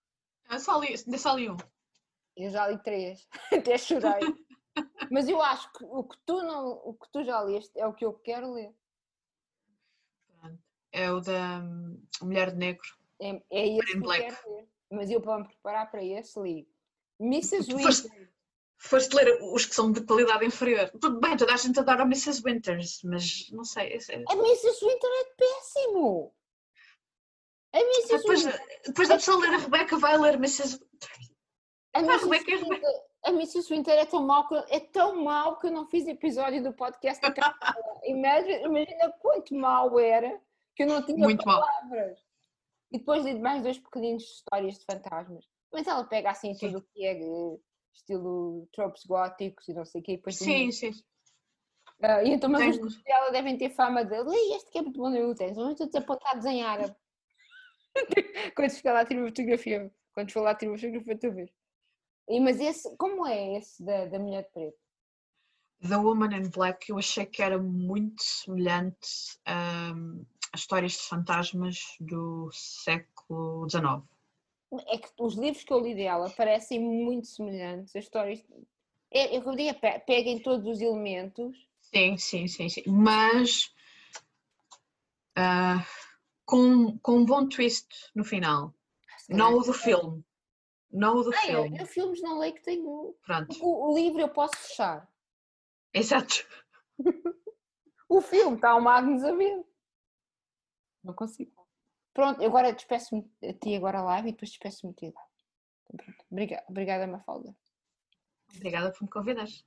eu 0.51 0.59
só 0.59 0.79
li, 0.79 0.87
ainda 0.95 1.17
só 1.17 1.33
li 1.35 1.49
um. 1.49 1.57
Eu 2.35 2.49
já 2.49 2.67
li 2.67 2.77
três, 2.83 3.27
até 3.51 3.77
chorei. 3.77 4.19
Mas 5.11 5.27
eu 5.27 5.41
acho 5.41 5.71
que 5.73 5.83
o 5.85 6.03
que 6.03 6.17
tu 6.25 6.41
não, 6.43 6.71
o 6.83 6.93
que 6.93 7.09
tu 7.11 7.23
já 7.23 7.41
leste 7.41 7.71
é 7.79 7.85
o 7.87 7.93
que 7.93 8.05
eu 8.05 8.13
quero 8.13 8.53
ler. 8.53 8.73
É 10.91 11.11
o 11.11 11.19
da 11.21 11.59
hum, 11.59 12.01
Mulher 12.21 12.51
de 12.51 12.57
Negro. 12.57 12.87
É, 13.19 13.29
é 13.51 13.67
esse 13.77 13.85
que 13.85 13.91
in 13.93 13.95
eu 13.97 14.01
Black. 14.01 14.23
quero 14.23 14.55
ler. 14.55 14.67
Mas 14.91 15.11
eu 15.11 15.21
para 15.21 15.37
me 15.39 15.47
preparar 15.47 15.91
para 15.91 16.03
esse 16.03 16.39
li. 16.39 16.67
Mrs. 17.19 17.71
Winter. 17.73 18.29
Foste 18.77 19.13
ler 19.13 19.39
os 19.53 19.65
que 19.65 19.75
são 19.75 19.91
de 19.91 20.03
qualidade 20.05 20.45
inferior. 20.45 20.89
Tudo 20.89 21.19
bem, 21.19 21.35
toda 21.37 21.53
a 21.53 21.57
gente 21.57 21.77
adora 21.79 22.01
a 22.03 22.05
Mrs. 22.05 22.41
Winters, 22.43 23.01
mas 23.03 23.49
não 23.51 23.63
sei. 23.65 23.93
é- 23.93 24.15
A 24.27 24.33
Mrs. 24.33 24.83
Winter 24.85 25.09
é 25.11 25.25
péssimo. 25.35 26.33
A 27.73 27.79
Mrs. 27.79 28.17
Depois, 28.17 28.45
Winter. 28.45 28.81
depois 28.87 29.07
da 29.09 29.15
pessoa 29.15 29.39
ler 29.41 29.53
a 29.53 29.57
Rebecca, 29.57 29.97
vai 29.97 30.17
ler 30.17 30.35
Mrs. 30.35 30.79
A 31.93 31.99
Ah, 31.99 32.01
Mrs. 32.01 32.19
como 32.21 32.33
é 32.35 32.43
que 32.43 32.51
é? 32.51 32.57
Winter, 32.57 33.01
a 33.25 33.29
Mrs. 33.31 33.69
Winter 33.69 33.93
é 33.93 34.05
tão 34.05 34.25
mau 34.25 34.47
que 34.47 34.55
é 34.73 34.79
tão 34.79 35.23
mau 35.23 35.57
que 35.59 35.67
eu 35.67 35.71
não 35.71 35.85
fiz 35.87 36.07
episódio 36.07 36.63
do 36.63 36.73
podcast 36.73 37.21
imagina, 38.05 38.65
imagina 38.67 39.11
quanto 39.19 39.53
mau 39.55 39.99
era 39.99 40.39
que 40.75 40.83
eu 40.83 40.87
não 40.87 41.05
tinha 41.05 41.17
Muito 41.17 41.45
mal. 41.45 41.61
palavras. 41.61 42.17
E 42.91 42.97
depois 42.97 43.23
li 43.23 43.37
mais 43.39 43.61
dois 43.61 43.77
pequeninos 43.77 44.23
de 44.23 44.29
histórias 44.29 44.77
de 44.79 44.85
fantasmas. 44.85 45.45
Mas 45.71 45.85
ela 45.85 46.03
pega 46.05 46.31
assim 46.31 46.53
Sim. 46.55 46.67
tudo 46.67 46.79
o 46.79 46.81
que 46.81 47.05
é 47.05 47.13
estilo 47.93 48.67
tropes 48.71 49.05
góticos 49.05 49.67
e 49.67 49.73
não 49.73 49.85
sei 49.85 50.01
o 50.01 50.03
quê. 50.03 50.15
Depois 50.17 50.37
Sim, 50.37 50.71
sim. 50.71 50.91
Ah, 52.01 52.23
e 52.23 52.29
então, 52.31 52.49
mas 52.49 52.61
os 52.61 52.65
Tem- 52.77 52.83
livros 52.85 53.03
dela 53.03 53.29
devem 53.31 53.57
ter 53.57 53.69
fama 53.71 54.05
de 54.05 54.15
Li, 54.23 54.53
este 54.55 54.71
que 54.71 54.77
é 54.77 54.81
muito 54.81 54.97
bom 54.99 55.09
no 55.09 55.35
tens, 55.35 55.55
vamos 55.55 55.75
todos 55.77 55.93
apontados 55.95 56.45
em 56.45 56.63
árabe. 56.63 56.95
Quando 58.55 58.71
ficar 58.71 58.93
lá, 58.93 59.05
tira 59.05 59.19
uma 59.19 59.27
fotografia. 59.27 59.91
Quando 60.13 60.31
for 60.31 60.41
lá, 60.41 60.55
tira 60.55 60.71
uma 60.71 60.77
fotografia, 60.77 61.17
tu 61.17 61.31
vês. 61.31 61.49
E, 62.27 62.39
mas 62.39 62.59
esse, 62.59 62.95
como 62.97 63.25
é 63.25 63.57
esse 63.57 63.83
da, 63.83 64.05
da 64.05 64.19
mulher 64.19 64.43
de 64.43 64.49
preto? 64.51 64.77
The 65.81 65.97
Woman 65.97 66.33
in 66.33 66.49
Black 66.49 66.89
eu 66.89 66.97
achei 66.97 67.25
que 67.25 67.41
era 67.41 67.57
muito 67.57 68.21
semelhante 68.21 69.39
hum, 69.95 70.25
às 70.53 70.61
histórias 70.61 70.91
de 70.93 70.99
fantasmas 70.99 71.95
do 71.99 72.49
século 72.51 73.67
XIX. 73.69 74.03
É 74.87 74.97
que 74.97 75.09
os 75.19 75.35
livros 75.35 75.63
que 75.63 75.73
eu 75.73 75.79
li 75.79 75.95
dela 75.95 76.29
parecem 76.29 76.79
muito 76.79 77.27
semelhantes. 77.27 77.95
As 77.95 78.03
histórias. 78.03 78.43
É, 79.11 79.35
eu 79.35 79.41
diria, 79.49 79.73
pe- 79.73 79.99
peguem 79.99 80.39
todos 80.39 80.67
os 80.67 80.81
elementos. 80.81 81.57
Sim, 81.81 82.17
sim, 82.17 82.47
sim, 82.47 82.69
sim. 82.69 82.83
Mas 82.85 83.73
ah, 85.35 85.83
com, 86.49 86.97
com 86.99 87.17
um 87.17 87.25
bom 87.25 87.47
twist 87.47 87.87
no 88.15 88.23
final. 88.23 88.73
Se 89.19 89.31
Não 89.33 89.53
o 89.53 89.61
do 89.61 89.71
filme. 89.71 90.25
Não 90.91 91.17
o 91.17 91.23
do 91.23 91.31
Ah, 91.31 91.47
eu, 91.47 91.63
filme. 91.63 91.79
eu 91.79 91.85
filmes 91.85 92.21
não 92.23 92.39
leio 92.39 92.55
que 92.55 92.63
tenho. 92.63 93.15
Pronto. 93.23 93.55
O, 93.63 93.91
o 93.91 93.95
livro 93.95 94.19
eu 94.19 94.29
posso 94.29 94.57
fechar. 94.57 95.07
Exato. 95.93 96.45
O 98.11 98.21
filme 98.21 98.55
está 98.55 98.73
o 98.75 98.81
Magnus 98.81 99.23
a 99.23 99.31
ver. 99.35 99.63
Não 101.03 101.13
consigo. 101.13 101.51
Pronto, 102.11 102.41
eu 102.41 102.49
agora 102.49 102.73
despeço-me 102.73 103.31
a 103.47 103.53
ti 103.53 103.75
agora 103.75 104.01
live 104.01 104.29
e 104.29 104.31
depois 104.31 104.49
despeço-me 104.49 104.93
a 104.93 104.95
ti. 104.95 105.13
Obrigada, 106.31 106.65
obrigada, 106.67 107.05
Mafalda. 107.05 107.55
Obrigada 108.55 108.91
por 108.91 109.03
me 109.03 109.09
convidares. 109.09 109.63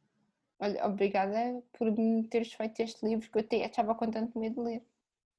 Olha, 0.59 0.85
obrigada 0.89 1.63
por 1.73 1.93
me 1.93 2.27
teres 2.27 2.53
feito 2.53 2.81
este 2.81 3.07
livro 3.07 3.31
que 3.31 3.39
eu 3.39 3.43
até 3.43 3.59
estava 3.65 3.95
com 3.95 4.11
tanto 4.11 4.37
medo 4.37 4.57
de 4.57 4.61
ler. 4.61 4.87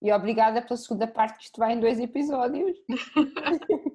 E 0.04 0.12
obrigada 0.12 0.62
pela 0.62 0.76
segunda 0.76 1.08
parte 1.08 1.38
que 1.38 1.46
isto 1.46 1.58
vai 1.58 1.74
em 1.74 1.80
dois 1.80 1.98
episódios. 1.98 2.76